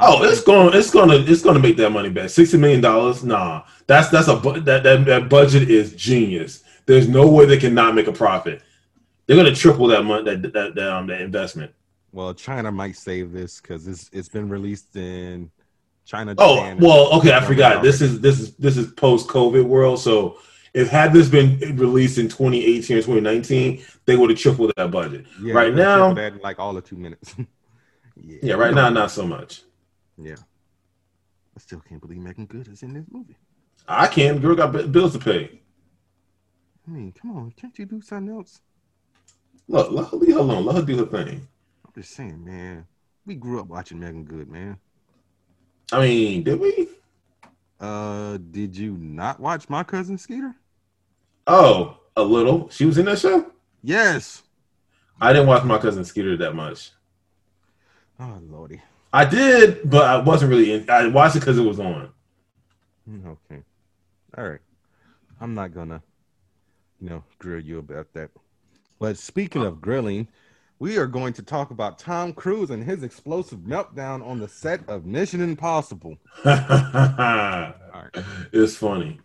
Oh, 0.00 0.22
it's 0.24 0.40
going 0.42 0.74
it's 0.76 0.90
gonna 0.90 1.16
it's 1.16 1.42
gonna 1.42 1.58
make 1.58 1.76
that 1.76 1.90
money 1.90 2.08
back. 2.08 2.30
60 2.30 2.56
million 2.58 2.80
dollars? 2.80 3.24
Nah. 3.24 3.64
That's 3.86 4.08
that's 4.08 4.28
a 4.28 4.36
that, 4.36 4.82
that 4.84 5.04
that 5.04 5.28
budget 5.28 5.68
is 5.70 5.94
genius. 5.94 6.62
There's 6.86 7.08
no 7.08 7.28
way 7.28 7.44
they 7.46 7.58
cannot 7.58 7.94
make 7.94 8.06
a 8.06 8.12
profit. 8.12 8.62
They're 9.26 9.36
gonna 9.36 9.54
triple 9.54 9.86
that 9.88 10.04
money 10.04 10.24
that 10.36 10.52
that, 10.52 10.74
that 10.74 10.88
um 10.92 11.06
that 11.08 11.20
investment. 11.20 11.72
well, 12.12 12.32
China 12.34 12.70
might 12.72 12.96
save 12.96 13.32
this 13.32 13.60
because 13.60 13.86
it's 13.86 14.08
it's 14.12 14.28
been 14.28 14.48
released 14.48 14.96
in 14.96 15.50
China. 16.06 16.34
Oh 16.38 16.74
well, 16.80 17.12
okay, 17.18 17.32
I 17.34 17.40
forgot. 17.44 17.82
This 17.82 18.00
is 18.00 18.20
this 18.20 18.40
is 18.40 18.56
this 18.56 18.76
is 18.76 18.92
post 18.92 19.28
COVID 19.28 19.64
world. 19.64 20.00
So 20.00 20.38
if 20.74 20.88
had 20.88 21.12
this 21.12 21.28
been 21.28 21.58
released 21.76 22.16
in 22.18 22.28
2018 22.28 22.96
or 22.96 23.00
2019, 23.00 23.84
they 24.06 24.16
would 24.16 24.30
have 24.30 24.38
tripled 24.38 24.72
that 24.76 24.90
budget. 24.90 25.26
Yeah, 25.42 25.52
right 25.54 25.74
now- 25.74 26.14
like 26.42 26.58
all 26.58 26.74
of 26.76 26.84
two 26.84 26.96
minutes. 26.96 27.34
yeah, 28.16 28.38
Yeah, 28.42 28.54
right 28.54 28.72
now 28.74 28.88
not 28.88 29.10
so 29.10 29.26
much. 29.26 29.62
Yeah, 30.18 30.36
I 31.56 31.60
still 31.60 31.80
can't 31.80 32.00
believe 32.00 32.18
Meagan 32.18 32.46
Good 32.46 32.68
is 32.68 32.82
in 32.82 32.92
this 32.94 33.04
movie. 33.10 33.36
I 33.88 34.06
can't. 34.06 34.40
Girl 34.40 34.54
got 34.54 34.72
bi- 34.72 34.82
bills 34.84 35.12
to 35.14 35.18
pay. 35.18 35.60
I 36.86 36.90
mean, 36.90 37.12
come 37.12 37.36
on, 37.36 37.52
can't 37.52 37.76
you 37.78 37.86
do 37.86 38.00
something 38.00 38.34
else? 38.34 38.60
Look, 39.68 39.90
let 39.92 40.08
her 40.08 40.16
leave 40.16 40.34
her 40.34 40.40
alone. 40.40 40.64
Let 40.64 40.76
her 40.76 40.82
do 40.82 40.96
her 40.98 41.06
thing. 41.06 41.46
I'm 41.84 41.92
just 41.94 42.12
saying, 42.12 42.44
man. 42.44 42.86
We 43.24 43.34
grew 43.36 43.60
up 43.60 43.68
watching 43.68 44.00
Meagan 44.00 44.24
Good, 44.24 44.48
man. 44.48 44.78
I 45.92 46.00
mean, 46.00 46.42
did 46.42 46.58
we? 46.58 46.88
Uh, 47.78 48.38
did 48.50 48.76
you 48.76 48.96
not 48.98 49.40
watch 49.40 49.68
My 49.68 49.82
Cousin 49.82 50.18
Skeeter? 50.18 50.54
Oh, 51.46 51.98
a 52.16 52.22
little. 52.22 52.68
She 52.70 52.84
was 52.84 52.98
in 52.98 53.06
that 53.06 53.18
show. 53.18 53.50
Yes. 53.82 54.42
I 55.20 55.32
didn't 55.32 55.48
watch 55.48 55.64
my 55.64 55.78
cousin 55.78 56.04
Skeeter 56.04 56.36
that 56.38 56.54
much. 56.54 56.90
Oh 58.18 58.40
lordy. 58.48 58.80
I 59.12 59.24
did, 59.24 59.90
but 59.90 60.04
I 60.04 60.18
wasn't 60.18 60.50
really. 60.50 60.72
In, 60.72 60.90
I 60.90 61.06
watched 61.08 61.36
it 61.36 61.40
because 61.40 61.58
it 61.58 61.62
was 61.64 61.78
on. 61.78 62.10
Mm, 63.08 63.26
okay. 63.26 63.62
All 64.36 64.48
right. 64.48 64.60
I'm 65.40 65.54
not 65.54 65.74
gonna, 65.74 66.02
you 67.00 67.10
know, 67.10 67.24
grill 67.38 67.60
you 67.60 67.78
about 67.78 68.12
that. 68.14 68.30
But 68.98 69.18
speaking 69.18 69.62
of 69.62 69.80
grilling, 69.80 70.28
we 70.78 70.96
are 70.96 71.06
going 71.06 71.32
to 71.34 71.42
talk 71.42 71.70
about 71.70 71.98
Tom 71.98 72.32
Cruise 72.32 72.70
and 72.70 72.82
his 72.82 73.02
explosive 73.02 73.60
meltdown 73.60 74.24
on 74.26 74.38
the 74.38 74.48
set 74.48 74.88
of 74.88 75.04
Mission 75.04 75.40
Impossible. 75.40 76.16
It's 78.52 78.76
funny. 78.76 79.20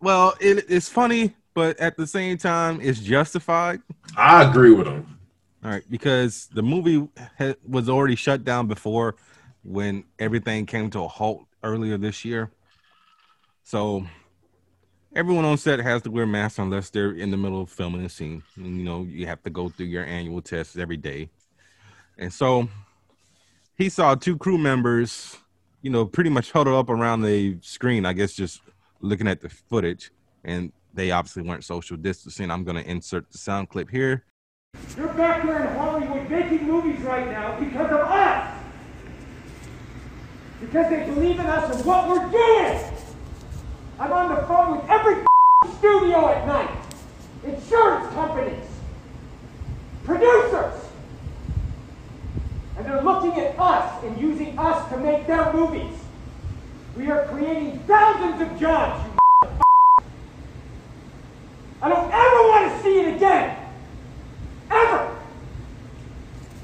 Well, 0.00 0.34
it, 0.40 0.66
it's 0.68 0.88
funny, 0.88 1.34
but 1.54 1.78
at 1.78 1.96
the 1.96 2.06
same 2.06 2.36
time, 2.36 2.80
it's 2.80 3.00
justified. 3.00 3.80
I 4.16 4.48
agree 4.48 4.72
with 4.72 4.86
him. 4.86 5.17
All 5.64 5.70
right, 5.70 5.82
because 5.90 6.46
the 6.52 6.62
movie 6.62 7.08
ha- 7.38 7.54
was 7.66 7.88
already 7.88 8.14
shut 8.14 8.44
down 8.44 8.68
before 8.68 9.16
when 9.64 10.04
everything 10.18 10.66
came 10.66 10.88
to 10.90 11.00
a 11.00 11.08
halt 11.08 11.46
earlier 11.64 11.98
this 11.98 12.24
year. 12.24 12.52
So 13.64 14.06
everyone 15.16 15.44
on 15.44 15.58
set 15.58 15.80
has 15.80 16.02
to 16.02 16.10
wear 16.10 16.26
masks 16.26 16.60
unless 16.60 16.90
they're 16.90 17.10
in 17.10 17.32
the 17.32 17.36
middle 17.36 17.60
of 17.60 17.70
filming 17.70 18.04
a 18.04 18.08
scene. 18.08 18.42
And, 18.56 18.78
you 18.78 18.84
know, 18.84 19.02
you 19.02 19.26
have 19.26 19.42
to 19.42 19.50
go 19.50 19.68
through 19.68 19.86
your 19.86 20.04
annual 20.04 20.40
tests 20.40 20.76
every 20.76 20.96
day. 20.96 21.28
And 22.18 22.32
so 22.32 22.68
he 23.76 23.88
saw 23.88 24.14
two 24.14 24.38
crew 24.38 24.58
members, 24.58 25.36
you 25.82 25.90
know, 25.90 26.04
pretty 26.04 26.30
much 26.30 26.52
huddled 26.52 26.76
up 26.76 26.88
around 26.88 27.22
the 27.22 27.58
screen, 27.62 28.06
I 28.06 28.12
guess 28.12 28.32
just 28.32 28.62
looking 29.00 29.26
at 29.28 29.40
the 29.40 29.48
footage. 29.48 30.12
And 30.44 30.72
they 30.94 31.10
obviously 31.10 31.42
weren't 31.42 31.64
social 31.64 31.96
distancing. 31.96 32.50
I'm 32.50 32.62
going 32.64 32.82
to 32.82 32.88
insert 32.88 33.30
the 33.32 33.38
sound 33.38 33.68
clip 33.70 33.90
here. 33.90 34.24
You're 34.96 35.08
back 35.08 35.44
there 35.46 35.64
in 35.64 35.76
Hollywood 35.76 36.28
making 36.28 36.66
movies 36.66 37.00
right 37.00 37.26
now 37.28 37.58
because 37.58 37.90
of 37.90 38.00
us. 38.00 38.54
Because 40.60 40.90
they 40.90 41.04
believe 41.04 41.38
in 41.38 41.46
us 41.46 41.74
and 41.74 41.84
what 41.84 42.08
we're 42.08 42.28
doing. 42.30 42.84
I'm 43.98 44.12
on 44.12 44.34
the 44.34 44.42
phone 44.42 44.78
with 44.78 44.90
every 44.90 45.24
studio 45.78 46.28
at 46.28 46.46
night. 46.46 46.70
Insurance 47.44 48.12
companies. 48.14 48.64
Producers. 50.04 50.74
And 52.76 52.86
they're 52.86 53.02
looking 53.02 53.38
at 53.40 53.58
us 53.58 54.04
and 54.04 54.20
using 54.20 54.58
us 54.58 54.88
to 54.90 54.98
make 54.98 55.26
their 55.26 55.52
movies. 55.52 55.96
We 56.96 57.10
are 57.10 57.26
creating 57.26 57.78
thousands 57.80 58.42
of 58.42 58.58
jobs, 58.58 59.08
I 61.80 61.88
don't 61.88 62.12
ever 62.12 62.42
want 62.48 62.72
to 62.72 62.82
see 62.82 63.00
it 63.00 63.16
again. 63.16 63.56
Ever! 64.70 65.16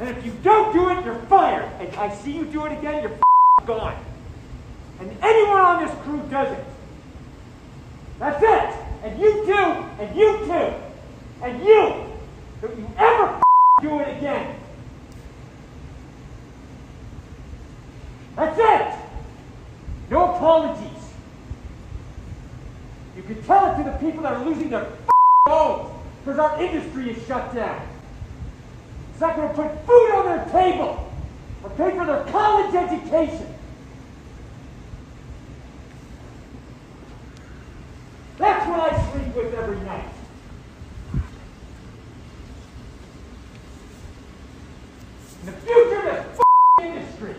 And 0.00 0.08
if 0.08 0.24
you 0.24 0.32
don't 0.42 0.72
do 0.72 0.90
it, 0.90 1.04
you're 1.04 1.18
fired. 1.26 1.70
And 1.80 1.94
I 1.96 2.14
see 2.14 2.32
you 2.32 2.44
do 2.44 2.66
it 2.66 2.78
again, 2.78 3.02
you're 3.02 3.18
gone. 3.66 3.96
And 5.00 5.10
anyone 5.22 5.60
on 5.60 5.84
this 5.84 5.94
crew 6.02 6.22
does 6.30 6.56
it. 6.56 6.64
That's 8.18 8.42
it. 8.42 8.80
And 9.04 9.20
you 9.20 9.44
too, 9.44 9.52
and 9.52 10.16
you 10.16 10.38
too, 10.46 10.74
and 11.42 11.62
you. 11.64 12.04
Don't 12.60 12.78
you 12.78 12.90
ever 12.96 13.40
do 13.82 14.00
it 14.00 14.16
again. 14.16 14.56
That's 18.36 18.58
it. 18.58 18.98
No 20.10 20.34
apologies. 20.34 20.90
You 23.16 23.22
can 23.22 23.42
tell 23.44 23.72
it 23.72 23.78
to 23.78 23.90
the 23.90 23.96
people 23.98 24.22
that 24.22 24.32
are 24.34 24.44
losing 24.44 24.70
their 24.70 24.88
homes 25.46 25.92
because 26.24 26.38
our 26.38 26.62
industry 26.62 27.10
is 27.10 27.26
shut 27.26 27.54
down. 27.54 27.93
It's 29.14 29.20
not 29.20 29.36
going 29.36 29.48
to 29.48 29.54
put 29.54 29.86
food 29.86 30.10
on 30.10 30.26
their 30.26 30.44
table 30.46 31.08
or 31.62 31.70
pay 31.70 31.96
for 31.96 32.04
their 32.04 32.24
college 32.24 32.74
education. 32.74 33.46
That's 38.38 38.68
what 38.68 38.92
I 38.92 39.12
sleep 39.12 39.36
with 39.36 39.54
every 39.54 39.78
night. 39.86 40.08
In 45.42 45.46
the 45.46 45.52
future 45.52 46.08
of 46.08 46.36
this 46.36 46.40
industry. 46.82 47.36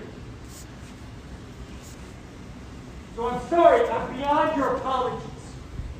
So 3.17 3.28
I'm 3.28 3.49
sorry, 3.49 3.86
I'm 3.89 4.15
beyond 4.15 4.55
your 4.55 4.78
apologies. 4.78 5.28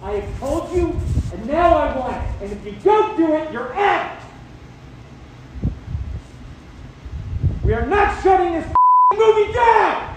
I 0.01 0.11
have 0.11 0.39
told 0.39 0.73
you, 0.73 0.97
and 1.34 1.45
now 1.45 1.76
I 1.76 1.97
want 1.97 2.15
it. 2.15 2.43
And 2.43 2.51
if 2.53 2.65
you 2.65 2.80
don't 2.82 3.17
do 3.17 3.34
it, 3.34 3.51
you're 3.51 3.73
out. 3.73 4.21
We 7.76 7.82
are 7.82 7.88
not 7.88 8.23
shutting 8.23 8.53
this 8.53 8.73
movie 9.13 9.51
down. 9.51 10.15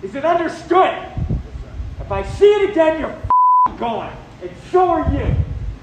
Is 0.00 0.14
it 0.14 0.24
understood? 0.24 0.96
If 1.98 2.12
I 2.12 2.22
see 2.22 2.46
it 2.46 2.70
again, 2.70 3.00
you're 3.00 3.76
gone. 3.78 4.16
And 4.42 4.50
so 4.70 4.88
are 4.90 5.12
you. 5.12 5.34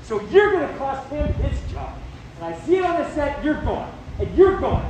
So 0.04 0.22
you're 0.30 0.54
going 0.54 0.70
to 0.70 0.78
cost 0.78 1.10
him 1.10 1.34
his 1.34 1.60
job. 1.74 1.94
And 2.38 2.46
I 2.46 2.58
see 2.62 2.78
it 2.78 2.86
on 2.86 2.96
the 2.96 3.12
set, 3.12 3.44
you're 3.44 3.62
gone. 3.62 3.92
And 4.20 4.38
you're 4.38 4.58
gone. 4.58 4.90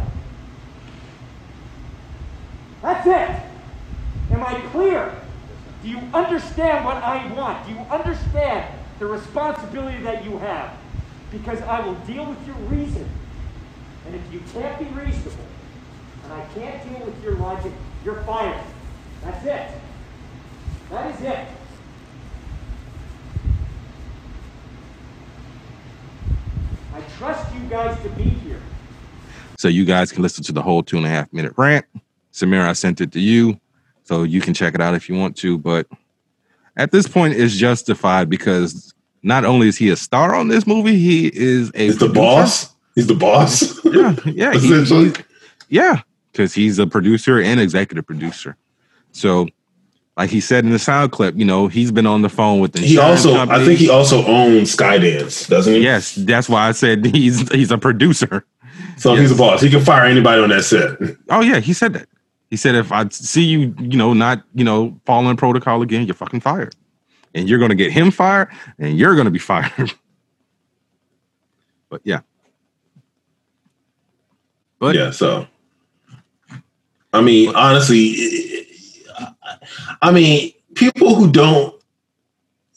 That's 2.83 3.07
it. 3.07 4.31
Am 4.31 4.43
I 4.43 4.61
clear? 4.69 5.15
Do 5.81 5.89
you 5.89 5.97
understand 6.13 6.85
what 6.85 6.97
I 6.97 7.33
want? 7.33 7.65
Do 7.65 7.71
you 7.73 7.79
understand 7.89 8.71
the 8.99 9.07
responsibility 9.07 10.03
that 10.03 10.23
you 10.23 10.37
have? 10.37 10.77
Because 11.31 11.61
I 11.61 11.79
will 11.81 11.95
deal 11.95 12.25
with 12.25 12.45
your 12.47 12.55
reason. 12.55 13.07
And 14.05 14.15
if 14.15 14.33
you 14.33 14.41
can't 14.53 14.79
be 14.79 14.85
reasonable, 14.85 15.45
and 16.23 16.33
I 16.33 16.45
can't 16.55 16.89
deal 16.89 17.05
with 17.05 17.23
your 17.23 17.35
logic, 17.35 17.71
you're 18.03 18.23
fired. 18.23 18.63
That's 19.23 19.45
it. 19.45 19.81
That 20.89 21.15
is 21.15 21.21
it. 21.21 21.47
I 26.93 27.01
trust 27.17 27.53
you 27.53 27.61
guys 27.69 28.01
to 28.01 28.09
be 28.09 28.23
here. 28.23 28.61
So 29.57 29.67
you 29.67 29.85
guys 29.85 30.11
can 30.11 30.23
listen 30.23 30.43
to 30.45 30.51
the 30.51 30.61
whole 30.61 30.81
two 30.81 30.97
and 30.97 31.05
a 31.05 31.09
half 31.09 31.31
minute 31.31 31.53
rant. 31.57 31.85
Samir, 32.33 32.61
I 32.61 32.73
sent 32.73 33.01
it 33.01 33.11
to 33.11 33.19
you. 33.19 33.59
So 34.03 34.23
you 34.23 34.41
can 34.41 34.53
check 34.53 34.73
it 34.73 34.81
out 34.81 34.95
if 34.95 35.07
you 35.07 35.15
want 35.15 35.37
to. 35.37 35.57
But 35.57 35.87
at 36.75 36.91
this 36.91 37.07
point, 37.07 37.35
it's 37.35 37.55
justified 37.55 38.29
because 38.29 38.93
not 39.23 39.45
only 39.45 39.67
is 39.67 39.77
he 39.77 39.89
a 39.89 39.95
star 39.95 40.35
on 40.35 40.47
this 40.47 40.65
movie, 40.67 40.97
he 40.97 41.27
is 41.27 41.71
a 41.75 41.85
He's 41.85 41.97
the 41.97 42.09
boss. 42.09 42.73
He's 42.95 43.07
the 43.07 43.15
boss. 43.15 43.83
Yeah, 43.85 44.15
yeah, 44.25 44.51
he- 44.53 44.57
Essentially. 44.73 45.05
he's- 45.05 45.23
yeah, 45.69 46.01
because 46.31 46.53
he's 46.53 46.79
a 46.79 46.87
producer 46.87 47.39
and 47.39 47.59
executive 47.59 48.05
producer. 48.07 48.55
So, 49.11 49.47
like 50.17 50.29
he 50.29 50.39
said 50.41 50.65
in 50.65 50.71
the 50.71 50.79
sound 50.79 51.11
clip, 51.11 51.35
you 51.37 51.45
know, 51.45 51.67
he's 51.67 51.91
been 51.91 52.07
on 52.07 52.21
the 52.23 52.29
phone 52.29 52.59
with 52.59 52.73
the 52.73 52.79
He 52.81 52.97
also, 52.97 53.35
I 53.35 53.63
think 53.63 53.79
he 53.79 53.89
also 53.89 54.25
owns 54.25 54.75
Skydance, 54.75 55.47
doesn't 55.47 55.73
he? 55.75 55.81
Yes, 55.81 56.15
that's 56.15 56.49
why 56.49 56.67
I 56.67 56.71
said 56.71 57.05
he's 57.15 57.49
he's 57.51 57.71
a 57.71 57.77
producer. 57.77 58.45
So 58.97 59.15
he's 59.15 59.31
a 59.31 59.35
boss. 59.35 59.61
He 59.61 59.69
can 59.69 59.79
fire 59.81 60.05
anybody 60.05 60.41
on 60.41 60.49
that 60.49 60.63
set. 60.63 60.97
Oh 61.29 61.41
yeah, 61.41 61.59
he 61.59 61.73
said 61.73 61.93
that. 61.93 62.07
He 62.49 62.57
said 62.57 62.73
if 62.75 62.91
I 62.91 63.07
see 63.09 63.43
you, 63.43 63.75
you 63.79 63.97
know, 63.97 64.13
not 64.13 64.43
you 64.55 64.63
know 64.63 64.99
following 65.05 65.37
protocol 65.37 65.81
again, 65.83 66.05
you're 66.07 66.15
fucking 66.15 66.39
fired, 66.41 66.75
and 67.39 67.49
you're 67.49 67.59
gonna 67.59 67.75
get 67.75 67.91
him 67.91 68.11
fired, 68.11 68.49
and 68.77 68.97
you're 68.97 69.15
gonna 69.15 69.31
be 69.31 69.39
fired. 69.39 69.93
but 71.89 72.01
yeah, 72.03 72.21
but 74.77 74.95
yeah. 74.95 75.11
So, 75.11 75.47
I 77.13 77.21
mean, 77.21 77.55
honestly, 77.55 78.65
I 80.01 80.11
mean, 80.11 80.53
people 80.75 81.15
who 81.15 81.31
don't 81.31 81.75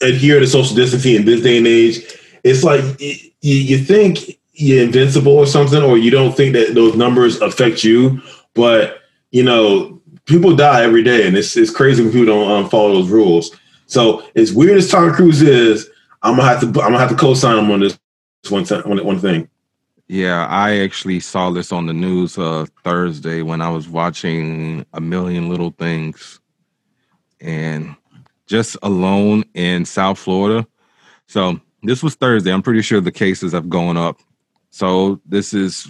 adhere 0.01 0.39
to 0.39 0.47
social 0.47 0.75
distancing 0.75 1.15
in 1.15 1.25
this 1.25 1.41
day 1.41 1.57
and 1.57 1.67
age, 1.67 1.99
it's 2.43 2.63
like 2.63 2.83
you, 2.99 3.15
you 3.41 3.77
think 3.77 4.39
you're 4.53 4.83
invincible 4.83 5.33
or 5.33 5.45
something, 5.45 5.81
or 5.81 5.97
you 5.97 6.11
don't 6.11 6.35
think 6.35 6.53
that 6.53 6.75
those 6.75 6.95
numbers 6.95 7.41
affect 7.41 7.83
you, 7.83 8.21
but 8.53 8.99
you 9.31 9.43
know, 9.43 10.01
people 10.25 10.55
die 10.55 10.83
every 10.83 11.03
day, 11.03 11.27
and 11.27 11.35
it's 11.35 11.57
it's 11.57 11.71
crazy 11.71 12.03
when 12.03 12.11
people 12.11 12.27
don't 12.27 12.51
um, 12.51 12.69
follow 12.69 12.93
those 12.93 13.09
rules. 13.09 13.55
So, 13.93 14.23
as 14.35 14.51
weird 14.51 14.79
as 14.79 14.89
Tom 14.89 15.13
Cruise 15.13 15.43
is, 15.43 15.87
I'm 16.23 16.35
gonna 16.35 16.49
have 16.49 16.61
to 16.61 16.65
I'm 16.65 16.73
gonna 16.73 16.97
have 16.97 17.11
to 17.11 17.15
co-sign 17.15 17.59
him 17.59 17.69
on 17.69 17.79
this 17.79 17.99
one 18.49 18.63
time, 18.63 18.81
one, 18.89 19.05
one 19.05 19.19
thing. 19.19 19.47
Yeah, 20.07 20.47
I 20.47 20.79
actually 20.79 21.19
saw 21.19 21.51
this 21.51 21.71
on 21.71 21.85
the 21.85 21.93
news 21.93 22.35
uh 22.39 22.65
Thursday 22.83 23.43
when 23.43 23.61
I 23.61 23.69
was 23.69 23.87
watching 23.87 24.83
A 24.93 24.99
Million 24.99 25.47
Little 25.47 25.69
Things. 25.77 26.39
And 27.39 27.95
just 28.47 28.77
alone 28.81 29.43
in 29.53 29.85
South 29.85 30.17
Florida. 30.17 30.65
So 31.27 31.59
this 31.83 32.01
was 32.01 32.15
Thursday. 32.15 32.51
I'm 32.51 32.63
pretty 32.63 32.81
sure 32.81 32.99
the 32.99 33.11
cases 33.11 33.51
have 33.51 33.69
gone 33.69 33.95
up. 33.95 34.19
So 34.71 35.21
this 35.27 35.53
is 35.53 35.87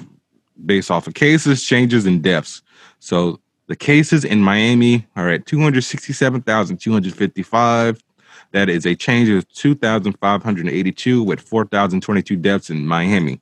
based 0.66 0.92
off 0.92 1.08
of 1.08 1.14
cases, 1.14 1.64
changes, 1.64 2.06
and 2.06 2.22
deaths. 2.22 2.64
So 3.00 3.40
the 3.74 3.78
cases 3.78 4.24
in 4.24 4.40
Miami 4.40 5.06
are 5.16 5.30
at 5.30 5.48
267,255. 5.48 8.04
That 8.52 8.70
is 8.70 8.86
a 8.86 8.94
change 8.94 9.30
of 9.30 9.52
2,582 9.52 11.24
with 11.24 11.42
4,022 11.42 12.36
deaths 12.36 12.70
in 12.70 12.86
Miami. 12.86 13.42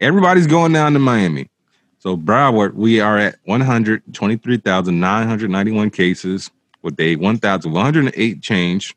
Everybody's 0.00 0.46
going 0.46 0.74
down 0.74 0.92
to 0.92 1.00
Miami. 1.00 1.50
So 1.98 2.16
Broward, 2.16 2.74
we 2.74 3.00
are 3.00 3.18
at 3.18 3.34
123,991 3.46 5.90
cases 5.90 6.52
with 6.82 7.00
a 7.00 7.16
1,108 7.16 8.40
change 8.40 8.94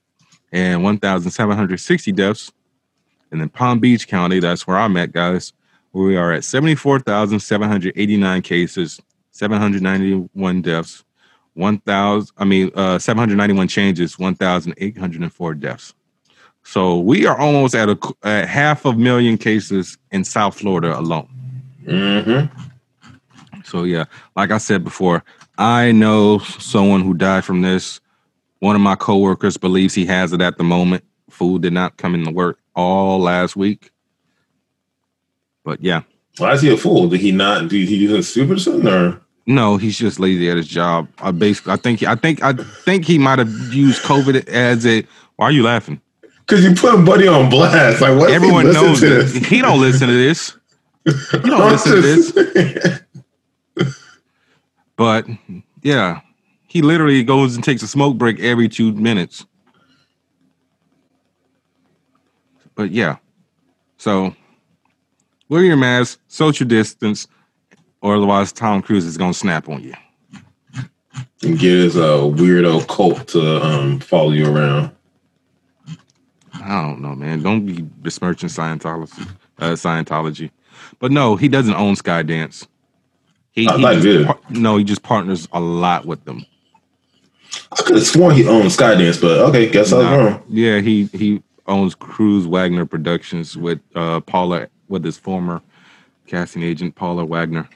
and 0.52 0.84
1,760 0.84 2.12
deaths. 2.12 2.52
And 3.32 3.42
then 3.42 3.50
Palm 3.50 3.80
Beach 3.80 4.08
County, 4.08 4.40
that's 4.40 4.68
where 4.68 4.78
I'm 4.78 4.96
at, 4.96 5.12
guys. 5.12 5.54
We 5.92 6.18
are 6.18 6.32
at 6.32 6.44
74,789 6.44 8.44
cases, 8.44 9.02
791 9.32 10.62
deaths, 10.62 11.04
1,000, 11.54 12.34
I 12.38 12.46
mean, 12.46 12.72
uh, 12.76 13.00
791 13.00 13.68
changes, 13.68 14.18
1,804 14.18 15.54
deaths. 15.56 15.94
So 16.64 17.00
we 17.00 17.26
are 17.26 17.38
almost 17.38 17.76
at 17.76 17.90
a 17.90 17.98
at 18.24 18.48
half 18.48 18.86
a 18.86 18.94
million 18.94 19.38
cases 19.38 19.98
in 20.12 20.24
South 20.24 20.60
Florida 20.60 20.98
alone. 20.98 21.28
Mm-hmm. 21.86 22.56
So 23.64 23.84
yeah, 23.84 24.06
like 24.36 24.52
I 24.52 24.58
said 24.58 24.84
before, 24.84 25.24
I 25.58 25.92
know 25.92 26.40
someone 26.40 27.02
who 27.02 27.14
died 27.14 27.46
from 27.46 27.62
this. 27.62 28.00
One 28.60 28.76
of 28.76 28.82
my 28.82 28.96
coworkers 28.96 29.58
believes 29.58 29.96
he 29.96 30.06
has 30.06 30.34
it 30.34 30.42
at 30.42 30.58
the 30.58 30.64
moment. 30.64 31.04
Food 31.30 31.64
did 31.64 31.74
not 31.74 31.98
come 31.98 32.14
into 32.14 32.32
work 32.32 32.60
all 32.76 33.20
last 33.20 33.56
week. 33.56 33.92
But 35.64 35.84
yeah. 35.84 36.02
Why 36.38 36.54
is 36.54 36.62
he 36.62 36.72
a 36.72 36.78
fool? 36.78 37.08
Did 37.08 37.22
he 37.22 37.32
not? 37.32 37.70
Did 37.70 37.88
he 37.88 38.00
do 38.00 38.08
something 38.08 38.24
stupid 38.24 38.58
or 38.58 38.60
something? 38.60 38.88
Or 38.88 39.22
no, 39.46 39.78
he's 39.78 39.98
just 39.98 40.20
lazy 40.20 40.50
at 40.50 40.58
his 40.58 40.68
job. 40.68 41.08
I 41.20 41.32
basically, 41.32 41.74
I 41.74 41.76
think, 41.78 42.04
I 42.04 42.16
think, 42.16 42.44
I 42.44 42.54
think 42.54 43.06
he 43.06 43.18
might 43.18 43.40
have 43.40 43.52
used 43.74 44.02
COVID 44.04 44.48
as 44.48 44.86
a. 44.86 45.06
Why 45.36 45.48
are 45.48 45.52
you 45.52 45.64
laughing? 45.64 46.00
Because 46.22 46.64
you 46.64 46.74
put 46.76 47.04
Buddy 47.06 47.28
on 47.28 47.50
blast. 47.50 48.02
Like 48.02 48.18
what? 48.18 48.30
Everyone 48.30 48.72
knows 48.72 49.02
that 49.02 49.46
he 49.48 49.62
don't 49.62 49.82
listen 49.82 50.08
to 50.08 50.14
this. 50.14 50.56
He 51.06 51.50
don't 51.50 51.72
listen 51.72 51.96
to 51.96 52.02
this. 52.02 53.02
but 54.96 55.26
yeah, 55.82 56.22
he 56.68 56.82
literally 56.82 57.24
goes 57.24 57.56
and 57.56 57.64
takes 57.64 57.82
a 57.84 57.88
smoke 57.88 58.18
break 58.18 58.40
every 58.40 58.70
two 58.70 58.94
minutes. 58.94 59.46
But 62.76 62.92
yeah, 62.92 63.18
so 63.98 64.36
wear 65.52 65.64
your 65.66 65.76
mask, 65.76 66.20
social 66.30 66.66
distance, 66.66 67.28
or 68.02 68.16
otherwise 68.16 68.54
Tom 68.54 68.82
Cruise 68.82 69.06
is 69.06 69.18
gonna 69.18 69.34
snap 69.34 69.68
on 69.70 69.84
you. 69.84 69.94
And 71.44 71.60
get 71.60 71.72
his 71.72 71.98
uh, 71.98 72.22
weirdo 72.22 72.88
cult 72.88 73.28
to 73.30 73.62
um, 73.64 74.00
follow 74.00 74.32
you 74.32 74.48
around. 74.48 74.92
I 76.54 76.82
don't 76.82 77.02
know, 77.02 77.16
man. 77.16 77.44
Don't 77.44 77.66
be 77.66 77.82
besmirching 77.82 78.50
Scientology. 78.50 79.28
Uh, 79.60 79.74
Scientology, 79.74 80.50
but 81.00 81.12
no, 81.12 81.36
he 81.36 81.48
doesn't 81.48 81.76
own 81.76 81.94
Skydance. 81.96 82.66
He, 83.52 83.68
I 83.68 83.76
he 83.76 83.84
thought 83.84 84.02
just 84.02 84.26
par- 84.26 84.40
no, 84.50 84.78
he 84.78 84.84
just 84.84 85.04
partners 85.04 85.48
a 85.52 85.60
lot 85.60 86.06
with 86.06 86.24
them. 86.24 86.46
I 87.72 87.82
could 87.84 87.98
have 87.98 88.08
sworn 88.08 88.34
he 88.36 88.48
owned 88.48 88.70
Skydance, 88.70 89.22
but 89.22 89.38
okay, 89.50 89.70
guess 89.70 89.92
I 89.92 89.98
was 89.98 90.06
wrong. 90.06 90.44
Yeah, 90.48 90.80
he 90.80 91.06
he 91.14 91.44
owns 91.68 91.94
Cruise 91.94 92.48
Wagner 92.48 92.86
Productions 92.86 93.58
with 93.58 93.80
uh 93.94 94.22
Paula 94.22 94.68
with 94.92 95.04
his 95.04 95.18
former 95.18 95.62
casting 96.28 96.64
agent 96.64 96.96
Paula 96.96 97.26
Wagner. 97.26 97.68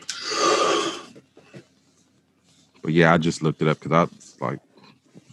But 2.84 2.94
yeah, 2.94 3.14
I 3.14 3.18
just 3.18 3.42
looked 3.42 3.62
it 3.64 3.68
up 3.68 3.80
because 3.80 3.92
I 3.92 4.04
was 4.04 4.38
like, 4.40 4.60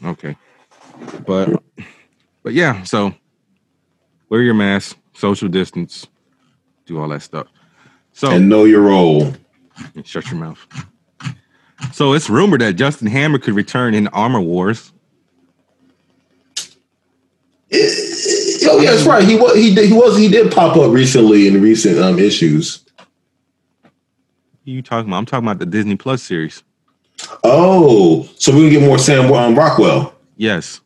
okay, 0.05 0.37
but 1.27 1.63
but 2.43 2.55
yeah, 2.55 2.83
so 2.85 3.15
wear 4.31 4.43
your 4.43 4.55
mask, 4.55 4.97
social 5.15 5.49
distance, 5.49 6.07
do 6.87 6.99
all 7.01 7.09
that 7.11 7.23
stuff. 7.23 7.49
So 8.13 8.31
And 8.31 8.49
know 8.49 8.65
your 8.65 8.83
role. 8.83 9.35
shut 10.05 10.31
your 10.31 10.41
mouth. 10.41 10.67
So 11.93 12.15
it's 12.15 12.31
rumored 12.31 12.61
that 12.63 12.75
Justin 12.77 13.09
Hammer 13.09 13.39
could 13.39 13.55
return 13.55 13.95
in 13.95 14.09
Armor 14.09 14.41
Wars. 14.41 14.93
Oh 18.67 18.81
yeah, 18.81 18.91
that's 18.93 19.05
right. 19.07 19.25
He 19.25 19.37
was 19.37 19.55
he 19.57 19.75
did, 19.75 19.89
he 19.89 19.95
was 19.95 20.17
he 20.17 20.29
did 20.29 20.53
pop 20.53 20.77
up 20.77 20.93
recently 20.93 21.47
in 21.49 21.61
recent 21.63 21.99
um 21.99 22.19
issues. 22.19 22.85
You 24.65 24.83
talking 24.83 25.09
about? 25.11 25.19
I'm 25.19 25.27
talking 25.27 25.47
about 25.47 25.59
the 25.59 25.67
Disney 25.67 25.97
Plus 25.97 26.23
series. 26.23 26.63
Oh, 27.45 28.29
so 28.39 28.53
we 28.55 28.63
can 28.63 28.71
get 28.71 28.83
more 28.83 28.99
Sam 28.99 29.33
um, 29.33 29.55
Rockwell. 29.57 30.15
Yes, 30.37 30.81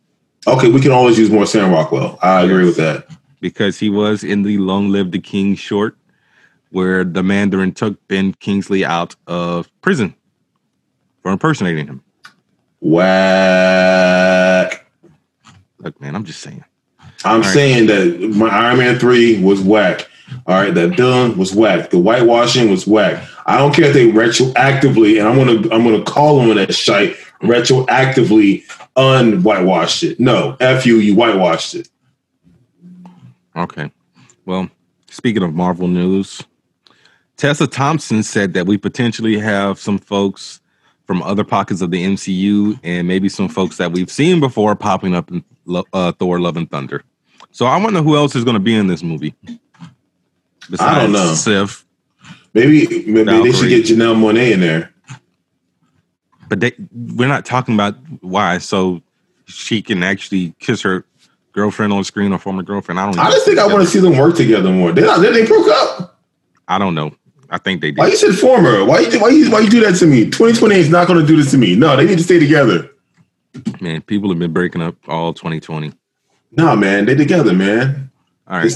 Okay, 0.47 0.71
we 0.71 0.81
can 0.81 0.93
always 0.93 1.19
use 1.19 1.31
more 1.31 1.47
Sam 1.47 1.71
Rockwell. 1.73 2.19
I 2.23 2.43
agree 2.43 2.65
with 2.65 2.77
that. 2.77 3.09
because 3.41 3.79
he 3.79 3.91
was 3.91 4.23
in 4.25 4.43
the 4.43 4.59
Long 4.59 4.91
Live 4.91 5.11
the 5.11 5.19
King 5.19 5.55
short, 5.57 5.97
where 6.71 7.05
the 7.05 7.23
Mandarin 7.23 7.73
took 7.73 7.97
Ben 8.09 8.33
Kingsley 8.35 8.85
out 8.85 9.15
of 9.27 9.69
prison 9.83 10.15
for 11.23 11.33
impersonating 11.33 11.87
him. 11.87 12.03
Whack. 12.81 14.87
Look, 15.79 16.01
man, 16.01 16.15
I'm 16.15 16.25
just 16.25 16.41
saying. 16.41 16.65
I'm 17.27 17.41
right. 17.43 17.53
saying 17.53 17.87
that 17.87 18.35
my 18.37 18.49
Iron 18.49 18.79
Man 18.79 18.99
three 18.99 19.43
was 19.43 19.61
whack. 19.61 20.09
All 20.47 20.55
right, 20.55 20.75
that 20.75 20.97
villain 20.97 21.37
was 21.39 21.55
whack. 21.55 21.91
The 21.91 21.99
whitewashing 21.99 22.71
was 22.71 22.87
whack. 22.87 23.23
I 23.47 23.59
don't 23.59 23.75
care 23.75 23.87
if 23.87 23.95
they 23.95 24.11
retroactively, 24.11 25.19
and 25.21 25.29
I'm 25.29 25.37
gonna 25.37 25.75
I'm 25.75 25.85
gonna 25.85 26.05
call 26.05 26.41
them 26.41 26.51
on 26.51 26.57
that 26.57 26.75
shite 26.75 27.17
retroactively 27.43 28.65
unwhitewashed 28.97 30.03
it. 30.03 30.21
No, 30.21 30.57
f 30.61 30.87
you, 30.87 30.97
you 30.97 31.15
whitewashed 31.15 31.75
it. 31.75 31.89
Okay. 33.55 33.91
Well, 34.45 34.69
speaking 35.11 35.43
of 35.43 35.55
Marvel 35.55 35.89
news, 35.89 36.43
Tessa 37.37 37.67
Thompson 37.67 38.23
said 38.23 38.55
that 38.55 38.67
we 38.67 38.79
potentially 38.79 39.39
have 39.39 39.79
some 39.79 39.99
folks 39.99 40.61
from 41.07 41.23
other 41.23 41.45
pockets 41.45 41.81
of 41.81 41.91
the 41.91 42.05
MCU 42.05 42.79
and 42.83 43.07
maybe 43.07 43.29
some 43.29 43.49
folks 43.49 43.77
that 43.77 43.93
we've 43.93 44.11
seen 44.11 44.41
before 44.41 44.75
popping 44.75 45.15
up 45.15 45.31
in 45.31 45.45
uh, 45.93 46.13
Thor: 46.13 46.41
Love 46.41 46.57
and 46.57 46.71
Thunder. 46.71 47.05
So 47.57 47.65
I 47.65 47.79
wonder 47.79 48.03
who 48.03 48.17
else 48.17 48.37
is 48.37 48.45
going 48.45 48.53
to 48.53 48.61
be 48.61 48.75
in 48.75 48.87
this 48.87 49.03
movie. 49.03 49.35
I 50.79 51.01
don't 51.01 51.13
know. 51.13 51.33
Sif, 51.33 51.87
Maybe 52.53 52.87
maybe 53.07 53.51
they 53.51 53.53
should 53.53 53.71
get 53.71 53.87
Janelle 53.87 54.15
Monáe 54.15 54.53
in 54.53 54.61
there. 54.61 54.93
but 56.51 56.61
they, 56.61 56.73
we're 56.93 57.29
not 57.29 57.47
talking 57.47 57.73
about 57.73 57.95
why. 58.21 58.59
So 58.59 59.01
she 59.47 59.81
can 59.81 60.03
actually 60.03 60.55
kiss 60.59 60.83
her 60.83 61.07
girlfriend 61.53 61.95
on 61.95 62.05
screen 62.05 62.31
or 62.35 62.39
former 62.39 62.63
girlfriend. 62.63 63.01
I 63.01 63.07
don't. 63.07 63.17
Know. 63.17 63.23
I 63.23 63.31
just 63.31 63.47
think 63.47 63.59
I 63.59 63.67
want 63.67 63.83
to 63.83 63.87
see 63.89 64.01
them 64.01 64.19
work 64.19 64.37
together 64.37 64.71
more. 64.71 64.93
They 64.93 65.01
not, 65.01 65.21
they 65.21 65.47
broke 65.47 65.69
up. 65.69 66.21
I 66.69 66.79
don't 66.79 66.95
know. 66.95 67.11
I 67.49 67.57
think 67.57 67.81
they 67.81 67.93
Why 67.93 68.09
you 68.09 68.17
said 68.17 68.35
former? 68.35 68.85
Why 68.85 68.99
you 68.99 69.19
why 69.19 69.31
you 69.31 69.51
why 69.51 69.61
you 69.61 69.71
do 69.71 69.81
that 69.81 69.97
to 70.01 70.07
me? 70.07 70.25
2020 70.27 70.75
is 70.75 70.91
not 70.91 71.09
going 71.09 71.21
to 71.21 71.27
do 71.27 71.39
this 71.39 71.53
to 71.53 71.57
me. 71.57 71.75
No, 71.75 71.97
they 71.97 72.05
need 72.05 72.19
to 72.19 72.25
stay 72.25 72.39
together. 72.39 72.91
Man, 73.81 74.03
people 74.03 74.29
have 74.29 74.39
been 74.39 74.53
breaking 74.53 74.83
up 74.83 74.97
all 75.09 75.33
2020. 75.33 75.95
No, 76.53 76.77
man, 76.77 77.07
they 77.07 77.15
together, 77.15 77.53
man. 77.53 78.11
All 78.49 78.59
right. 78.59 78.73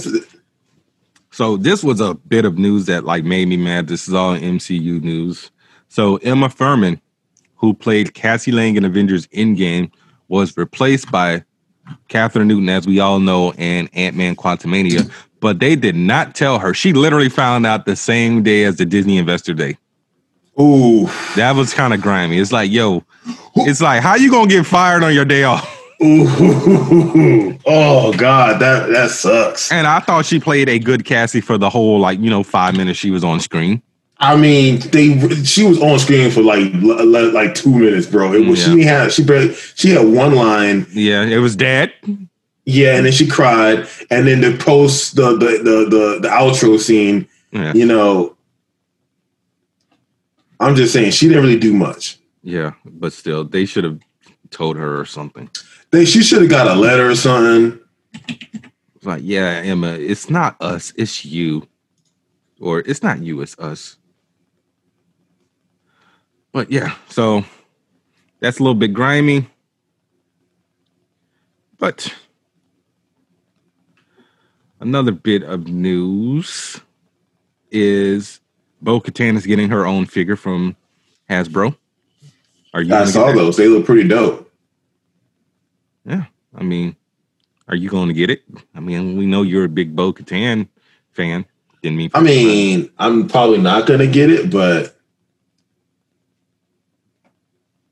So 1.32 1.56
this 1.56 1.82
was 1.84 2.00
a 2.00 2.14
bit 2.14 2.44
of 2.44 2.58
news 2.58 2.86
that 2.86 3.04
like 3.04 3.24
made 3.24 3.48
me 3.48 3.56
mad. 3.56 3.86
This 3.86 4.08
is 4.08 4.14
all 4.14 4.36
MCU 4.36 5.00
news. 5.00 5.50
So 5.88 6.16
Emma 6.18 6.48
Fuhrmann, 6.48 7.00
who 7.54 7.72
played 7.74 8.14
Cassie 8.14 8.52
Lang 8.52 8.76
in 8.76 8.84
Avengers 8.84 9.26
Endgame, 9.28 9.90
was 10.28 10.56
replaced 10.56 11.10
by 11.10 11.44
Kathryn 12.08 12.46
Newton, 12.46 12.68
as 12.68 12.86
we 12.86 13.00
all 13.00 13.20
know, 13.20 13.52
in 13.54 13.88
Ant 13.94 14.16
Man 14.16 14.36
Quantumania. 14.36 15.10
But 15.40 15.58
they 15.60 15.76
did 15.76 15.96
not 15.96 16.34
tell 16.34 16.58
her. 16.58 16.74
She 16.74 16.92
literally 16.92 17.28
found 17.30 17.66
out 17.66 17.86
the 17.86 17.96
same 17.96 18.42
day 18.42 18.64
as 18.64 18.76
the 18.76 18.84
Disney 18.84 19.16
Investor 19.16 19.54
Day. 19.54 19.78
Ooh, 20.60 21.06
That 21.36 21.54
was 21.56 21.72
kind 21.72 21.94
of 21.94 22.02
grimy. 22.02 22.38
It's 22.38 22.52
like, 22.52 22.70
yo, 22.70 23.02
it's 23.56 23.80
like, 23.80 24.02
how 24.02 24.16
you 24.16 24.30
gonna 24.30 24.50
get 24.50 24.66
fired 24.66 25.02
on 25.02 25.14
your 25.14 25.24
day 25.24 25.44
off? 25.44 25.79
Ooh, 26.02 27.58
oh 27.66 28.12
God, 28.16 28.60
that 28.60 28.88
that 28.90 29.10
sucks. 29.10 29.70
And 29.72 29.86
I 29.86 30.00
thought 30.00 30.26
she 30.26 30.40
played 30.40 30.68
a 30.68 30.78
good 30.78 31.04
Cassie 31.04 31.40
for 31.40 31.58
the 31.58 31.70
whole 31.70 31.98
like 31.98 32.18
you 32.20 32.30
know 32.30 32.42
five 32.42 32.76
minutes 32.76 32.98
she 32.98 33.10
was 33.10 33.24
on 33.24 33.40
screen. 33.40 33.82
I 34.22 34.36
mean, 34.36 34.80
they 34.92 35.18
she 35.44 35.64
was 35.64 35.80
on 35.80 35.98
screen 35.98 36.30
for 36.30 36.42
like 36.42 36.70
like 36.74 37.54
two 37.54 37.74
minutes, 37.74 38.06
bro. 38.06 38.32
It 38.34 38.46
was 38.46 38.62
she 38.62 38.82
had 38.82 39.12
she 39.12 39.24
barely, 39.24 39.54
she 39.54 39.90
had 39.90 40.06
one 40.06 40.34
line, 40.34 40.86
Yeah, 40.90 41.22
it 41.22 41.38
was 41.38 41.56
dead. 41.56 41.92
yeah, 42.66 42.96
and 42.96 43.06
then 43.06 43.12
she 43.12 43.26
cried, 43.26 43.88
and 44.10 44.26
then 44.26 44.42
the 44.42 44.56
post 44.58 45.16
the 45.16 45.30
the 45.32 45.46
the 45.62 45.86
the, 45.88 46.18
the 46.22 46.28
outro 46.28 46.78
scene, 46.78 47.26
Yeah, 47.50 47.72
you 47.72 47.86
know. 47.86 48.36
I'm 50.58 50.76
just 50.76 50.92
saying 50.92 51.12
she 51.12 51.26
didn't 51.28 51.42
really 51.44 51.58
do 51.58 51.72
much. 51.72 52.18
yeah, 52.42 52.72
but 52.84 53.14
still, 53.14 53.44
they 53.44 53.64
should 53.64 53.84
have 53.84 53.98
told 54.50 54.76
her 54.76 55.00
or 55.00 55.04
something. 55.04 55.50
They 55.90 56.04
she 56.04 56.22
should 56.22 56.42
have 56.42 56.50
got 56.50 56.66
a 56.66 56.74
letter 56.74 57.08
or 57.08 57.14
something. 57.14 57.78
Like, 59.02 59.22
yeah, 59.24 59.62
Emma, 59.64 59.92
it's 59.92 60.28
not 60.28 60.56
us, 60.60 60.92
it's 60.96 61.24
you, 61.24 61.66
or 62.60 62.80
it's 62.80 63.02
not 63.02 63.22
you, 63.22 63.40
it's 63.40 63.58
us. 63.58 63.96
But 66.52 66.70
yeah, 66.70 66.94
so 67.08 67.44
that's 68.40 68.58
a 68.58 68.62
little 68.62 68.74
bit 68.74 68.92
grimy, 68.92 69.48
but 71.78 72.12
Another 74.80 75.12
bit 75.12 75.42
of 75.42 75.68
news 75.68 76.80
is 77.70 78.40
Bo 78.80 78.98
Katan 78.98 79.36
is 79.36 79.44
getting 79.44 79.68
her 79.68 79.86
own 79.86 80.06
figure 80.06 80.36
from 80.36 80.74
Hasbro. 81.28 81.76
Are 82.72 82.82
you? 82.82 82.94
I 82.94 83.04
saw 83.04 83.32
those. 83.32 83.56
They 83.56 83.68
look 83.68 83.84
pretty 83.84 84.08
dope. 84.08 84.50
Yeah, 86.04 86.24
I 86.54 86.62
mean, 86.62 86.96
are 87.68 87.76
you 87.76 87.88
going 87.88 88.08
to 88.08 88.14
get 88.14 88.30
it? 88.30 88.42
I 88.74 88.80
mean, 88.80 89.16
we 89.16 89.26
know 89.26 89.42
you're 89.42 89.64
a 89.64 89.68
big 89.68 89.94
Bo 89.94 90.12
Katan 90.12 90.68
fan. 91.12 91.44
Didn't 91.82 91.98
mean. 91.98 92.10
I 92.14 92.18
to 92.18 92.24
mean, 92.24 92.90
I'm 92.98 93.28
probably 93.28 93.58
not 93.58 93.86
gonna 93.86 94.06
get 94.06 94.30
it, 94.30 94.50
but 94.50 94.96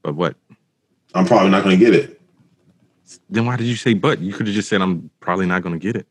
but 0.02 0.14
what? 0.14 0.36
I'm 1.14 1.24
probably 1.24 1.50
not 1.50 1.64
gonna 1.64 1.76
get 1.76 1.94
it. 1.94 2.18
Then 3.30 3.46
why 3.46 3.56
did 3.56 3.66
you 3.66 3.76
say 3.76 3.94
but? 3.94 4.20
You 4.20 4.32
could 4.32 4.46
have 4.46 4.54
just 4.54 4.68
said 4.68 4.82
I'm 4.82 5.10
probably 5.20 5.46
not 5.46 5.62
going 5.62 5.78
to 5.78 5.82
get 5.82 5.96
it. 5.96 6.06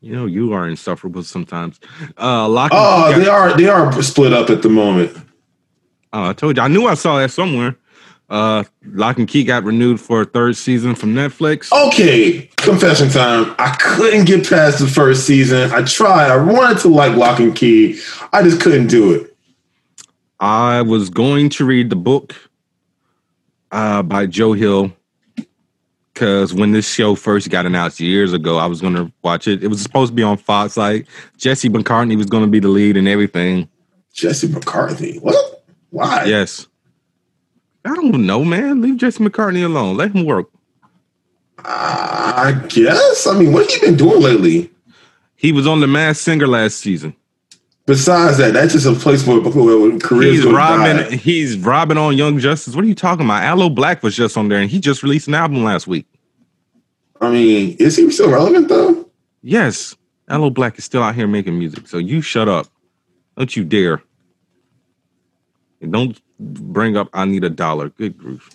You 0.00 0.14
know, 0.14 0.26
you 0.26 0.52
are 0.52 0.68
insufferable 0.68 1.22
sometimes. 1.22 1.80
Uh, 2.20 2.46
Lock 2.48 2.70
Oh, 2.74 3.18
they 3.18 3.26
are 3.26 3.56
they 3.56 3.68
are 3.68 4.02
split 4.02 4.32
up 4.32 4.50
at 4.50 4.62
the 4.62 4.68
moment. 4.68 5.16
Oh, 6.14 6.30
I 6.30 6.32
told 6.32 6.56
you. 6.56 6.62
I 6.62 6.68
knew 6.68 6.86
I 6.86 6.94
saw 6.94 7.18
that 7.18 7.32
somewhere. 7.32 7.76
Uh, 8.30 8.62
Lock 8.86 9.18
and 9.18 9.26
Key 9.26 9.42
got 9.42 9.64
renewed 9.64 10.00
for 10.00 10.22
a 10.22 10.24
third 10.24 10.56
season 10.56 10.94
from 10.94 11.12
Netflix. 11.12 11.72
Okay, 11.88 12.48
confession 12.56 13.10
time. 13.10 13.52
I 13.58 13.76
couldn't 13.80 14.26
get 14.26 14.48
past 14.48 14.78
the 14.78 14.86
first 14.86 15.26
season. 15.26 15.72
I 15.72 15.82
tried. 15.82 16.30
I 16.30 16.36
wanted 16.36 16.78
to 16.82 16.88
like 16.88 17.16
Lock 17.16 17.40
and 17.40 17.54
Key. 17.54 18.00
I 18.32 18.42
just 18.44 18.60
couldn't 18.60 18.86
do 18.86 19.12
it. 19.12 19.36
I 20.38 20.82
was 20.82 21.10
going 21.10 21.48
to 21.50 21.64
read 21.64 21.90
the 21.90 21.96
book 21.96 22.32
uh, 23.72 24.04
by 24.04 24.26
Joe 24.26 24.52
Hill 24.52 24.92
because 26.12 26.54
when 26.54 26.70
this 26.70 26.88
show 26.88 27.16
first 27.16 27.50
got 27.50 27.66
announced 27.66 27.98
years 27.98 28.32
ago, 28.32 28.58
I 28.58 28.66
was 28.66 28.80
going 28.80 28.94
to 28.94 29.12
watch 29.22 29.48
it. 29.48 29.64
It 29.64 29.68
was 29.68 29.82
supposed 29.82 30.12
to 30.12 30.14
be 30.14 30.22
on 30.22 30.36
Fox. 30.36 30.76
Like 30.76 31.08
Jesse 31.38 31.68
McCartney 31.68 32.16
was 32.16 32.26
going 32.26 32.44
to 32.44 32.50
be 32.50 32.60
the 32.60 32.68
lead 32.68 32.96
and 32.96 33.08
everything. 33.08 33.68
Jesse 34.12 34.46
McCarthy. 34.46 35.18
What? 35.18 35.53
Why? 35.94 36.24
Yes. 36.24 36.66
I 37.84 37.94
don't 37.94 38.26
know, 38.26 38.44
man. 38.44 38.82
Leave 38.82 38.96
Jason 38.96 39.28
McCartney 39.30 39.64
alone. 39.64 39.96
Let 39.96 40.10
him 40.12 40.24
work. 40.24 40.48
I 41.58 42.60
guess. 42.68 43.28
I 43.28 43.38
mean, 43.38 43.52
what 43.52 43.70
he 43.70 43.78
been 43.80 43.96
doing 43.96 44.20
lately? 44.20 44.72
He 45.36 45.52
was 45.52 45.68
on 45.68 45.78
The 45.78 45.86
Masked 45.86 46.24
Singer 46.24 46.48
last 46.48 46.78
season. 46.78 47.14
Besides 47.86 48.38
that, 48.38 48.54
that's 48.54 48.72
just 48.72 48.86
a 48.86 48.94
place 48.94 49.24
where, 49.24 49.40
where 49.40 49.98
careers 50.00 50.42
He's 50.42 50.46
robbing. 50.46 50.96
die. 50.96 51.14
He's 51.16 51.56
robbing 51.58 51.96
on 51.98 52.16
Young 52.16 52.40
Justice. 52.40 52.74
What 52.74 52.84
are 52.84 52.88
you 52.88 52.94
talking 52.96 53.24
about? 53.24 53.44
Aloe 53.44 53.70
Blacc 53.70 54.02
was 54.02 54.16
just 54.16 54.36
on 54.36 54.48
there, 54.48 54.58
and 54.58 54.68
he 54.68 54.80
just 54.80 55.04
released 55.04 55.28
an 55.28 55.34
album 55.34 55.62
last 55.62 55.86
week. 55.86 56.06
I 57.20 57.30
mean, 57.30 57.76
is 57.78 57.96
he 57.96 58.10
still 58.10 58.30
relevant 58.30 58.68
though? 58.68 59.08
Yes, 59.42 59.94
Aloe 60.28 60.50
Blacc 60.50 60.76
is 60.78 60.84
still 60.84 61.04
out 61.04 61.14
here 61.14 61.28
making 61.28 61.56
music. 61.56 61.86
So 61.86 61.98
you 61.98 62.20
shut 62.20 62.48
up. 62.48 62.66
Don't 63.36 63.54
you 63.54 63.62
dare. 63.64 64.02
And 65.84 65.92
don't 65.92 66.20
bring 66.40 66.96
up 66.96 67.08
I 67.12 67.24
need 67.26 67.44
a 67.44 67.50
dollar. 67.50 67.90
Good 67.90 68.18
grief. 68.18 68.50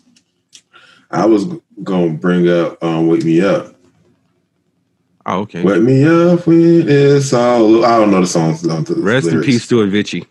I 1.11 1.25
was 1.25 1.45
gonna 1.83 2.13
bring 2.13 2.49
up 2.49 2.83
um, 2.83 3.07
"Wake 3.07 3.23
Me 3.23 3.41
Up." 3.41 3.75
Oh, 5.25 5.39
okay. 5.41 5.63
Wake 5.63 5.81
me 5.81 6.03
up 6.05 6.45
when 6.45 6.87
it's 6.87 7.33
all. 7.33 7.85
I 7.85 7.97
don't 7.99 8.11
know 8.11 8.21
the 8.21 8.27
songs. 8.27 8.67
um, 8.67 8.83
the 8.83 8.95
Rest 8.95 9.27
in 9.27 9.33
lyrics. 9.33 9.45
peace, 9.47 9.63
Stuart 9.63 9.87
Vichy. 9.87 10.25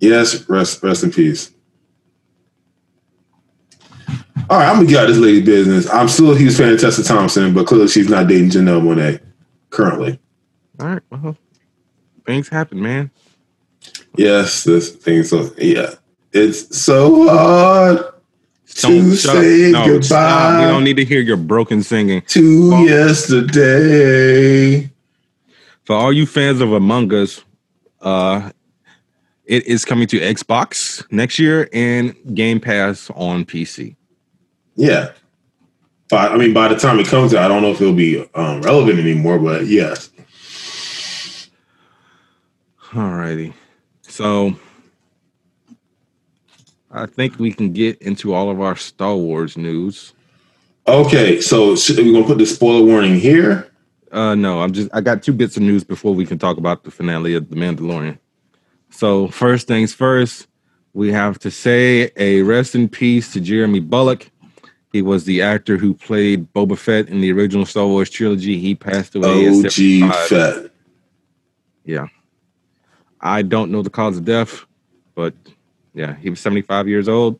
Yes, 0.00 0.48
rest 0.48 0.82
rest 0.82 1.04
in 1.04 1.10
peace. 1.10 1.50
All 4.50 4.58
right, 4.58 4.68
I'm 4.68 4.76
gonna 4.76 4.86
get 4.88 4.98
out 5.04 5.10
of 5.10 5.14
this 5.14 5.22
lady 5.22 5.42
business. 5.42 5.88
I'm 5.90 6.08
still 6.08 6.32
a 6.32 6.38
huge 6.38 6.56
fan 6.56 6.72
of 6.72 6.80
Tessa 6.80 7.04
Thompson, 7.04 7.52
but 7.52 7.66
clearly 7.66 7.88
she's 7.88 8.08
not 8.08 8.28
dating 8.28 8.50
Janelle 8.50 8.80
Monáe 8.82 9.20
currently. 9.70 10.18
All 10.80 10.86
right. 10.86 11.02
Well, 11.10 11.36
things 12.24 12.48
happen, 12.48 12.80
man. 12.80 13.10
Yes, 14.18 14.64
this 14.64 14.90
thing. 14.90 15.22
So 15.22 15.50
yeah, 15.56 15.94
it's 16.32 16.76
so 16.76 17.28
hard 17.28 17.98
Don't 18.80 19.10
to 19.10 19.16
shut 19.16 19.36
say 19.36 19.70
No, 19.70 19.84
goodbye 19.86 20.06
stop. 20.06 20.60
We 20.60 20.66
don't 20.66 20.84
need 20.84 20.96
to 20.96 21.04
hear 21.04 21.20
your 21.20 21.36
broken 21.36 21.82
singing. 21.82 22.22
to 22.22 22.84
yesterday. 22.84 24.10
For 25.84 25.94
all 25.96 26.12
you 26.12 26.26
fans 26.26 26.60
of 26.60 26.72
Among 26.72 27.14
Us, 27.14 27.42
uh, 28.02 28.50
it 29.44 29.66
is 29.66 29.84
coming 29.84 30.06
to 30.08 30.18
Xbox 30.18 31.06
next 31.10 31.38
year 31.38 31.68
and 31.72 32.14
Game 32.34 32.60
Pass 32.60 33.10
on 33.14 33.44
PC. 33.44 33.94
Yeah. 34.74 35.12
But 36.10 36.32
I 36.32 36.36
mean, 36.36 36.52
by 36.52 36.68
the 36.68 36.76
time 36.76 36.98
it 36.98 37.06
comes 37.06 37.34
out, 37.34 37.44
I 37.44 37.48
don't 37.48 37.62
know 37.62 37.70
if 37.70 37.80
it'll 37.80 37.94
be 37.94 38.28
um, 38.34 38.62
relevant 38.62 38.98
anymore. 38.98 39.38
But 39.38 39.66
yes, 39.66 40.10
Alrighty. 42.90 43.52
So 44.18 44.56
I 46.90 47.06
think 47.06 47.38
we 47.38 47.52
can 47.52 47.72
get 47.72 48.02
into 48.02 48.34
all 48.34 48.50
of 48.50 48.60
our 48.60 48.74
Star 48.74 49.14
Wars 49.14 49.56
news. 49.56 50.12
okay. 50.88 51.40
So 51.40 51.76
should, 51.76 51.98
we 51.98 52.12
gonna 52.12 52.24
put 52.26 52.38
the 52.38 52.46
spoiler 52.46 52.84
warning 52.84 53.20
here. 53.20 53.70
Uh 54.10 54.34
no, 54.34 54.60
I'm 54.60 54.72
just 54.72 54.90
I 54.92 55.02
got 55.02 55.22
two 55.22 55.32
bits 55.32 55.56
of 55.56 55.62
news 55.62 55.84
before 55.84 56.16
we 56.16 56.26
can 56.26 56.36
talk 56.36 56.56
about 56.56 56.82
the 56.82 56.90
finale 56.90 57.36
of 57.36 57.48
The 57.48 57.54
Mandalorian. 57.54 58.18
So 58.90 59.28
first 59.28 59.68
things 59.68 59.94
first, 59.94 60.48
we 60.94 61.12
have 61.12 61.38
to 61.38 61.50
say 61.52 62.10
a 62.16 62.42
rest 62.42 62.74
in 62.74 62.88
peace 62.88 63.32
to 63.34 63.40
Jeremy 63.40 63.78
Bulloch. 63.78 64.28
He 64.92 65.00
was 65.00 65.26
the 65.26 65.42
actor 65.42 65.76
who 65.76 65.94
played 65.94 66.52
Boba 66.52 66.76
Fett 66.76 67.08
in 67.08 67.20
the 67.20 67.30
original 67.30 67.66
Star 67.66 67.86
Wars 67.86 68.10
trilogy. 68.10 68.58
He 68.58 68.74
passed 68.74 69.14
away. 69.14 69.48
OG 69.48 70.10
Fett. 70.28 70.72
Yeah. 71.84 72.08
I 73.20 73.42
don't 73.42 73.70
know 73.70 73.82
the 73.82 73.90
cause 73.90 74.16
of 74.16 74.24
death, 74.24 74.64
but 75.14 75.34
yeah, 75.94 76.14
he 76.16 76.30
was 76.30 76.40
75 76.40 76.88
years 76.88 77.08
old. 77.08 77.38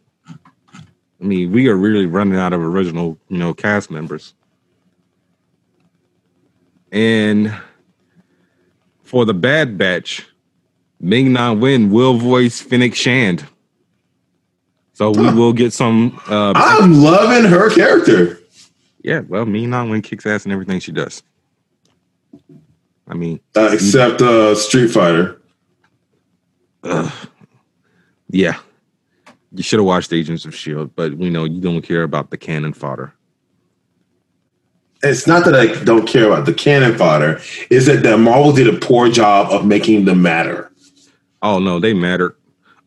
I 1.20 1.24
mean, 1.24 1.50
we 1.52 1.68
are 1.68 1.76
really 1.76 2.06
running 2.06 2.38
out 2.38 2.52
of 2.52 2.60
original, 2.60 3.18
you 3.28 3.38
know, 3.38 3.52
cast 3.54 3.90
members. 3.90 4.34
And 6.92 7.54
for 9.02 9.24
the 9.24 9.34
Bad 9.34 9.76
Batch, 9.78 10.26
Ming 11.00 11.32
Na 11.32 11.52
Wen 11.52 11.90
will 11.90 12.14
voice 12.14 12.60
Fennec 12.60 12.94
Shand. 12.94 13.44
So 14.94 15.10
we 15.10 15.26
Huh. 15.26 15.32
will 15.36 15.52
get 15.52 15.72
some 15.72 16.20
uh 16.28 16.52
I'm 16.56 16.94
loving 17.02 17.48
her 17.48 17.70
character. 17.70 18.40
yeah, 19.02 19.20
well, 19.28 19.44
Ming 19.46 19.70
Na 19.70 19.84
Wen 19.84 20.02
kicks 20.02 20.26
ass 20.26 20.44
and 20.44 20.52
everything 20.52 20.80
she 20.80 20.92
does. 20.92 21.22
I 23.06 23.14
mean, 23.14 23.40
Uh, 23.56 23.70
except 23.72 24.20
uh, 24.22 24.54
Street 24.54 24.88
Fighter. 24.88 25.37
Ugh. 26.88 27.12
Yeah. 28.30 28.58
You 29.52 29.62
should 29.62 29.78
have 29.78 29.86
watched 29.86 30.12
Agents 30.12 30.44
of 30.44 30.52
S.H.I.E.L.D., 30.52 30.92
but 30.94 31.14
we 31.14 31.30
know 31.30 31.44
you 31.44 31.62
don't 31.62 31.80
care 31.80 32.02
about 32.02 32.28
the 32.30 32.36
cannon 32.36 32.74
fodder. 32.74 33.14
It's 35.02 35.26
not 35.26 35.46
that 35.46 35.54
I 35.54 35.82
don't 35.84 36.06
care 36.06 36.26
about 36.26 36.44
the 36.44 36.52
cannon 36.52 36.98
fodder. 36.98 37.40
Is 37.70 37.86
that 37.86 38.02
that 38.02 38.18
Marvel 38.18 38.52
did 38.52 38.68
a 38.68 38.78
poor 38.78 39.08
job 39.08 39.50
of 39.50 39.64
making 39.64 40.04
them 40.04 40.20
matter. 40.20 40.70
Oh, 41.40 41.58
no, 41.58 41.80
they 41.80 41.94
matter. 41.94 42.36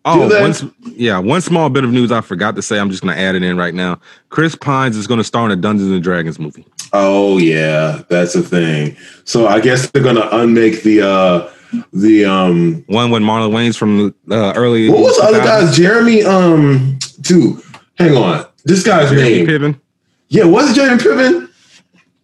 Oh, 0.05 0.27
one, 0.27 0.75
yeah, 0.95 1.17
one 1.17 1.41
small 1.41 1.69
bit 1.71 1.83
of 1.83 1.91
news 1.91 2.11
I 2.11 2.21
forgot 2.21 2.55
to 2.57 2.61
say. 2.61 2.79
I'm 2.79 2.91
just 2.91 3.01
going 3.01 3.15
to 3.15 3.19
add 3.19 3.33
it 3.33 3.41
in 3.41 3.57
right 3.57 3.73
now. 3.73 3.99
Chris 4.29 4.53
Pines 4.53 4.95
is 4.95 5.07
going 5.07 5.17
to 5.19 5.23
star 5.23 5.45
in 5.45 5.51
a 5.51 5.55
Dungeons 5.55 5.91
and 5.91 6.03
Dragons 6.03 6.37
movie. 6.37 6.67
Oh 6.93 7.37
yeah, 7.37 8.03
that's 8.09 8.35
a 8.35 8.41
thing. 8.41 8.97
So 9.23 9.47
I 9.47 9.61
guess 9.61 9.89
they're 9.91 10.03
gonna 10.03 10.27
unmake 10.31 10.83
the 10.83 11.01
uh 11.01 11.49
the 11.93 12.25
um 12.25 12.83
One 12.87 13.11
with 13.11 13.21
Marlon 13.21 13.51
Wayans 13.51 13.77
from 13.77 14.13
uh, 14.29 14.53
early. 14.55 14.89
what 14.89 14.99
was 15.01 15.17
the 15.17 15.23
other 15.23 15.39
guy's 15.39 15.75
Jeremy 15.75 16.23
um 16.23 16.97
dude, 17.21 17.61
hang 17.97 18.15
on. 18.15 18.45
This 18.65 18.83
guy's 18.83 19.09
Jeremy 19.09 19.43
name. 19.43 19.47
Piven. 19.47 19.81
Yeah, 20.29 20.45
was 20.45 20.71
it 20.71 20.75
Jeremy 20.75 21.01
Piven? 21.01 21.49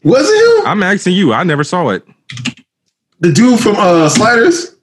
Was 0.04 0.28
it 0.30 0.60
him? 0.62 0.68
I'm 0.68 0.84
asking 0.84 1.14
you. 1.14 1.34
I 1.34 1.44
never 1.44 1.64
saw 1.64 1.90
it. 1.90 2.06
The 3.20 3.32
dude 3.32 3.60
from 3.60 3.76
uh 3.78 4.10
Sliders? 4.10 4.76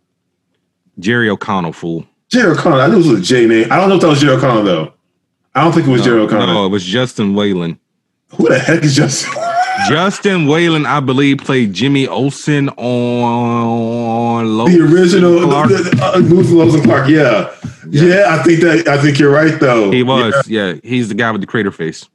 Jerry 0.99 1.29
O'Connell, 1.31 1.73
fool. 1.73 2.07
Jerry 2.29 2.53
O'Connell. 2.53 2.81
I 2.81 2.87
knew 2.89 2.95
it 2.95 2.99
was 2.99 3.11
a 3.11 3.21
J 3.23 3.47
name. 3.47 3.71
I 3.71 3.77
don't 3.77 3.89
know 3.89 3.97
if 3.97 4.01
that 4.01 4.09
was 4.09 4.21
Jerry 4.21 4.37
O'Connell 4.37 4.65
though. 4.65 4.93
I 5.55 5.63
don't 5.63 5.73
think 5.73 5.87
it 5.87 5.91
was 5.91 6.03
Jerry 6.03 6.21
O'Connell. 6.21 6.47
No, 6.47 6.67
it 6.67 6.71
was 6.71 6.85
Justin 6.85 7.35
Whalin. 7.35 7.79
Who 8.37 8.49
the 8.49 8.59
heck 8.59 8.83
is 8.83 8.97
Justin? 8.97 9.33
Justin 9.89 10.47
Whalin, 10.47 10.87
I 10.87 11.01
believe, 11.01 11.39
played 11.39 11.73
Jimmy 11.73 12.07
Olsen 12.07 12.69
on 12.71 14.57
Lois 14.57 14.73
the 14.75 14.83
original 14.83 15.43
Clark. 15.43 15.69
the, 15.69 15.77
the, 15.77 16.03
uh, 16.03 16.75
and 16.75 16.85
Clark. 16.85 17.09
Yeah. 17.09 17.55
yeah, 17.89 18.27
I 18.29 18.43
think 18.43 18.61
that 18.63 18.89
I 18.89 19.01
think 19.01 19.19
you're 19.19 19.33
right 19.33 19.59
though. 19.61 19.91
He 19.91 20.03
was, 20.03 20.49
yeah. 20.49 20.75
He's 20.83 21.09
the 21.09 21.15
guy 21.15 21.31
with 21.31 21.41
the 21.41 21.47
crater 21.47 21.71
face. 21.71 22.09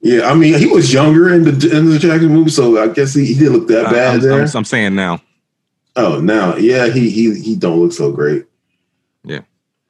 Yeah, 0.00 0.28
I 0.28 0.34
mean, 0.34 0.58
he 0.58 0.66
was 0.66 0.92
younger 0.92 1.32
in 1.32 1.44
the 1.44 1.76
in 1.76 1.90
the 1.90 1.98
Jackson 1.98 2.28
movie, 2.32 2.50
so 2.50 2.82
I 2.82 2.88
guess 2.88 3.14
he, 3.14 3.24
he 3.24 3.34
didn't 3.34 3.52
look 3.52 3.68
that 3.68 3.86
I- 3.86 3.92
bad 3.92 4.14
I'm, 4.14 4.20
there. 4.20 4.42
I'm, 4.42 4.48
I'm 4.54 4.64
saying 4.64 4.94
now. 4.94 5.20
oh, 5.96 6.20
now, 6.20 6.56
yeah, 6.56 6.88
he 6.88 7.08
he 7.08 7.40
he 7.40 7.54
don't 7.54 7.78
look 7.80 7.92
so 7.92 8.10
great. 8.10 8.46
Yeah. 9.24 9.42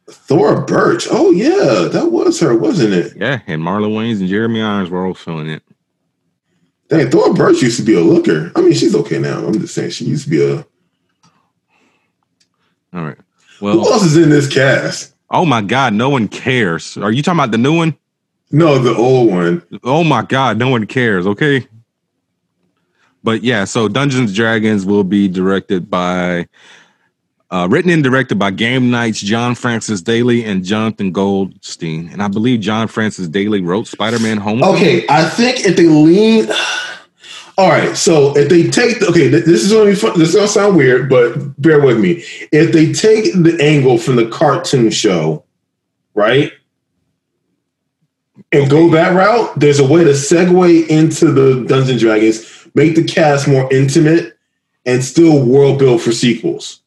Thora 0.09 0.66
Birch. 0.66 1.09
Oh 1.11 1.30
yeah, 1.30 1.88
that 1.88 2.12
was 2.12 2.38
her, 2.40 2.55
wasn't 2.57 2.92
it? 2.92 3.16
Yeah, 3.16 3.40
and 3.46 3.62
Marlon 3.62 3.94
Wayans 3.94 4.20
and 4.20 4.28
Jeremy 4.28 4.61
Irons 4.61 4.90
were 4.90 5.07
also 5.07 5.38
in 5.38 5.48
it. 5.48 5.62
Dang, 6.93 7.09
Thora 7.11 7.32
Birch 7.32 7.62
used 7.62 7.78
to 7.78 7.82
be 7.82 7.95
a 7.95 8.01
looker. 8.01 8.53
I 8.55 8.61
mean, 8.61 8.74
she's 8.74 8.95
okay 8.95 9.18
now. 9.18 9.38
I'm 9.47 9.59
just 9.59 9.74
saying 9.74 9.90
she 9.90 10.05
used 10.05 10.24
to 10.24 10.30
be 10.30 10.45
a. 10.45 10.57
All 12.93 13.03
right. 13.07 13.16
Well, 13.62 13.74
Who 13.74 13.90
else 13.90 14.03
is 14.05 14.18
in 14.18 14.28
this 14.28 14.53
cast? 14.53 15.14
oh 15.30 15.47
my 15.47 15.62
God, 15.62 15.95
no 15.95 16.11
one 16.11 16.28
cares. 16.28 16.99
Are 16.99 17.11
you 17.11 17.22
talking 17.22 17.38
about 17.40 17.51
the 17.51 17.57
new 17.57 17.74
one? 17.74 17.97
No, 18.51 18.78
the 18.78 18.95
old 18.95 19.30
one. 19.30 19.62
Oh 19.82 20.05
my 20.05 20.20
God, 20.20 20.59
no 20.59 20.68
one 20.68 20.86
cares. 20.86 21.26
Okay. 21.26 21.66
But 23.24 23.43
yeah, 23.43 23.64
so 23.64 23.88
Dungeons 23.88 24.34
Dragons 24.34 24.84
will 24.84 25.05
be 25.05 25.28
directed 25.28 25.88
by, 25.88 26.47
uh, 27.53 27.68
written 27.70 27.90
and 27.90 28.03
directed 28.03 28.38
by 28.38 28.50
Game 28.50 28.90
Nights, 28.90 29.20
John 29.20 29.55
Francis 29.55 30.00
Daly, 30.00 30.42
and 30.42 30.64
Jonathan 30.64 31.12
Goldstein. 31.12 32.09
And 32.11 32.22
I 32.22 32.28
believe 32.28 32.61
John 32.61 32.88
Francis 32.88 33.28
Daly 33.28 33.61
wrote 33.61 33.86
Spider 33.86 34.18
Man 34.18 34.38
Homecoming. 34.38 34.74
Okay, 34.74 35.07
I 35.09 35.28
think 35.28 35.61
if 35.61 35.76
they 35.76 35.86
lean. 35.86 36.48
All 37.59 37.68
right, 37.68 37.94
so 37.94 38.34
if 38.38 38.48
they 38.48 38.70
take 38.70 39.00
the, 39.00 39.09
okay, 39.09 39.28
this 39.28 39.62
is 39.62 39.70
gonna 39.70 39.90
be 39.90 39.94
fun. 39.94 40.18
This 40.18 40.30
is 40.30 40.34
gonna 40.34 40.48
sound 40.48 40.76
weird, 40.76 41.11
but 41.11 41.61
bear 41.61 41.84
with 41.84 42.00
me. 42.00 42.24
If 42.50 42.72
they 42.72 42.90
take 42.90 43.34
the 43.34 43.59
angle 43.61 43.98
from 43.98 44.16
the 44.16 44.26
cartoon 44.30 44.90
show, 44.90 45.44
right, 46.14 46.50
and 48.50 48.70
go 48.70 48.88
that 48.92 49.14
route, 49.14 49.61
there's 49.61 49.78
a 49.78 49.86
way 49.86 50.03
to 50.05 50.12
segue 50.12 50.88
into 50.88 51.30
the 51.30 51.66
Dungeons 51.66 51.90
and 51.90 52.00
Dragons, 52.00 52.68
make 52.74 52.94
the 52.94 53.05
cast 53.05 53.46
more 53.46 53.70
intimate, 53.70 54.38
and 54.86 55.05
still 55.05 55.44
world 55.44 55.78
build 55.78 56.00
for 56.00 56.12
sequels. 56.12 56.82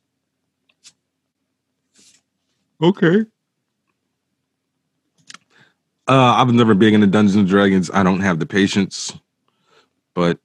Okay. 2.86 3.26
Uh, 6.08 6.36
I've 6.38 6.54
never 6.54 6.76
been 6.76 6.90
in 6.90 6.96
into 6.96 7.08
Dungeons 7.08 7.36
and 7.36 7.48
Dragons. 7.48 7.90
I 7.92 8.04
don't 8.04 8.20
have 8.20 8.38
the 8.38 8.46
patience, 8.46 9.12
but 10.14 10.38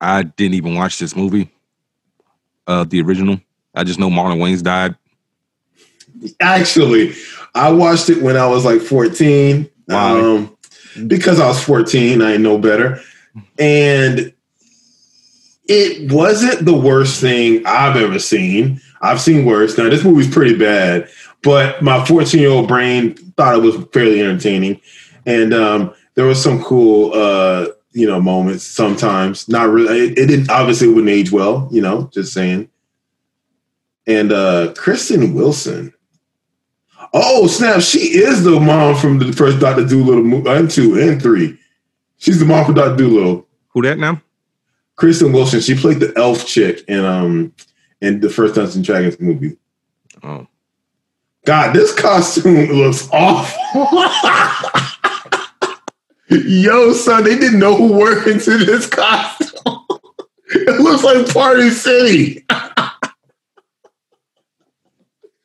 I 0.00 0.24
didn't 0.24 0.54
even 0.54 0.74
watch 0.74 0.98
this 0.98 1.14
movie, 1.14 1.48
uh, 2.66 2.82
the 2.82 3.00
original. 3.02 3.40
I 3.72 3.84
just 3.84 4.00
know 4.00 4.10
Marlon 4.10 4.38
Wayans 4.38 4.64
died. 4.64 4.96
Actually, 6.40 7.14
I 7.54 7.70
watched 7.70 8.10
it 8.10 8.20
when 8.20 8.36
I 8.36 8.48
was 8.48 8.64
like 8.64 8.80
14. 8.80 9.70
Why? 9.84 10.20
Um, 10.20 10.56
because 11.06 11.38
I 11.38 11.46
was 11.46 11.62
14, 11.62 12.20
I 12.20 12.36
know 12.36 12.58
better. 12.58 13.00
And 13.60 14.32
it 15.68 16.10
wasn't 16.10 16.64
the 16.64 16.76
worst 16.76 17.20
thing 17.20 17.64
I've 17.64 17.96
ever 17.96 18.18
seen. 18.18 18.80
I've 19.02 19.20
seen 19.20 19.44
worse. 19.44 19.78
Now, 19.78 19.88
this 19.88 20.04
movie's 20.04 20.32
pretty 20.32 20.56
bad, 20.56 21.08
but 21.42 21.82
my 21.82 22.04
14 22.04 22.40
year 22.40 22.50
old 22.50 22.68
brain 22.68 23.14
thought 23.36 23.56
it 23.56 23.62
was 23.62 23.76
fairly 23.92 24.20
entertaining. 24.20 24.80
And 25.26 25.52
um, 25.52 25.94
there 26.14 26.26
was 26.26 26.42
some 26.42 26.62
cool, 26.62 27.12
uh, 27.14 27.68
you 27.92 28.06
know, 28.06 28.20
moments 28.20 28.64
sometimes. 28.64 29.48
Not 29.48 29.68
really. 29.70 29.98
It, 29.98 30.18
it 30.18 30.26
didn't, 30.26 30.50
obviously, 30.50 30.88
it 30.88 30.92
wouldn't 30.92 31.10
age 31.10 31.32
well, 31.32 31.68
you 31.70 31.80
know, 31.80 32.10
just 32.12 32.32
saying. 32.32 32.68
And 34.06 34.32
uh, 34.32 34.72
Kristen 34.76 35.34
Wilson. 35.34 35.92
Oh 37.12 37.46
snap! 37.46 37.82
She 37.82 37.98
is 38.18 38.42
the 38.42 38.58
mom 38.58 38.96
from 38.96 39.18
the 39.18 39.32
first 39.32 39.60
Doctor 39.60 39.84
Dolittle 39.86 40.22
movie, 40.22 40.50
and 40.50 40.70
two 40.70 40.98
and 40.98 41.22
three. 41.22 41.58
She's 42.18 42.40
the 42.40 42.44
mom 42.44 42.64
for 42.66 42.72
Doctor 42.72 43.04
Dolittle. 43.04 43.46
Who 43.68 43.82
that 43.82 43.98
now? 43.98 44.20
Kristen 44.96 45.32
Wilson. 45.32 45.60
She 45.60 45.74
played 45.74 46.00
the 46.00 46.12
elf 46.16 46.46
chick 46.46 46.82
in 46.88 47.04
um 47.04 47.52
in 48.00 48.20
the 48.20 48.30
first 48.30 48.54
Dungeons 48.54 48.76
and 48.76 48.84
Dragons 48.84 49.20
movie. 49.20 49.56
Oh, 50.22 50.46
God, 51.46 51.74
this 51.76 51.94
costume 51.94 52.72
looks 52.72 53.08
awful. 53.12 53.56
Yo, 56.28 56.92
son, 56.92 57.22
they 57.22 57.38
didn't 57.38 57.60
know 57.60 57.76
who 57.76 57.96
worked 57.96 58.26
into 58.26 58.58
this 58.58 58.88
costume. 58.88 59.46
it 60.48 60.80
looks 60.80 61.04
like 61.04 61.32
Party 61.32 61.70
City. 61.70 62.44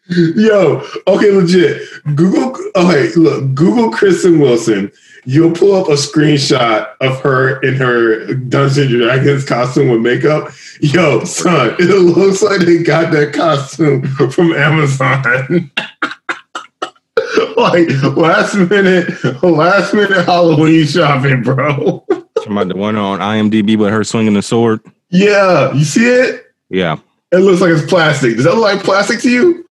Yo, 0.09 0.85
okay, 1.07 1.31
legit. 1.31 1.87
Google, 2.15 2.59
okay, 2.75 3.13
look, 3.13 3.53
Google 3.53 3.91
Kristen 3.91 4.39
Wilson. 4.39 4.91
You'll 5.23 5.51
pull 5.53 5.75
up 5.75 5.87
a 5.87 5.93
screenshot 5.93 6.95
of 6.99 7.21
her 7.21 7.61
in 7.61 7.75
her 7.75 8.33
Dungeons 8.33 8.91
and 8.91 9.01
Dragons 9.01 9.45
costume 9.45 9.89
with 9.89 10.01
makeup. 10.01 10.51
Yo, 10.81 11.23
son, 11.25 11.75
it 11.77 11.83
looks 11.83 12.41
like 12.41 12.61
they 12.61 12.81
got 12.81 13.11
that 13.11 13.33
costume 13.33 14.01
from 14.31 14.53
Amazon. 14.53 15.71
Like 17.61 17.89
last 18.15 18.55
minute, 18.55 19.43
last 19.43 19.93
minute 19.93 20.25
Halloween 20.25 20.85
shopping, 20.85 21.43
bro. 21.43 22.03
talking 22.35 22.51
about 22.51 22.67
the 22.67 22.75
one 22.75 22.95
on 22.95 23.19
IMDb 23.19 23.77
with 23.77 23.89
her 23.91 24.03
swinging 24.03 24.33
the 24.33 24.41
sword. 24.41 24.81
Yeah, 25.09 25.71
you 25.73 25.83
see 25.83 26.05
it? 26.05 26.53
Yeah. 26.69 26.97
It 27.31 27.37
looks 27.37 27.61
like 27.61 27.71
it's 27.71 27.85
plastic. 27.85 28.35
Does 28.35 28.45
that 28.45 28.55
look 28.55 28.63
like 28.63 28.83
plastic 28.83 29.19
to 29.21 29.29
you? 29.29 29.65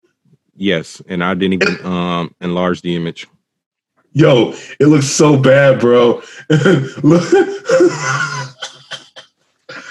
Yes, 0.57 1.03
and 1.09 1.22
I 1.22 1.34
didn't 1.34 1.62
even 1.62 1.87
um 1.87 2.34
enlarge 2.41 2.82
the 2.82 2.97
image. 2.97 3.28
Yo, 4.12 4.55
it 4.80 4.87
looks 4.87 5.07
so 5.07 5.39
bad, 5.39 5.78
bro. 5.78 6.22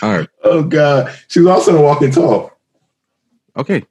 All 0.01 0.17
right. 0.17 0.29
oh 0.43 0.63
god, 0.63 1.15
she 1.27 1.39
was 1.39 1.47
also 1.47 1.75
in 1.75 1.81
Walking 1.81 2.11
Tall. 2.11 2.51
Okay. 3.57 3.83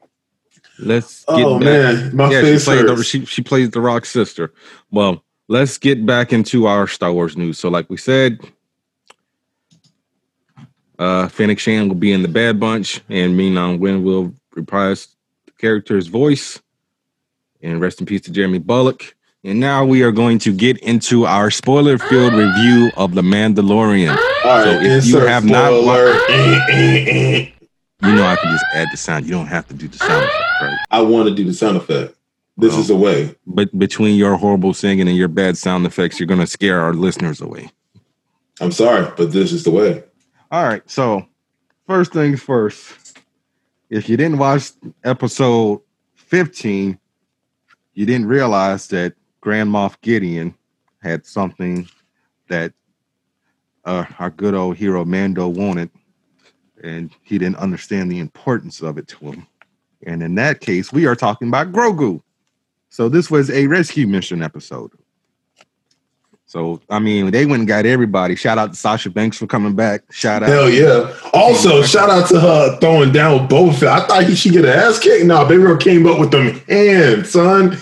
Let's 0.79 1.25
get 1.27 1.45
Oh 1.45 1.59
back. 1.59 1.65
man, 1.65 2.17
my 2.17 2.31
yeah, 2.31 2.41
she 2.41 2.47
face 2.47 2.65
played 2.65 2.87
the, 2.87 3.03
she 3.05 3.25
she 3.27 3.43
plays 3.43 3.71
the 3.71 3.81
Rock 3.81 4.05
sister. 4.05 4.53
Well, 4.91 5.23
let's 5.49 5.79
get 5.79 6.05
back 6.05 6.33
into 6.33 6.67
our 6.67 6.87
Star 6.89 7.13
Wars 7.13 7.37
news. 7.37 7.59
So, 7.59 7.69
like 7.69 7.89
we 7.89 7.97
said, 7.97 8.41
uh 10.99 11.29
Fennec 11.29 11.59
Shand 11.59 11.89
will 11.89 11.97
be 11.97 12.13
in 12.13 12.23
the 12.23 12.29
Bad 12.29 12.59
Bunch, 12.59 13.01
and 13.09 13.37
Ming-Na 13.37 13.75
Wen 13.75 14.03
will 14.03 14.35
reprise 14.55 15.09
the 15.47 15.53
character's 15.53 16.09
voice. 16.09 16.61
And 17.63 17.81
rest 17.81 17.99
in 18.01 18.07
peace 18.07 18.21
to 18.23 18.31
Jeremy 18.31 18.59
Bulloch. 18.59 19.15
And 19.43 19.59
now 19.61 19.85
we 19.87 20.03
are 20.03 20.13
going 20.13 20.39
to 20.41 20.53
get 20.53 20.77
into 20.79 21.25
our 21.25 21.51
spoiler-filled 21.51 22.35
review 22.35 22.91
of 22.97 23.15
The 23.15 23.23
Mandalorian. 23.23 24.17
Right, 24.45 24.65
so 24.65 24.71
if 24.83 25.07
you 25.07 25.19
have 25.19 25.45
not 25.47 25.69
spoiler. 25.71 26.15
Eh. 26.29 27.51
You 28.05 28.15
know 28.15 28.25
I 28.27 28.37
can 28.37 28.51
just 28.53 28.65
add 28.75 28.89
the 28.93 28.97
sound. 28.97 29.25
You 29.27 29.33
don't 29.33 29.47
have 29.47 29.67
to 29.69 29.75
do 29.75 29.89
the 29.89 29.97
sound 29.99 30.25
effect, 30.25 30.45
right? 30.61 30.79
I 30.91 31.01
want 31.01 31.29
to 31.29 31.35
do 31.35 31.45
the 31.45 31.55
sound 31.55 31.77
effect. 31.77 32.15
This 32.57 32.73
Well. 32.73 32.81
is 32.81 32.91
a 32.91 32.97
way. 32.97 33.35
But 33.47 33.77
between 33.79 34.17
your 34.17 34.37
horrible 34.37 34.75
singing 34.75 35.09
and 35.09 35.17
your 35.17 35.29
bad 35.29 35.57
sound 35.57 35.87
effects, 35.87 36.21
you're 36.21 36.27
gonna 36.27 36.47
scare 36.47 36.81
our 36.81 36.93
listeners 36.93 37.41
away. 37.41 37.71
I'm 38.61 38.71
sorry, 38.73 39.11
but 39.17 39.33
this 39.33 39.53
is 39.53 39.65
the 39.65 39.71
way. 39.71 40.05
All 40.53 40.63
right. 40.65 40.83
So, 40.89 41.27
first 41.87 42.13
things 42.13 42.41
first. 42.41 43.19
If 43.91 44.09
you 44.09 44.17
didn't 44.17 44.39
watch 44.39 44.71
episode 45.03 45.81
15, 46.15 46.99
you 47.95 48.07
didn't 48.07 48.27
realize 48.29 48.87
that 48.89 49.15
Grand 49.41 49.71
Moff 49.71 50.01
Gideon 50.01 50.55
had 51.03 51.27
something 51.27 51.89
that 52.49 52.73
uh, 53.85 54.05
our 54.19 54.31
good 54.31 54.55
old 54.55 54.77
hero 54.77 55.05
Mando 55.05 55.49
wanted, 55.49 55.91
and 56.85 57.11
he 57.23 57.39
didn't 57.39 57.57
understand 57.57 58.13
the 58.13 58.19
importance 58.19 58.83
of 58.83 58.99
it 58.99 59.09
to 59.09 59.17
him. 59.31 59.47
And 60.07 60.23
in 60.23 60.35
that 60.35 60.61
case, 60.61 60.93
we 60.93 61.07
are 61.07 61.17
talking 61.17 61.49
about 61.49 61.73
Grogu. 61.73 62.21
So 62.91 63.09
this 63.09 63.31
was 63.31 63.51
a 63.51 63.67
rescue 63.67 64.07
mission 64.07 64.43
episode. 64.43 64.93
So 66.47 66.81
I 66.89 67.01
mean, 67.01 67.33
they 67.33 67.47
went 67.47 67.61
and 67.61 67.69
got 67.69 67.87
everybody. 67.87 68.37
Shout 68.37 68.59
out 68.59 68.75
to 68.75 68.79
Sasha 68.79 69.11
Banks 69.11 69.39
for 69.39 69.47
coming 69.47 69.75
back. 69.75 70.03
Shout 70.13 70.45
out. 70.45 70.51
Hell 70.51 70.71
yeah. 70.71 71.13
Also, 71.33 71.83
shout 71.83 72.11
out 72.11 72.29
to 72.29 72.39
her 72.39 72.79
throwing 72.79 73.11
down 73.11 73.43
with 73.43 73.51
Boba 73.51 73.75
Fett. 73.75 73.89
I 73.89 74.07
thought 74.07 74.25
he 74.25 74.37
should 74.37 74.53
get 74.53 74.65
an 74.65 74.71
ass 74.71 75.01
kick. 75.01 75.25
No, 75.25 75.45
Baby 75.47 75.63
Girl 75.63 75.77
came 75.77 76.07
up 76.07 76.21
with 76.21 76.31
them 76.31 76.61
hands, 76.69 77.31
son. 77.31 77.77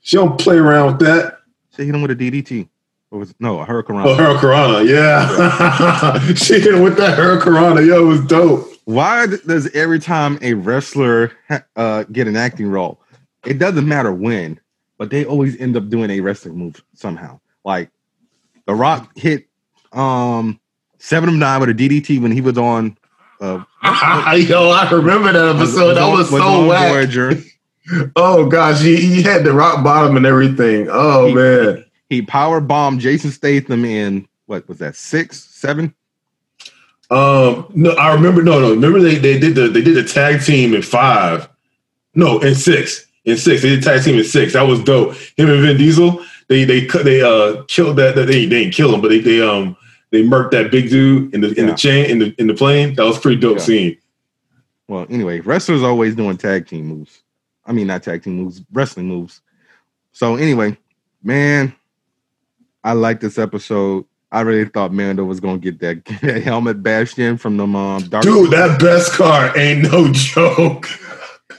She 0.00 0.16
don't 0.16 0.40
play 0.40 0.56
around 0.56 0.86
with 0.86 1.06
that. 1.06 1.40
She 1.76 1.84
hit 1.84 1.94
him 1.94 2.02
with 2.02 2.10
a 2.10 2.16
DDT. 2.16 2.68
Or 3.10 3.20
was 3.20 3.34
no 3.40 3.58
a 3.60 3.64
hurricane? 3.64 3.96
Oh, 4.04 4.14
Hurricanrana, 4.16 4.86
yeah. 4.86 6.34
she 6.34 6.60
hit 6.60 6.82
with 6.82 6.96
that 6.98 7.18
Hurricanrana. 7.18 7.86
Yo, 7.86 8.02
it 8.04 8.06
was 8.06 8.20
dope. 8.26 8.68
Why 8.84 9.26
does 9.26 9.70
every 9.74 9.98
time 9.98 10.38
a 10.42 10.54
wrestler 10.54 11.32
uh, 11.76 12.04
get 12.12 12.26
an 12.26 12.36
acting 12.36 12.68
role, 12.70 13.00
it 13.46 13.58
doesn't 13.58 13.86
matter 13.88 14.12
when, 14.12 14.60
but 14.98 15.10
they 15.10 15.24
always 15.24 15.58
end 15.58 15.76
up 15.76 15.88
doing 15.88 16.10
a 16.10 16.20
wrestling 16.20 16.56
move 16.56 16.82
somehow. 16.94 17.40
Like 17.64 17.90
The 18.66 18.74
Rock 18.74 19.10
hit 19.16 19.46
um 19.92 20.60
seven 20.98 21.30
of 21.30 21.34
nine 21.36 21.60
with 21.60 21.70
a 21.70 21.74
DDT 21.74 22.20
when 22.20 22.30
he 22.32 22.40
was 22.42 22.58
on. 22.58 22.96
Uh, 23.40 23.62
Yo, 24.36 24.68
I 24.70 24.88
remember 24.90 25.32
that 25.32 25.56
episode. 25.56 25.94
That 25.94 26.08
was 26.10 26.28
so 26.28 26.42
on 26.42 26.66
whack. 26.66 26.92
Voyager. 26.92 27.32
Oh 28.16 28.46
gosh, 28.50 28.82
he, 28.82 28.96
he 28.96 29.22
had 29.22 29.44
the 29.44 29.52
rock 29.54 29.82
bottom 29.82 30.18
and 30.18 30.26
everything. 30.26 30.88
Oh 30.90 31.28
He- 31.28 31.34
man. 31.34 31.84
He 32.08 32.22
power 32.22 32.60
bombed 32.60 33.00
Jason 33.00 33.30
Statham 33.30 33.84
in 33.84 34.26
what 34.46 34.66
was 34.68 34.78
that 34.78 34.96
six, 34.96 35.44
seven? 35.44 35.94
Um, 37.10 37.70
no, 37.74 37.90
I 37.92 38.12
remember. 38.14 38.42
No, 38.42 38.60
no, 38.60 38.70
remember 38.70 39.00
they, 39.00 39.16
they 39.16 39.38
did 39.38 39.54
the 39.54 39.68
they 39.68 39.82
did 39.82 39.94
the 39.94 40.04
tag 40.04 40.42
team 40.42 40.74
in 40.74 40.82
five. 40.82 41.48
No, 42.14 42.38
in 42.40 42.54
six. 42.54 43.06
In 43.24 43.36
six, 43.36 43.62
they 43.62 43.70
did 43.70 43.82
tag 43.82 44.02
team 44.04 44.16
in 44.18 44.24
six. 44.24 44.52
That 44.54 44.62
was 44.62 44.82
dope. 44.82 45.14
Him 45.36 45.50
and 45.50 45.62
Vin 45.62 45.76
Diesel. 45.76 46.22
They 46.48 46.64
they 46.64 46.84
cut 46.86 47.04
they 47.04 47.22
uh 47.22 47.62
killed 47.64 47.96
that. 47.96 48.14
that- 48.14 48.26
They, 48.26 48.46
they 48.46 48.64
didn't 48.64 48.74
kill 48.74 48.94
him, 48.94 49.00
but 49.00 49.08
they 49.08 49.20
they 49.20 49.40
um 49.40 49.76
they 50.10 50.22
murked 50.22 50.50
that 50.52 50.70
big 50.70 50.90
dude 50.90 51.34
in 51.34 51.40
the 51.40 51.48
in 51.58 51.64
Yeah. 51.66 51.70
the 51.72 51.76
chain 51.76 52.10
in 52.10 52.18
the 52.18 52.34
in 52.38 52.46
the 52.46 52.54
plane. 52.54 52.94
That 52.94 53.04
was 53.04 53.16
a 53.18 53.20
pretty 53.20 53.40
dope 53.40 53.58
Yeah. 53.58 53.64
scene. 53.64 53.96
Well, 54.86 55.06
anyway, 55.10 55.40
wrestlers 55.40 55.82
always 55.82 56.14
doing 56.14 56.36
tag 56.38 56.66
team 56.66 56.86
moves. 56.86 57.22
I 57.66 57.72
mean, 57.72 57.86
not 57.86 58.02
tag 58.02 58.22
team 58.22 58.36
moves, 58.36 58.62
wrestling 58.72 59.06
moves. 59.08 59.42
So 60.12 60.36
anyway, 60.36 60.76
man, 61.22 61.74
I 62.84 62.92
like 62.92 63.20
this 63.20 63.38
episode. 63.38 64.04
I 64.30 64.42
really 64.42 64.68
thought 64.68 64.92
Mando 64.92 65.24
was 65.24 65.40
gonna 65.40 65.58
get 65.58 65.80
that, 65.80 66.04
that 66.22 66.42
helmet 66.42 66.82
bashed 66.82 67.18
in 67.18 67.36
from 67.38 67.56
the 67.56 67.64
um, 67.64 68.02
dark. 68.08 68.24
Dude, 68.24 68.50
that 68.50 68.80
Beskar 68.80 69.56
ain't 69.56 69.82
no 69.90 70.08
joke. 70.12 70.86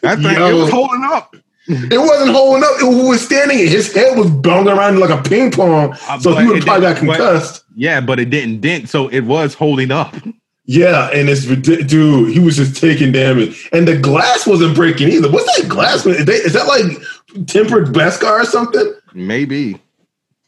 that 0.02 0.20
thing 0.20 0.36
it 0.36 0.54
was 0.54 0.70
holding 0.70 1.04
up. 1.04 1.36
It 1.72 2.00
wasn't 2.00 2.32
holding 2.32 2.64
up. 2.64 2.72
It 2.82 3.06
was 3.08 3.22
standing. 3.24 3.60
His 3.60 3.94
head 3.94 4.18
was 4.18 4.30
bouncing 4.32 4.74
around 4.74 5.00
like 5.00 5.12
a 5.12 5.22
ping 5.22 5.52
pong. 5.52 5.94
Uh, 6.10 6.20
So 6.20 6.36
he 6.36 6.48
would 6.48 6.64
probably 6.64 6.82
got 6.82 6.94
didn't- 6.96 7.08
but- 7.08 7.18
concussed. 7.18 7.64
Yeah, 7.76 8.02
but 8.02 8.20
it 8.20 8.30
didn't 8.32 8.60
dent, 8.62 8.90
so 8.90 9.08
it 9.10 9.22
was 9.22 9.54
holding 9.54 9.92
up. 9.92 10.16
Yeah, 10.66 11.10
and 11.14 11.30
it's 11.30 11.46
dude. 11.46 12.32
He 12.34 12.40
was 12.40 12.58
just 12.58 12.76
taking 12.80 13.12
damage, 13.12 13.70
and 13.72 13.88
the 13.88 13.98
glass 13.98 14.46
wasn't 14.46 14.76
breaking 14.76 15.10
either. 15.10 15.32
What's 15.32 15.60
that 15.62 15.70
glass? 15.70 16.06
Is, 16.06 16.28
is 16.28 16.54
that 16.54 16.68
like 16.68 17.48
tempered 17.48 17.88
Beskar 17.88 18.42
or 18.42 18.46
something? 18.46 18.94
Maybe 19.14 19.80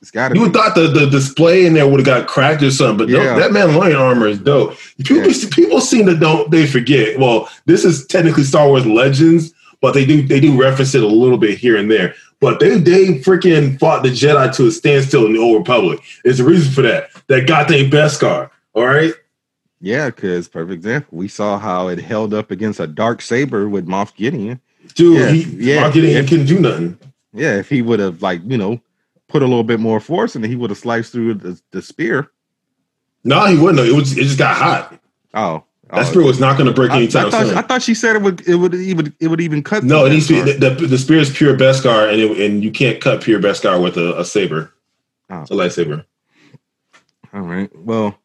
it's 0.01 0.11
got 0.11 0.29
to 0.29 0.33
You 0.35 0.41
be. 0.41 0.45
would 0.47 0.53
thought 0.53 0.75
the, 0.75 0.87
the 0.87 1.05
display 1.07 1.65
in 1.65 1.73
there 1.73 1.87
would 1.87 1.99
have 1.99 2.05
got 2.05 2.27
cracked 2.27 2.63
or 2.63 2.71
something, 2.71 2.97
but 3.05 3.09
no, 3.09 3.21
Yeah. 3.21 3.37
that 3.39 3.51
Mandalorian 3.51 3.99
armor 3.99 4.27
is 4.27 4.39
dope. 4.39 4.75
People 5.03 5.29
Yeah. 5.31 5.49
people 5.51 5.79
seem 5.81 6.05
to 6.07 6.15
don't 6.17 6.49
they 6.51 6.65
forget. 6.65 7.19
Well, 7.19 7.49
this 7.65 7.85
is 7.85 8.05
technically 8.07 8.43
Star 8.43 8.67
Wars 8.67 8.85
Legends, 8.85 9.53
but 9.81 9.93
they 9.93 10.05
do 10.05 10.21
they 10.25 10.39
do 10.39 10.59
reference 10.59 10.95
it 10.95 11.03
a 11.03 11.07
little 11.07 11.37
bit 11.37 11.57
here 11.57 11.77
and 11.77 11.89
there. 11.91 12.15
But 12.39 12.59
they 12.59 12.79
they 12.79 13.19
freaking 13.19 13.79
fought 13.79 14.01
the 14.01 14.09
Jedi 14.09 14.55
to 14.55 14.65
a 14.67 14.71
standstill 14.71 15.27
in 15.27 15.33
the 15.33 15.39
Old 15.39 15.59
Republic. 15.59 15.99
There's 16.23 16.39
a 16.39 16.43
reason 16.45 16.71
for 16.73 16.81
that. 16.81 17.09
That 17.27 17.45
goddamn 17.47 17.91
Beskar. 17.91 18.49
All 18.73 18.85
right. 18.87 19.13
Yeah, 19.79 20.07
because 20.07 20.47
perfect 20.47 20.73
example. 20.73 21.17
We 21.17 21.27
saw 21.27 21.57
how 21.59 21.87
it 21.89 21.99
held 21.99 22.33
up 22.33 22.49
against 22.51 22.79
a 22.79 22.87
dark 22.87 23.21
saber 23.21 23.67
with 23.69 23.87
Moff 23.87 24.15
Gideon. 24.15 24.59
Dude, 24.95 25.17
Yeah, 25.19 25.29
he 25.29 25.41
yeah. 25.41 25.73
yeah, 25.87 25.91
getting, 25.91 26.15
he 26.15 26.27
couldn't 26.27 26.45
do 26.47 26.59
nothing. 26.59 26.97
Yeah, 27.33 27.57
if 27.57 27.69
he 27.69 27.81
would 27.81 27.99
have 27.99 28.21
like 28.23 28.41
you 28.47 28.57
know 28.57 28.81
put 29.31 29.41
a 29.41 29.47
little 29.47 29.63
bit 29.63 29.79
more 29.79 29.99
force 29.99 30.35
in 30.35 30.43
it, 30.43 30.47
he 30.49 30.55
would 30.55 30.69
have 30.69 30.79
sliced 30.79 31.11
through 31.11 31.35
the, 31.35 31.61
the 31.71 31.81
spear. 31.81 32.31
No, 33.23 33.45
he 33.45 33.57
wouldn't. 33.57 33.87
It 33.87 33.93
was 33.93 34.17
it 34.17 34.23
just 34.23 34.37
got 34.39 34.55
hot. 34.55 34.99
Oh, 35.33 35.63
That 35.91 36.07
spear 36.07 36.23
was 36.23 36.39
not 36.39 36.57
going 36.57 36.67
to 36.67 36.73
break 36.73 36.91
I 36.91 36.97
anytime 36.97 37.31
soon. 37.31 37.57
I 37.57 37.61
thought 37.61 37.81
she 37.81 37.93
said 37.93 38.15
it 38.15 38.21
would 38.21 38.47
it 38.47 38.55
would 38.55 38.73
even 38.73 39.13
it 39.19 39.27
would 39.27 39.41
even 39.41 39.61
cut. 39.63 39.83
no, 39.83 40.05
it 40.05 40.09
needs 40.09 40.27
to 40.27 40.43
be 40.43 40.51
the, 40.53 40.69
the, 40.69 40.87
the 40.87 40.97
spear 40.97 41.19
is 41.19 41.29
pure 41.35 41.55
Beskar, 41.55 42.11
and 42.11 42.19
it, 42.19 42.39
and 42.39 42.63
you 42.63 42.71
can't 42.71 42.99
cut 43.01 43.21
pure 43.21 43.39
Beskar 43.39 43.81
with 43.81 43.97
a, 43.97 44.19
a 44.19 44.25
saber, 44.25 44.73
Oh. 45.29 45.43
a 45.43 45.45
lightsaber. 45.47 46.03
All 47.33 47.41
right. 47.41 47.69
Well, 47.77 48.17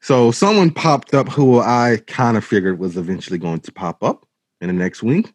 so 0.00 0.30
someone 0.32 0.70
popped 0.70 1.14
up 1.14 1.28
who 1.28 1.60
I 1.60 1.98
kind 2.06 2.36
of 2.36 2.44
figured 2.44 2.78
was 2.78 2.96
eventually 2.96 3.38
going 3.38 3.60
to 3.60 3.72
pop 3.72 4.02
up 4.02 4.26
in 4.60 4.66
the 4.66 4.72
next 4.74 5.02
week. 5.02 5.32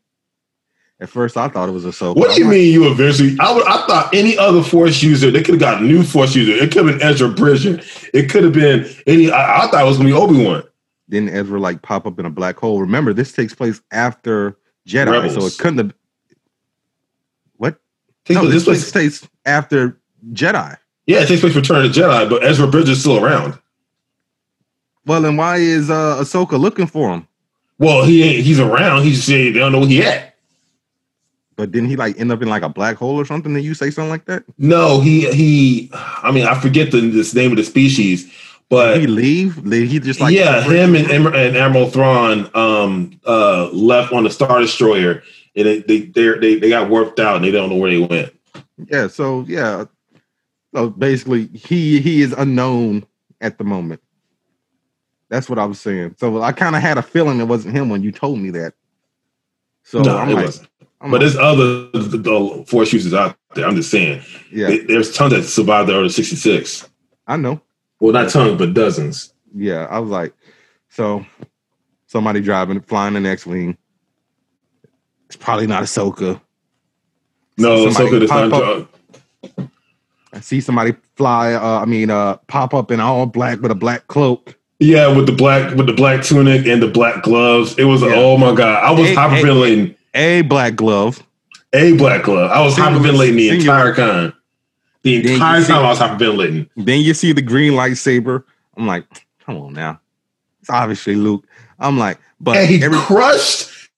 At 0.99 1.09
first, 1.09 1.37
I 1.37 1.47
thought 1.47 1.69
it 1.69 1.73
was 1.73 1.85
a 1.85 1.93
so. 1.93 2.13
What 2.13 2.35
do 2.35 2.41
you 2.41 2.47
mean 2.47 2.73
you 2.73 2.89
eventually? 2.89 3.35
I 3.39 3.53
would. 3.53 3.67
I 3.67 3.85
thought 3.85 4.09
any 4.15 4.35
other 4.37 4.63
Force 4.63 5.03
user, 5.03 5.29
they 5.29 5.43
could 5.43 5.53
have 5.53 5.59
got 5.59 5.81
a 5.81 5.85
new 5.85 6.01
Force 6.03 6.35
user. 6.35 6.53
It 6.53 6.71
could 6.71 6.87
have 6.87 6.97
been 6.97 7.07
Ezra 7.07 7.29
Bridger. 7.29 7.79
It 8.15 8.29
could 8.31 8.43
have 8.43 8.53
been 8.53 8.89
any. 9.05 9.29
I, 9.29 9.65
I 9.65 9.67
thought 9.67 9.83
it 9.83 9.85
was 9.85 9.97
going 9.97 10.09
to 10.09 10.15
be 10.15 10.19
Obi 10.19 10.43
Wan. 10.43 10.63
Didn't 11.09 11.29
Ezra 11.29 11.59
like 11.59 11.83
pop 11.83 12.07
up 12.07 12.17
in 12.19 12.25
a 12.25 12.31
black 12.31 12.57
hole? 12.57 12.81
Remember, 12.81 13.13
this 13.13 13.31
takes 13.31 13.53
place 13.53 13.79
after 13.91 14.57
Jedi, 14.87 15.31
so 15.39 15.45
it 15.45 15.57
couldn't 15.59 15.77
have. 15.77 15.93
What? 17.57 17.77
No, 18.29 18.41
No, 18.41 18.47
this 18.49 18.65
was 18.65 18.91
takes 18.91 19.27
after 19.45 19.99
Jedi. 20.31 20.75
yeah, 21.05 21.19
it 21.21 21.27
takes 21.27 21.41
place 21.41 21.53
for 21.53 21.59
Return 21.59 21.85
of 21.85 21.91
Jedi, 21.91 22.27
but 22.27 22.43
Ezra 22.43 22.67
Bridger's 22.67 22.99
still 23.01 23.23
around. 23.23 23.59
Well, 25.05 25.21
then 25.21 25.37
why 25.37 25.57
is 25.57 25.89
uh, 25.91 26.17
Ahsoka 26.19 26.59
looking 26.59 26.87
for 26.87 27.11
him? 27.13 27.27
Well, 27.77 28.03
he 28.03 28.23
ain't. 28.23 28.43
He's 28.43 28.59
around. 28.59 29.03
He's 29.03 29.25
they 29.27 29.51
don't 29.53 29.71
know 29.71 29.79
where 29.79 29.87
he 29.87 30.03
at. 30.03 30.33
But 31.57 31.71
didn't 31.71 31.89
he 31.89 31.95
like 31.95 32.17
end 32.19 32.31
up 32.31 32.41
in 32.41 32.47
like 32.47 32.61
a 32.61 32.69
black 32.69 32.95
hole 32.95 33.19
or 33.19 33.25
something? 33.25 33.53
Did 33.53 33.65
you 33.65 33.73
say 33.73 33.89
something 33.89 34.11
like 34.11 34.25
that? 34.25 34.43
No, 34.57 35.01
he 35.01 35.29
he. 35.33 35.89
I 35.93 36.31
mean, 36.31 36.45
I 36.45 36.57
forget 36.57 36.91
the 36.91 37.01
this 37.01 37.33
name 37.33 37.51
of 37.51 37.57
the 37.57 37.63
species, 37.63 38.31
but 38.69 38.93
Did 38.93 39.01
he 39.01 39.07
leave? 39.07 39.63
Did 39.69 39.87
he 39.87 39.99
just 39.99 40.19
like 40.19 40.33
yeah, 40.33 40.61
him 40.63 40.95
and, 40.95 41.09
and 41.09 41.57
Admiral 41.57 41.89
Thrawn 41.89 42.49
um, 42.53 43.19
uh, 43.25 43.69
left 43.71 44.13
on 44.13 44.23
the 44.23 44.29
Star 44.29 44.59
Destroyer, 44.59 45.23
and 45.55 45.65
they 45.65 45.79
they 45.79 45.99
they 45.99 46.55
they 46.55 46.69
got 46.69 46.89
warped 46.89 47.19
out, 47.19 47.37
and 47.37 47.45
they 47.45 47.51
don't 47.51 47.69
know 47.69 47.75
where 47.77 47.89
they 47.89 47.99
went. 47.99 48.33
Yeah, 48.89 49.07
so 49.07 49.45
yeah. 49.47 49.85
So 50.75 50.89
basically 50.89 51.47
he 51.47 52.01
he 52.01 52.21
is 52.21 52.33
unknown 52.33 53.05
at 53.41 53.57
the 53.57 53.63
moment. 53.63 54.01
That's 55.29 55.49
what 55.49 55.59
I 55.59 55.65
was 55.65 55.79
saying. 55.79 56.15
So 56.19 56.41
I 56.41 56.51
kind 56.51 56.75
of 56.75 56.81
had 56.81 56.97
a 56.97 57.01
feeling 57.01 57.39
it 57.39 57.47
wasn't 57.47 57.75
him 57.75 57.89
when 57.89 58.03
you 58.03 58.11
told 58.11 58.37
me 58.37 58.49
that. 58.51 58.73
So 59.83 60.01
no, 60.01 60.17
I'm 60.17 60.29
it 60.29 60.35
like, 60.35 60.45
wasn't. 60.45 60.69
I'm 61.01 61.11
But 61.11 61.19
there's 61.19 61.35
other 61.37 61.89
the, 61.91 62.65
force 62.67 62.91
users 62.91 63.13
out 63.13 63.37
there. 63.53 63.65
I'm 63.67 63.75
just 63.75 63.91
saying, 63.91 64.21
yeah, 64.51 64.67
There- 64.67 64.83
there's 64.87 65.13
tons 65.15 65.33
that 65.33 65.43
survived 65.43 65.89
the 65.89 65.95
Order 65.95 66.09
66. 66.09 66.87
I 67.27 67.37
know. 67.37 67.61
Well, 67.99 68.13
not 68.13 68.29
tons, 68.29 68.57
but 68.57 68.73
dozens. 68.73 69.33
Yeah, 69.55 69.85
I 69.89 69.99
was 69.99 70.09
like, 70.09 70.33
so 70.89 71.25
somebody 72.07 72.41
driving, 72.41 72.79
flying 72.81 73.21
the 73.21 73.29
X-wing. 73.29 73.77
It's 75.27 75.35
probably 75.35 75.67
not 75.67 75.83
Ahsoka. 75.83 76.39
No, 77.57 77.85
Ahsoka 77.87 78.19
does 78.19 78.29
pop 78.29 78.49
not. 78.49 78.87
draw- 79.57 79.67
I 80.33 80.39
see 80.41 80.61
somebody 80.61 80.93
fly. 81.15 81.53
Uh, 81.53 81.79
I 81.81 81.85
mean, 81.85 82.09
uh, 82.09 82.37
pop 82.47 82.73
up 82.73 82.91
in 82.91 82.99
all 82.99 83.25
black 83.25 83.61
with 83.61 83.71
a 83.71 83.75
black 83.75 84.07
cloak. 84.07 84.55
Yeah, 84.79 85.07
with 85.15 85.25
the 85.25 85.31
black 85.31 85.73
with 85.75 85.87
the 85.87 85.93
black 85.93 86.23
tunic 86.23 86.67
and 86.67 86.81
the 86.81 86.87
black 86.87 87.23
gloves. 87.23 87.77
It 87.79 87.85
was 87.85 88.03
Yeah. 88.03 88.13
oh 88.15 88.37
my 88.37 88.53
god. 88.53 88.83
I 88.83 88.91
was 88.91 89.09
hyperventilating 89.09 89.95
A 90.17 90.41
black 90.41 90.75
glove. 90.75 91.23
a 91.73 91.95
black 91.97 92.23
glove. 92.23 92.49
I 92.51 92.61
was 92.61 92.75
Singular- 92.75 92.99
hyperventilating 92.99 93.35
the 93.35 93.49
singular. 93.49 93.89
entire 93.91 93.95
time. 93.95 94.33
The 95.03 95.21
Then 95.21 95.33
entire 95.33 95.61
see- 95.61 95.67
time 95.67 95.85
I 95.85 95.89
was 95.89 95.99
hyperventilating. 95.99 96.69
Then 96.75 97.01
you 97.01 97.13
see 97.13 97.31
the 97.33 97.41
green 97.41 97.73
lightsaber. 97.73 98.43
I'm 98.75 98.87
like, 98.87 99.05
come 99.45 99.57
on 99.57 99.73
now. 99.73 99.99
It's 100.61 100.69
obviously 100.69 101.15
Luke. 101.15 101.45
I'm 101.79 101.97
like, 101.97 102.19
but 102.39 102.57
and 102.57 102.67
he 102.69 102.83
every, 102.83 102.97
crushed 102.97 103.89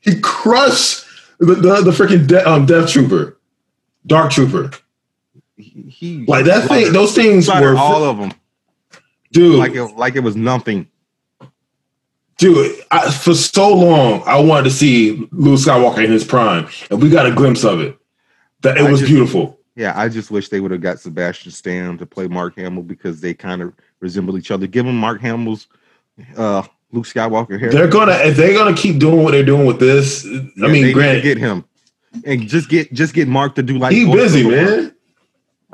he 0.00 0.18
crushed 0.20 1.04
the 1.38 1.54
the, 1.54 1.82
the 1.82 1.90
freaking 1.90 2.26
de- 2.26 2.48
um, 2.48 2.64
death 2.66 2.90
trooper. 2.90 3.38
Dark 4.06 4.30
trooper. 4.32 4.70
he, 5.56 5.82
he 5.88 6.24
Like 6.26 6.44
that 6.46 6.68
thing, 6.68 6.92
those 6.92 7.14
things 7.14 7.48
were 7.48 7.76
all 7.76 8.04
of 8.04 8.18
them 8.18 8.32
dude. 9.32 9.58
like 9.58 9.74
it 9.74 9.84
like 9.96 10.14
it 10.16 10.20
was 10.20 10.36
nothing. 10.36 10.88
Dude, 12.38 12.76
I, 12.90 13.10
for 13.10 13.34
so 13.34 13.72
long, 13.74 14.22
I 14.26 14.38
wanted 14.38 14.64
to 14.64 14.70
see 14.70 15.26
Luke 15.32 15.58
Skywalker 15.58 16.04
in 16.04 16.10
his 16.10 16.22
prime, 16.24 16.68
and 16.90 17.00
we 17.02 17.08
got 17.08 17.24
a 17.26 17.32
glimpse 17.34 17.64
of 17.64 17.80
it. 17.80 17.96
That 18.60 18.76
it 18.76 18.84
I 18.84 18.90
was 18.90 19.00
just- 19.00 19.10
beautiful. 19.10 19.58
Yeah, 19.74 19.92
I 19.94 20.08
just 20.08 20.30
wish 20.30 20.48
they 20.48 20.60
would 20.60 20.70
have 20.70 20.80
got 20.80 21.00
Sebastian 21.00 21.52
Stan 21.52 21.98
to 21.98 22.06
play 22.06 22.28
Mark 22.28 22.56
Hamill 22.56 22.82
because 22.82 23.20
they 23.20 23.34
kind 23.34 23.60
of 23.60 23.74
resemble 24.00 24.38
each 24.38 24.50
other. 24.50 24.66
Give 24.66 24.86
him 24.86 24.96
Mark 24.96 25.20
Hamill's 25.20 25.66
uh, 26.34 26.62
Luke 26.92 27.04
Skywalker 27.04 27.60
hair. 27.60 27.70
They're 27.70 27.86
gonna 27.86 28.12
if 28.22 28.38
they're 28.38 28.54
gonna 28.54 28.74
keep 28.74 28.98
doing 28.98 29.22
what 29.22 29.32
they're 29.32 29.44
doing 29.44 29.66
with 29.66 29.78
this. 29.78 30.24
Yeah, 30.24 30.40
I 30.64 30.68
mean, 30.68 30.72
need 30.72 30.84
to 30.84 30.92
Grant, 30.94 31.22
get 31.22 31.36
him 31.36 31.62
and 32.24 32.48
just 32.48 32.70
get 32.70 32.90
just 32.94 33.12
get 33.12 33.28
Mark 33.28 33.54
to 33.56 33.62
do 33.62 33.76
like 33.76 33.92
he 33.92 34.06
voiceover 34.06 34.14
busy, 34.14 34.46
work. 34.46 34.54
man. 34.54 34.94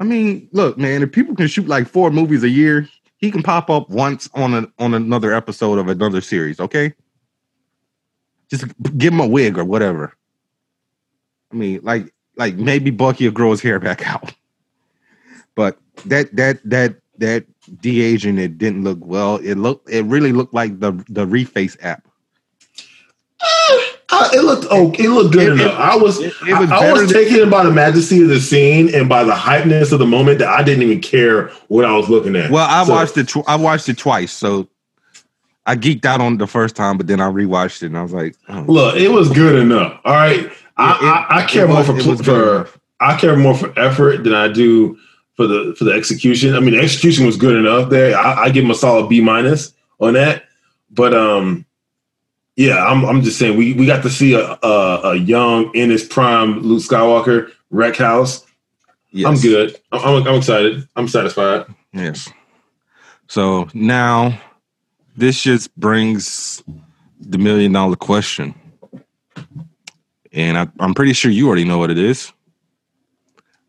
I 0.01 0.03
mean, 0.05 0.49
look, 0.51 0.77
man, 0.79 1.05
if 1.05 1.13
people 1.13 1.37
can 1.37 1.47
shoot 1.47 1.69
like 1.69 1.87
four 1.87 2.11
movies 2.11 2.43
a 2.43 2.49
year, 2.49 2.89
he 3.23 3.31
can 3.31 3.43
pop 3.43 3.71
up 3.71 3.89
once 3.89 4.29
on 4.35 4.53
a, 4.53 4.67
on 4.81 4.93
another 4.93 5.33
episode 5.33 5.79
of 5.79 5.89
another 5.89 6.21
series. 6.21 6.59
Okay, 6.61 6.93
just 8.51 8.65
give 8.99 9.13
him 9.13 9.21
a 9.21 9.27
wig 9.27 9.57
or 9.57 9.65
whatever. 9.65 10.15
I 11.53 11.55
mean, 11.55 11.81
like 11.83 12.13
like 12.37 12.57
maybe 12.57 12.91
Bucky 12.91 13.25
will 13.25 13.33
grow 13.33 13.53
his 13.53 13.63
hair 13.63 13.79
back 13.79 14.07
out, 14.07 14.35
but 15.55 15.79
that 16.05 16.35
that 16.35 16.59
that 16.65 16.97
that 17.19 17.47
de 17.81 18.03
aging 18.03 18.39
it 18.39 18.59
didn't 18.59 18.83
look 18.83 18.99
well. 19.01 19.37
It 19.37 19.55
looked 19.55 19.89
it 19.89 20.03
really 20.03 20.33
looked 20.33 20.53
like 20.53 20.81
the 20.81 20.93
the 21.09 21.25
reface 21.25 21.77
app. 21.81 22.09
I, 24.13 24.31
it 24.35 24.45
looked 24.45 24.67
oh, 24.71 24.93
it 24.93 25.09
looked 25.09 25.33
good 25.33 25.49
It- 25.49 25.53
enough. 25.61 25.73
it- 25.73 25.79
I 25.81 25.97
was 25.97 26.21
it- 26.21 26.35
was 26.43 26.71
I, 26.71 26.89
I 26.89 26.93
was 26.93 27.11
than- 27.11 27.25
taken 27.25 27.49
by 27.51 27.65
the 27.65 27.71
majesty 27.73 28.23
of 28.23 28.29
the 28.29 28.41
scene 28.41 28.95
and 28.95 29.09
by 29.09 29.25
the 29.25 29.33
hypeness 29.33 29.91
of 29.93 29.99
the 29.99 30.07
moment 30.07 30.39
that 30.41 30.49
I 30.49 30.63
didn't 30.63 30.83
even 30.83 31.01
care 31.01 31.49
what 31.69 31.85
I 31.85 31.97
was 31.97 32.09
looking 32.09 32.37
at. 32.37 32.51
Well, 32.51 32.67
I 32.69 32.85
So- 32.85 32.93
watched 32.93 33.17
it. 33.17 33.29
Tw- 33.29 33.49
I 33.49 33.57
watched 33.57 33.89
it 33.89 33.97
twice, 33.99 34.33
so 34.33 34.69
I 35.67 35.77
geeked 35.77 36.05
out 36.05 36.21
on 36.21 36.35
it 36.35 36.39
the 36.39 36.47
first 36.47 36.77
time, 36.77 36.97
but 36.99 37.07
then 37.07 37.21
I 37.21 37.29
rewatched 37.29 37.83
it 37.83 37.87
and 37.87 37.99
I 37.99 38.03
was 38.03 38.13
like, 38.13 38.35
oh. 38.49 38.65
Look, 38.69 38.97
it 38.97 39.09
was 39.11 39.31
good 39.31 39.55
enough. 39.57 39.99
All 40.05 40.13
right, 40.15 40.51
I, 40.77 41.27
I, 41.31 41.39
I 41.43 41.47
care 41.47 41.67
was- 41.67 41.89
more 41.89 42.17
for 42.17 42.23
for. 42.25 42.69
I 43.01 43.17
care 43.17 43.37
more 43.37 43.55
for 43.57 43.77
effort 43.79 44.23
than 44.25 44.35
I 44.35 44.47
do 44.49 44.97
for 45.37 45.47
the 45.47 45.75
for 45.79 45.85
the 45.85 45.93
execution. 45.93 46.55
I 46.55 46.61
mean, 46.61 46.75
the 46.75 46.81
execution 46.81 47.27
was 47.27 47.37
good 47.37 47.57
enough 47.57 47.91
there. 47.91 48.17
I, 48.17 48.45
I 48.45 48.51
give 48.51 48.65
him 48.65 48.71
a 48.71 48.75
solid 48.77 49.09
B 49.09 49.21
minus 49.21 49.73
on 50.01 50.13
that. 50.15 50.45
But 50.91 51.15
um, 51.15 51.65
yeah, 52.57 52.85
I'm 52.87 53.05
I'm 53.05 53.23
just 53.23 53.39
saying 53.39 53.57
we 53.57 53.73
we 53.75 53.87
got 53.87 54.03
to 54.03 54.11
see 54.11 54.35
a 54.35 54.59
a, 54.63 55.01
a 55.13 55.15
young 55.17 55.75
in 55.75 55.91
his 55.91 56.05
prime 56.05 56.61
Luke 56.61 56.83
Skywalker 56.83 57.51
wreck 57.71 57.97
house. 57.97 58.45
Yes. 59.11 59.27
I'm 59.29 59.41
good. 59.43 59.79
I'm, 59.93 60.27
I'm 60.27 60.37
excited. 60.37 60.89
I'm 60.97 61.07
satisfied. 61.09 61.67
Yes. 61.93 62.31
So 63.29 63.69
now 63.75 64.41
this 65.17 65.43
just 65.43 65.75
brings 65.79 66.63
the 67.21 67.39
million 67.39 67.73
dollar 67.73 67.97
question. 67.97 68.55
And 70.33 70.57
I, 70.57 70.67
I'm 70.81 70.95
pretty 70.95 71.13
sure 71.13 71.31
you 71.31 71.47
already 71.47 71.65
know 71.65 71.77
what 71.79 71.91
it 71.91 71.99
is. 71.99 72.33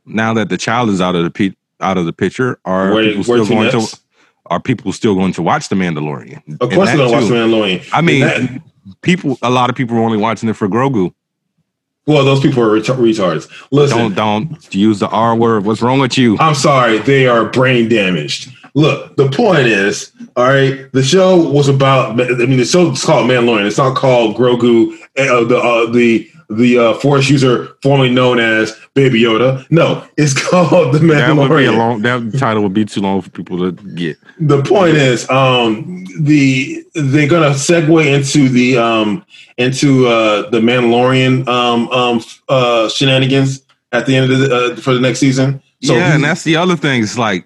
Now 0.06 0.34
that 0.36 0.48
the 0.50 0.58
child 0.58 0.90
is 0.90 1.02
out 1.02 1.16
of 1.16 1.24
the 1.26 1.30
pe- 1.32 1.56
out 1.82 1.98
of 1.98 2.06
the 2.06 2.14
picture, 2.14 2.60
are 2.66 2.94
Where- 2.94 3.04
people 3.04 3.24
still 3.24 3.46
going 3.48 3.64
next? 3.72 3.92
to 3.96 4.00
are 4.48 4.60
people 4.60 4.92
still 4.92 5.16
going 5.16 5.32
to 5.34 5.42
watch 5.42 5.70
The 5.70 5.76
Mandalorian? 5.76 6.42
Of 6.60 6.70
course, 6.72 6.90
that 6.90 6.98
we're 6.98 7.06
gonna 7.06 7.12
watch 7.12 7.28
too. 7.28 7.34
Mandalorian. 7.34 7.90
I 7.94 8.02
mean, 8.02 8.22
that- 8.22 8.62
people. 9.02 9.38
A 9.42 9.50
lot 9.50 9.70
of 9.70 9.76
people 9.76 9.98
are 9.98 10.02
only 10.02 10.18
watching 10.18 10.50
it 10.50 10.54
for 10.54 10.68
Grogu. 10.68 11.14
well, 12.06 12.26
those 12.26 12.42
people 12.42 12.62
are 12.64 12.74
ret- 12.74 12.84
retards. 12.84 13.50
Listen, 13.72 13.98
Don't 13.98 14.16
don't 14.16 14.74
use 14.76 15.00
the 15.00 15.08
R 15.10 15.36
word. 15.36 15.66
What's 15.66 15.82
wrong 15.82 16.00
with 16.00 16.18
you? 16.18 16.38
I'm 16.40 16.56
sorry, 16.56 17.00
they 17.00 17.28
are 17.28 17.46
brain 17.46 17.90
damaged. 17.90 18.52
Look, 18.76 19.16
the 19.18 19.30
point 19.30 19.68
is, 19.68 20.12
all 20.36 20.46
right, 20.48 20.92
the 20.94 21.04
show 21.04 21.38
was 21.52 21.68
about. 21.68 22.20
I 22.20 22.26
mean, 22.46 22.58
the 22.58 22.66
show's 22.66 23.06
called 23.06 23.30
Mandalorian. 23.30 23.68
It's 23.68 23.78
not 23.78 23.96
called 23.96 24.36
Grogu, 24.36 24.94
uh, 25.18 25.44
the 25.46 25.58
uh, 25.58 25.92
the 25.92 26.28
the 26.50 26.78
uh, 26.78 26.94
Force 26.96 27.30
user 27.30 27.76
formerly 27.82 28.10
known 28.12 28.40
as 28.40 28.78
Baby 28.94 29.22
Yoda. 29.22 29.66
No, 29.70 30.06
it's 30.18 30.34
called 30.50 30.94
the 30.94 31.00
That 31.00 31.36
would 31.36 31.50
be 31.50 31.66
a 31.66 31.70
Mandalorian. 31.70 31.78
long. 31.78 32.02
That 32.02 32.38
title 32.40 32.64
would 32.64 32.74
be 32.74 32.86
too 32.86 33.02
long 33.02 33.22
for 33.22 33.30
people 33.30 33.58
to 33.60 33.72
get. 33.72 34.18
the 34.40 34.62
point 34.64 34.96
is, 34.98 35.30
um, 35.30 36.06
the 36.20 36.84
they're 36.96 37.28
gonna 37.28 37.52
segue 37.52 38.06
into 38.06 38.50
the 38.50 38.78
um 38.78 39.26
into 39.58 40.08
uh 40.08 40.50
the 40.50 40.60
Mandalorian 40.60 41.48
um 41.48 41.90
um 41.90 42.22
uh 42.50 42.88
shenanigans 42.90 43.64
at 43.92 44.06
the 44.06 44.16
end 44.16 44.32
of 44.32 44.40
the 44.40 44.56
uh, 44.56 44.76
for 44.76 44.94
the 44.94 45.00
next 45.00 45.20
season. 45.20 45.62
So 45.82 45.96
yeah, 45.96 46.16
and 46.16 46.24
that's 46.24 46.44
the 46.44 46.56
other 46.56 46.76
thing. 46.78 47.04
It's 47.04 47.18
like, 47.18 47.46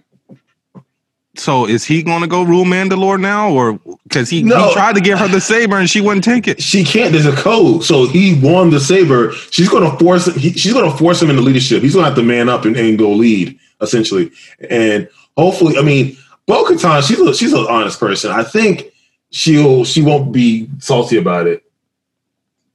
so 1.40 1.68
is 1.68 1.84
he 1.86 2.04
going 2.04 2.22
to 2.22 2.28
go 2.28 2.44
rule 2.44 2.66
Mandalore 2.66 3.20
now, 3.20 3.52
or 3.52 3.80
because 4.04 4.30
he, 4.30 4.44
No. 4.44 4.68
he 4.68 4.74
tried 4.74 4.96
to 4.96 5.02
give 5.02 5.20
her 5.20 5.28
the 5.28 5.42
saber 5.42 5.78
and 5.78 5.90
she 5.90 6.02
wouldn't 6.02 6.24
take 6.24 6.48
it? 6.48 6.62
she 6.62 6.84
can't. 6.84 7.12
There's 7.12 7.26
a 7.26 7.36
code. 7.36 7.84
So 7.84 8.08
he 8.08 8.40
won 8.42 8.70
the 8.70 8.80
saber. 8.80 9.32
She's 9.52 9.70
going 9.70 9.90
to 9.90 9.98
force. 9.98 10.26
He, 10.36 10.52
she's 10.54 10.74
going 10.74 10.90
to 10.90 10.98
force 10.98 11.22
him 11.22 11.30
into 11.30 11.42
leadership. 11.42 11.82
He's 11.82 11.94
going 11.94 12.04
to 12.04 12.10
have 12.10 12.18
to 12.18 12.24
man 12.24 12.50
up 12.50 12.66
and, 12.66 12.76
and 12.76 12.98
go 12.98 13.12
lead 13.12 13.58
essentially. 13.82 14.32
And 14.70 15.10
hopefully, 15.38 15.78
I 15.78 15.82
mean, 15.82 16.18
Bo 16.48 16.64
Katan, 16.66 17.06
she's 17.08 17.20
a, 17.20 17.34
she's 17.34 17.54
an 17.54 17.66
honest 17.70 18.00
person. 18.00 18.32
I 18.32 18.44
think 18.44 18.92
she'll 19.32 19.84
she 19.84 20.02
won't 20.02 20.32
be 20.32 20.70
salty 20.80 21.18
about 21.18 21.48
it. 21.48 21.64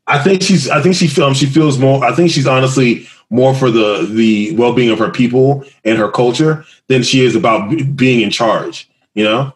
I 0.06 0.18
think 0.18 0.42
she's. 0.42 0.68
I 0.68 0.82
think 0.82 0.94
she 0.94 1.06
feels. 1.06 1.28
Um, 1.28 1.34
she 1.34 1.46
feels 1.46 1.78
more. 1.78 2.04
I 2.04 2.14
think 2.14 2.30
she's 2.30 2.46
honestly 2.46 3.06
more 3.32 3.54
for 3.54 3.70
the 3.70 4.06
the 4.08 4.54
well 4.56 4.72
being 4.72 4.90
of 4.90 4.98
her 4.98 5.10
people 5.10 5.64
and 5.84 5.98
her 5.98 6.10
culture 6.10 6.64
than 6.86 7.02
she 7.02 7.24
is 7.24 7.34
about 7.34 7.70
b- 7.70 7.82
being 7.82 8.20
in 8.20 8.30
charge. 8.30 8.88
You 9.14 9.24
know 9.24 9.52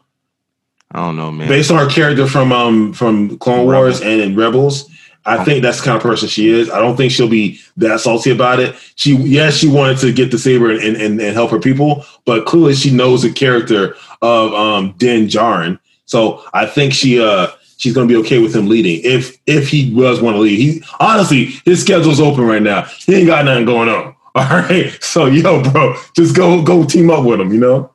I 0.91 1.01
don't 1.05 1.17
know, 1.17 1.31
man. 1.31 1.49
based 1.49 1.71
on 1.71 1.79
her 1.79 1.89
character 1.89 2.27
from 2.27 2.53
um 2.53 2.93
from 2.93 3.39
Clone 3.39 3.67
Wars 3.67 4.01
and 4.01 4.21
in 4.21 4.35
Rebels, 4.35 4.91
I 5.27 5.45
think 5.45 5.63
that's 5.63 5.79
the 5.79 5.85
kind 5.85 5.97
of 5.97 6.03
person 6.03 6.29
she 6.29 6.49
is. 6.49 6.71
I 6.71 6.79
don't 6.79 6.97
think 6.97 7.13
she'll 7.13 7.29
be 7.29 7.61
that 7.77 8.01
salty 8.01 8.31
about 8.31 8.61
it. 8.61 8.75
She 8.95 9.15
yes, 9.17 9.57
she 9.57 9.69
wanted 9.69 9.99
to 9.99 10.13
get 10.13 10.31
the 10.31 10.39
saber 10.39 10.71
and, 10.71 10.97
and, 10.97 11.21
and 11.21 11.35
help 11.35 11.51
her 11.51 11.61
people, 11.61 12.05
but 12.25 12.47
clearly 12.47 12.75
she 12.75 12.91
knows 12.91 13.23
the 13.23 13.33
character 13.33 13.97
of 14.23 14.55
um 14.55 14.95
Din 14.97 15.27
Djarin. 15.27 15.79
So 16.07 16.43
I 16.55 16.65
think 16.67 16.95
she 16.95 17.21
uh 17.23 17.49
she's 17.77 17.95
gonna 17.95 18.07
be 18.07 18.17
okay 18.17 18.39
with 18.39 18.55
him 18.55 18.69
leading 18.69 19.01
if 19.05 19.37
if 19.47 19.69
he 19.69 19.95
does 19.95 20.21
want 20.21 20.37
to 20.37 20.41
lead. 20.41 20.59
He 20.59 20.83
honestly 21.01 21.47
his 21.65 21.81
schedule's 21.81 22.21
open 22.21 22.45
right 22.45 22.63
now. 22.63 22.83
He 22.83 23.15
ain't 23.15 23.27
got 23.27 23.45
nothing 23.45 23.65
going 23.65 23.89
on. 23.89 24.15
All 24.35 24.49
right. 24.49 24.97
So 25.03 25.27
yo, 25.27 25.63
bro, 25.71 25.97
just 26.15 26.37
go 26.37 26.63
go 26.63 26.85
team 26.85 27.11
up 27.11 27.25
with 27.25 27.41
him, 27.41 27.53
you 27.53 27.61
know? 27.61 27.91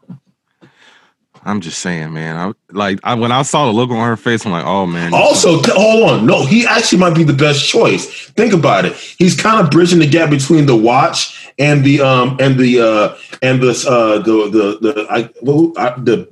I'm 1.44 1.60
just 1.60 1.80
saying, 1.80 2.14
man. 2.14 2.36
I 2.36 2.52
like 2.72 3.00
I, 3.04 3.16
when 3.16 3.32
I 3.32 3.42
saw 3.42 3.66
the 3.66 3.72
look 3.72 3.90
on 3.90 4.08
her 4.08 4.18
face, 4.18 4.46
I'm 4.46 4.52
like, 4.52 4.66
oh 4.66 4.86
man. 4.86 5.14
Also, 5.14 5.62
th- 5.62 5.76
hold 5.76 6.10
on. 6.10 6.26
No, 6.26 6.46
he 6.46 6.66
actually 6.68 7.00
might 7.00 7.16
be 7.16 7.24
the 7.24 7.34
best 7.34 7.68
choice. 7.68 8.30
Think 8.32 8.54
about 8.54 8.86
it. 8.86 8.94
He's 8.96 9.36
kind 9.36 9.64
of 9.64 9.72
bridging 9.72 10.00
the 10.00 10.08
gap 10.08 10.30
between 10.30 10.68
the 10.68 10.76
watch 10.76 11.41
and 11.60 11.84
the 11.84 12.02
um 12.02 12.38
and 12.40 12.58
the 12.58 12.80
uh 12.80 13.18
and 13.42 13.62
this 13.62 13.86
uh 13.86 14.20
the 14.20 14.50
the 14.50 14.78
the 14.94 15.08
I, 15.10 15.30
well, 15.42 15.74
I, 15.78 15.92
the 15.98 16.28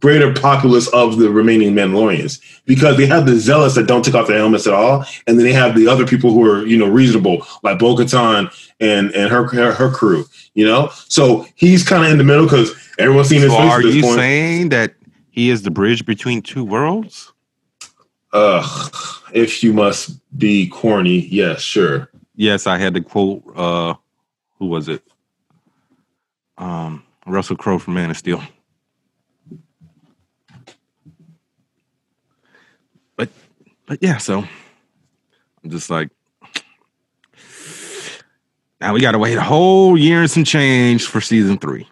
greater 0.00 0.32
populace 0.32 0.88
of 0.88 1.18
the 1.18 1.30
remaining 1.30 1.74
Mandalorians 1.74 2.40
because 2.66 2.96
they 2.96 3.06
have 3.06 3.26
the 3.26 3.36
zealots 3.36 3.74
that 3.74 3.86
don't 3.86 4.04
take 4.04 4.14
off 4.14 4.26
their 4.26 4.38
helmets 4.38 4.66
at 4.66 4.74
all, 4.74 5.04
and 5.26 5.38
then 5.38 5.44
they 5.46 5.52
have 5.52 5.74
the 5.74 5.88
other 5.88 6.06
people 6.06 6.32
who 6.32 6.44
are 6.48 6.66
you 6.66 6.76
know 6.76 6.88
reasonable 6.88 7.46
like 7.62 7.78
Bo-Katan 7.78 8.52
and 8.80 9.10
and 9.12 9.30
her 9.30 9.46
her, 9.48 9.72
her 9.72 9.90
crew. 9.90 10.24
You 10.54 10.66
know, 10.66 10.90
so 11.08 11.46
he's 11.54 11.86
kind 11.86 12.04
of 12.04 12.12
in 12.12 12.18
the 12.18 12.24
middle 12.24 12.44
because 12.44 12.72
everyone's 12.98 13.28
seen 13.28 13.40
his 13.40 13.50
so 13.50 13.58
face 13.58 13.72
are 13.72 13.78
at 13.78 13.82
this 13.84 13.94
you 13.94 14.02
point. 14.02 14.16
saying 14.16 14.68
that 14.68 14.94
he 15.30 15.50
is 15.50 15.62
the 15.62 15.70
bridge 15.70 16.06
between 16.06 16.42
two 16.42 16.64
worlds? 16.64 17.32
Ugh, 18.32 18.92
if 19.32 19.62
you 19.62 19.72
must 19.72 20.20
be 20.38 20.68
corny, 20.68 21.26
yes, 21.26 21.60
sure. 21.60 22.10
Yes, 22.36 22.66
I 22.66 22.78
had 22.78 22.94
to 22.94 23.00
quote. 23.00 23.42
uh 23.56 23.94
Who 24.58 24.66
was 24.66 24.88
it? 24.88 25.02
Um, 26.56 27.04
Russell 27.26 27.56
Crowe 27.56 27.78
from 27.78 27.94
Man 27.94 28.10
of 28.10 28.16
Steel. 28.16 28.42
But, 33.16 33.28
but 33.86 33.98
yeah. 34.02 34.18
So 34.18 34.44
I'm 35.62 35.70
just 35.70 35.90
like, 35.90 36.10
now 38.80 38.92
we 38.92 39.00
got 39.00 39.12
to 39.12 39.18
wait 39.18 39.36
a 39.36 39.42
whole 39.42 39.96
year 39.96 40.20
and 40.20 40.30
some 40.30 40.44
change 40.44 41.06
for 41.06 41.20
season 41.20 41.58
three. 41.58 41.88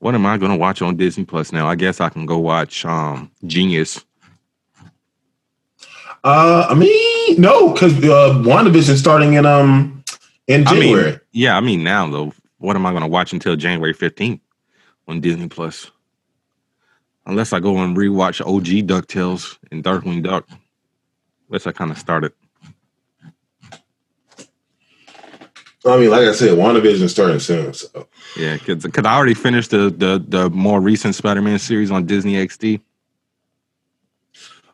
What 0.00 0.14
am 0.14 0.24
I 0.24 0.38
to 0.38 0.56
watch 0.56 0.80
on 0.82 0.96
Disney 0.96 1.24
Plus 1.24 1.52
now? 1.52 1.68
I 1.68 1.74
guess 1.74 2.00
I 2.00 2.08
can 2.08 2.26
go 2.26 2.38
watch 2.38 2.84
um 2.84 3.30
Genius. 3.46 4.04
Uh, 6.22 6.66
I 6.68 6.74
mean, 6.74 7.40
no, 7.40 7.72
because 7.72 7.94
uh, 7.98 8.34
WandaVision 8.44 8.96
starting 8.96 9.34
in 9.34 9.46
um 9.46 10.04
in 10.46 10.66
I 10.66 10.72
January. 10.72 11.10
mean, 11.12 11.20
yeah, 11.32 11.56
I 11.56 11.60
mean 11.60 11.82
now 11.82 12.08
though. 12.10 12.32
What 12.58 12.76
am 12.76 12.84
I 12.84 12.90
going 12.90 13.02
to 13.02 13.08
watch 13.08 13.32
until 13.32 13.56
January 13.56 13.94
fifteenth 13.94 14.40
on 15.08 15.20
Disney 15.20 15.48
Plus? 15.48 15.90
Unless 17.26 17.52
I 17.52 17.60
go 17.60 17.78
and 17.78 17.96
rewatch 17.96 18.40
OG 18.40 18.86
Ducktales 18.86 19.56
and 19.70 19.82
Darkwing 19.82 20.22
Duck. 20.22 20.46
Unless 21.48 21.66
I 21.66 21.72
kind 21.72 21.90
of 21.90 21.98
started. 21.98 22.32
I 25.86 25.96
mean, 25.96 26.10
like 26.10 26.28
I 26.28 26.32
said, 26.32 26.50
WandaVision 26.58 27.08
starting 27.08 27.40
soon. 27.40 27.72
So 27.72 28.06
Yeah, 28.36 28.58
because 28.66 29.04
I 29.06 29.16
already 29.16 29.34
finished 29.34 29.70
the, 29.70 29.88
the 29.90 30.22
the 30.26 30.50
more 30.50 30.80
recent 30.80 31.14
Spider 31.14 31.40
Man 31.40 31.58
series 31.58 31.90
on 31.90 32.04
Disney 32.04 32.34
XD. 32.34 32.80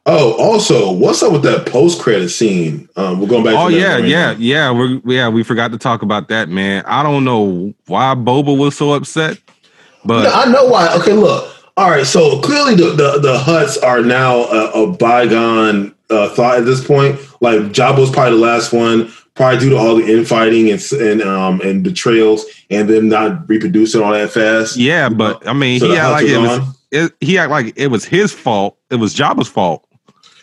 Oh, 0.08 0.34
also, 0.34 0.92
what's 0.92 1.20
up 1.22 1.32
with 1.32 1.42
that 1.42 1.66
post 1.66 2.00
credit 2.00 2.28
scene? 2.28 2.88
Um, 2.94 3.20
we're 3.20 3.26
going 3.26 3.42
back. 3.42 3.54
Oh 3.56 3.68
to 3.68 3.74
that 3.74 3.80
yeah, 3.80 3.94
right 3.94 4.04
yeah, 4.04 4.32
now. 4.32 4.38
yeah. 4.38 4.70
We 5.02 5.14
yeah 5.16 5.28
we 5.28 5.42
forgot 5.42 5.72
to 5.72 5.78
talk 5.78 6.02
about 6.02 6.28
that, 6.28 6.48
man. 6.48 6.84
I 6.86 7.02
don't 7.02 7.24
know 7.24 7.74
why 7.86 8.14
Boba 8.14 8.56
was 8.56 8.76
so 8.76 8.92
upset, 8.92 9.38
but 10.04 10.22
No, 10.22 10.30
I 10.32 10.44
know 10.50 10.66
why. 10.66 10.94
Okay, 11.00 11.12
look. 11.12 11.52
All 11.76 11.90
right, 11.90 12.06
so 12.06 12.40
clearly 12.40 12.76
the 12.76 12.90
the, 12.90 13.18
the 13.20 13.36
Hutts 13.36 13.82
are 13.82 14.00
now 14.00 14.44
a, 14.44 14.84
a 14.84 14.92
bygone 14.92 15.92
uh, 16.08 16.28
thought 16.30 16.58
at 16.58 16.64
this 16.64 16.86
point. 16.86 17.18
Like 17.42 17.58
Jabba's 17.72 18.10
probably 18.10 18.38
the 18.38 18.44
last 18.44 18.72
one, 18.72 19.12
probably 19.34 19.58
due 19.58 19.70
to 19.70 19.76
all 19.76 19.96
the 19.96 20.06
infighting 20.06 20.70
and 20.70 20.80
and 20.92 21.20
um 21.22 21.60
and 21.62 21.82
betrayals, 21.82 22.46
and 22.70 22.88
them 22.88 23.08
not 23.08 23.48
reproducing 23.48 24.02
all 24.02 24.12
that 24.12 24.30
fast. 24.30 24.76
yeah, 24.76 25.08
but 25.08 25.46
I 25.48 25.52
mean 25.52 25.80
So 25.80 25.90
he 25.90 25.96
act 25.96 26.12
like 26.12 26.26
it 26.26 26.38
was 26.38 26.76
it, 26.92 27.12
he 27.20 27.38
act 27.38 27.50
like 27.50 27.72
it 27.76 27.88
was 27.88 28.04
his 28.04 28.32
fault. 28.32 28.78
It 28.88 28.96
was 28.96 29.12
Jabba's 29.12 29.48
fault. 29.48 29.82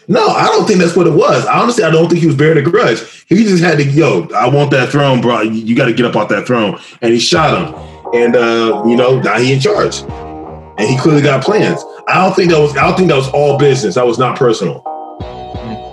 No, 0.07 0.27
I 0.27 0.47
don't 0.47 0.67
think 0.67 0.79
that's 0.79 0.95
what 0.95 1.07
it 1.07 1.13
was. 1.13 1.45
Honestly, 1.45 1.83
I 1.83 1.89
don't 1.89 2.09
think 2.09 2.21
he 2.21 2.27
was 2.27 2.35
bearing 2.35 2.57
a 2.57 2.69
grudge. 2.69 3.25
He 3.27 3.43
just 3.43 3.63
had 3.63 3.77
to, 3.77 3.85
yo, 3.85 4.27
I 4.35 4.49
want 4.49 4.71
that 4.71 4.89
throne, 4.89 5.21
bro. 5.21 5.41
You, 5.41 5.75
got 5.75 5.85
to 5.85 5.93
get 5.93 6.05
up 6.05 6.15
off 6.15 6.29
that 6.29 6.45
throne. 6.45 6.79
And 7.01 7.13
he 7.13 7.19
shot 7.19 7.57
him. 7.57 7.73
And 8.13 8.35
uh, 8.35 8.83
you 8.85 8.95
know, 8.95 9.19
now 9.19 9.39
he 9.39 9.53
in 9.53 9.59
charge. 9.59 10.01
And 10.01 10.89
he 10.89 10.97
clearly 10.97 11.21
got 11.21 11.43
plans. 11.43 11.83
I 12.07 12.23
don't 12.23 12.35
think 12.35 12.51
that 12.51 12.59
was 12.59 12.75
I 12.75 12.87
don't 12.87 12.95
think 12.95 13.09
that 13.09 13.15
was 13.15 13.29
all 13.29 13.57
business. 13.57 13.95
That 13.95 14.05
was 14.05 14.19
not 14.19 14.37
personal. 14.37 14.81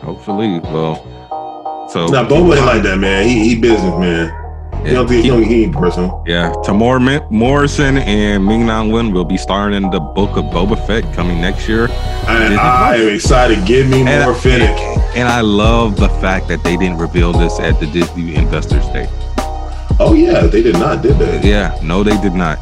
Hopefully, 0.02 0.58
well, 0.60 0.96
so 1.88 2.06
Now 2.06 2.26
Boba 2.26 2.56
ain't 2.56 2.66
like 2.66 2.82
that, 2.82 2.98
man. 2.98 3.26
He 3.26 3.48
he 3.48 3.60
business, 3.60 3.98
man. 3.98 4.39
You 4.84 4.94
don't 4.94 5.10
he- 5.10 5.22
he, 5.22 5.28
don't, 5.28 5.42
he 5.42 5.64
ain't 5.64 5.74
personal. 5.74 6.24
yeah, 6.26 6.52
Temuera 6.64 7.04
Mi- 7.04 7.26
Morrison 7.36 7.98
and 7.98 8.44
Ming 8.44 8.64
Na 8.66 8.82
Wen 8.84 9.12
will 9.12 9.24
be 9.26 9.36
starring 9.36 9.74
in 9.74 9.90
the 9.90 10.00
book 10.00 10.36
of 10.38 10.44
Boba 10.46 10.76
Fett 10.86 11.04
coming 11.14 11.40
next 11.40 11.68
year. 11.68 11.84
And 12.28 12.54
I 12.58 12.96
am 12.96 13.08
excited. 13.14 13.64
Give 13.66 13.88
me 13.88 14.00
And- 14.06 14.24
more 14.24 14.34
Fennec. 14.34 14.78
And 15.16 15.28
I 15.28 15.40
love 15.42 15.96
the 15.96 16.08
fact 16.08 16.48
that 16.48 16.62
they 16.64 16.76
didn't 16.76 16.98
reveal 16.98 17.32
this 17.32 17.58
at 17.60 17.78
the 17.80 17.86
Disney 17.86 18.36
Investors 18.36 18.86
Day. 18.88 19.06
Oh 19.98 20.14
yeah, 20.14 20.46
they 20.46 20.62
did 20.62 20.74
not, 20.76 21.02
did 21.02 21.18
they? 21.18 21.40
Yeah, 21.46 21.78
no, 21.82 22.02
they 22.02 22.16
did 22.22 22.32
not. 22.32 22.58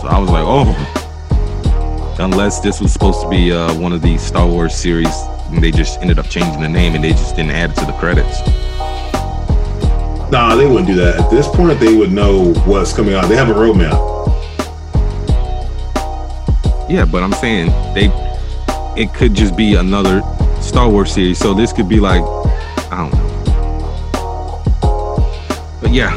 So 0.00 0.08
I 0.08 0.18
was 0.18 0.28
like, 0.30 0.44
oh, 0.46 2.16
unless 2.18 2.60
this 2.60 2.80
was 2.80 2.92
supposed 2.92 3.22
to 3.22 3.28
be 3.28 3.52
uh, 3.52 3.72
one 3.78 3.92
of 3.92 4.02
these 4.02 4.20
Star 4.20 4.46
Wars 4.46 4.74
series, 4.74 5.14
and 5.50 5.62
they 5.62 5.70
just 5.70 6.00
ended 6.02 6.18
up 6.18 6.28
changing 6.28 6.60
the 6.60 6.68
name 6.68 6.94
and 6.94 7.02
they 7.02 7.10
just 7.12 7.36
didn't 7.36 7.52
add 7.52 7.70
it 7.70 7.76
to 7.76 7.86
the 7.86 7.92
credits. 7.92 8.40
Nah, 10.30 10.56
they 10.56 10.66
wouldn't 10.66 10.88
do 10.88 10.96
that. 10.96 11.20
At 11.20 11.30
this 11.30 11.46
point, 11.46 11.78
they 11.78 11.94
would 11.94 12.12
know 12.12 12.52
what's 12.64 12.92
coming 12.92 13.14
out. 13.14 13.28
They 13.28 13.36
have 13.36 13.48
a 13.48 13.54
roadmap. 13.54 14.16
Yeah, 16.90 17.04
but 17.04 17.22
I'm 17.22 17.32
saying 17.32 17.66
they 17.94 18.10
it 19.00 19.12
could 19.14 19.34
just 19.34 19.56
be 19.56 19.74
another 19.74 20.22
Star 20.60 20.88
Wars 20.88 21.12
series. 21.12 21.38
So 21.38 21.54
this 21.54 21.72
could 21.72 21.88
be 21.88 22.00
like 22.00 22.22
I 22.90 23.08
don't 23.08 23.12
know. 23.12 23.26
But 25.80 25.92
yeah, 25.92 26.16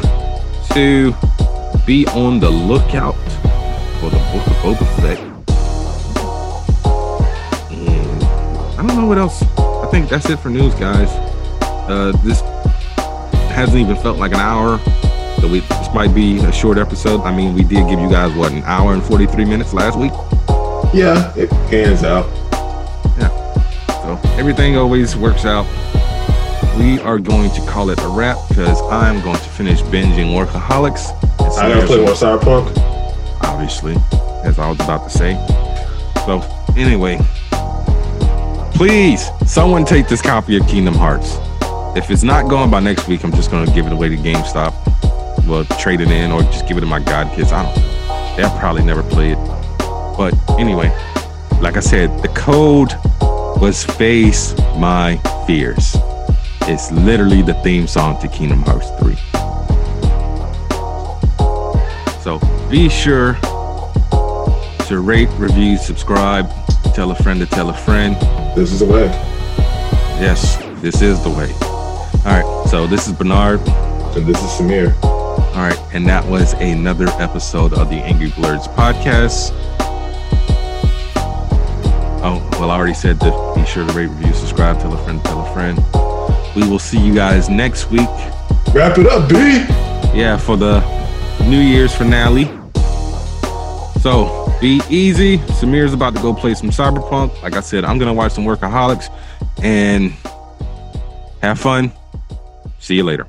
to 0.74 1.14
be 1.86 2.06
on 2.08 2.40
the 2.40 2.50
lookout 2.50 3.14
for 4.00 4.10
the 4.10 4.18
book 4.32 4.46
of 4.46 4.56
Boba 4.62 4.86
Fett. 5.00 5.18
And 7.70 8.22
I 8.74 8.86
don't 8.86 8.96
know 8.96 9.06
what 9.06 9.18
else. 9.18 9.42
I 9.58 9.88
think 9.90 10.08
that's 10.08 10.28
it 10.30 10.38
for 10.38 10.50
news, 10.50 10.74
guys. 10.74 11.10
Uh, 11.88 12.12
this 12.24 12.42
hasn't 13.60 13.78
even 13.78 13.94
felt 13.96 14.16
like 14.16 14.32
an 14.32 14.40
hour. 14.40 14.78
So 15.40 15.46
we, 15.48 15.60
this 15.60 15.92
might 15.94 16.14
be 16.14 16.38
a 16.38 16.50
short 16.50 16.78
episode. 16.78 17.20
I 17.22 17.36
mean, 17.36 17.54
we 17.54 17.62
did 17.62 17.86
give 17.88 18.00
you 18.00 18.08
guys 18.10 18.34
what 18.34 18.52
an 18.52 18.62
hour 18.64 18.94
and 18.94 19.02
43 19.02 19.44
minutes 19.44 19.74
last 19.74 19.98
week. 19.98 20.12
Yeah, 20.94 21.30
it 21.36 21.52
hands 21.68 22.02
out. 22.02 22.24
Yeah. 23.18 23.28
So 23.88 24.18
everything 24.38 24.78
always 24.78 25.14
works 25.14 25.44
out. 25.44 25.66
We 26.78 27.00
are 27.00 27.18
going 27.18 27.50
to 27.50 27.60
call 27.66 27.90
it 27.90 28.00
a 28.00 28.08
wrap 28.08 28.38
because 28.48 28.80
I'm 28.82 29.20
going 29.20 29.36
to 29.36 29.48
finish 29.50 29.82
binging 29.82 30.32
Workaholics. 30.34 31.10
I 31.58 31.68
gotta 31.68 31.86
play 31.86 31.98
more 32.00 32.14
Cyberpunk. 32.14 32.74
obviously, 33.42 33.94
as 34.42 34.58
I 34.58 34.70
was 34.70 34.80
about 34.80 35.04
to 35.04 35.10
say. 35.10 35.34
So 36.24 36.40
anyway, 36.78 37.18
please, 38.72 39.28
someone 39.46 39.84
take 39.84 40.08
this 40.08 40.22
copy 40.22 40.56
of 40.56 40.66
Kingdom 40.66 40.94
Hearts. 40.94 41.36
If 41.96 42.08
it's 42.08 42.22
not 42.22 42.48
going 42.48 42.70
by 42.70 42.78
next 42.78 43.08
week, 43.08 43.24
I'm 43.24 43.32
just 43.32 43.50
gonna 43.50 43.72
give 43.74 43.84
it 43.84 43.92
away 43.92 44.08
to 44.08 44.16
GameStop. 44.16 44.72
Well, 45.44 45.64
trade 45.80 46.00
it 46.00 46.08
in 46.08 46.30
or 46.30 46.42
just 46.42 46.68
give 46.68 46.76
it 46.76 46.82
to 46.82 46.86
my 46.86 47.00
god 47.00 47.34
kids. 47.34 47.50
I 47.50 47.64
don't 47.64 47.76
know. 47.76 48.36
They'll 48.36 48.58
probably 48.60 48.84
never 48.84 49.02
play 49.02 49.32
it. 49.32 49.38
But 50.16 50.32
anyway, 50.56 50.88
like 51.60 51.76
I 51.76 51.80
said, 51.80 52.22
the 52.22 52.28
code 52.28 52.92
was 53.60 53.84
Face 53.84 54.56
My 54.78 55.16
Fears. 55.48 55.96
It's 56.62 56.92
literally 56.92 57.42
the 57.42 57.54
theme 57.64 57.88
song 57.88 58.20
to 58.20 58.28
Kingdom 58.28 58.62
Hearts 58.62 58.88
3. 59.00 59.16
So 62.20 62.38
be 62.70 62.88
sure 62.88 63.34
to 64.86 65.00
rate, 65.00 65.28
review, 65.38 65.76
subscribe, 65.76 66.48
tell 66.94 67.10
a 67.10 67.16
friend 67.16 67.40
to 67.40 67.46
tell 67.46 67.70
a 67.70 67.76
friend. 67.76 68.14
This 68.54 68.70
is 68.72 68.78
the 68.78 68.86
way. 68.86 69.06
Yes, 70.20 70.56
this 70.80 71.02
is 71.02 71.20
the 71.24 71.30
way. 71.30 71.69
All 72.26 72.26
right, 72.26 72.68
so 72.68 72.86
this 72.86 73.06
is 73.06 73.14
Bernard. 73.14 73.60
And 74.14 74.26
this 74.26 74.36
is 74.36 74.50
Samir. 74.50 74.94
All 75.02 75.54
right, 75.54 75.78
and 75.94 76.06
that 76.06 76.22
was 76.26 76.52
another 76.54 77.08
episode 77.18 77.72
of 77.72 77.88
the 77.88 77.96
Angry 77.96 78.28
Blerds 78.28 78.66
podcast. 78.74 79.52
Oh, 82.22 82.46
well, 82.60 82.70
I 82.70 82.76
already 82.76 82.92
said 82.92 83.20
to 83.20 83.52
be 83.56 83.64
sure 83.64 83.86
to 83.86 83.92
rate, 83.94 84.08
review, 84.08 84.34
subscribe, 84.34 84.78
tell 84.78 84.92
a 84.92 85.02
friend, 85.02 85.24
tell 85.24 85.40
a 85.40 85.54
friend. 85.54 85.78
We 86.54 86.68
will 86.68 86.78
see 86.78 87.00
you 87.00 87.14
guys 87.14 87.48
next 87.48 87.90
week. 87.90 88.08
Wrap 88.74 88.98
it 88.98 89.06
up, 89.06 89.26
B. 89.26 89.36
Yeah, 90.14 90.36
for 90.36 90.58
the 90.58 90.80
New 91.44 91.60
Year's 91.60 91.94
finale. 91.94 92.44
So 94.02 94.54
be 94.60 94.82
easy. 94.90 95.38
Samir's 95.38 95.94
about 95.94 96.14
to 96.16 96.20
go 96.20 96.34
play 96.34 96.52
some 96.52 96.68
Cyberpunk. 96.68 97.40
Like 97.42 97.54
I 97.54 97.60
said, 97.60 97.86
I'm 97.86 97.98
gonna 97.98 98.12
watch 98.12 98.32
some 98.32 98.44
Workaholics 98.44 99.08
and 99.62 100.12
have 101.40 101.58
fun. 101.58 101.92
See 102.80 102.96
you 102.96 103.04
later. 103.04 103.26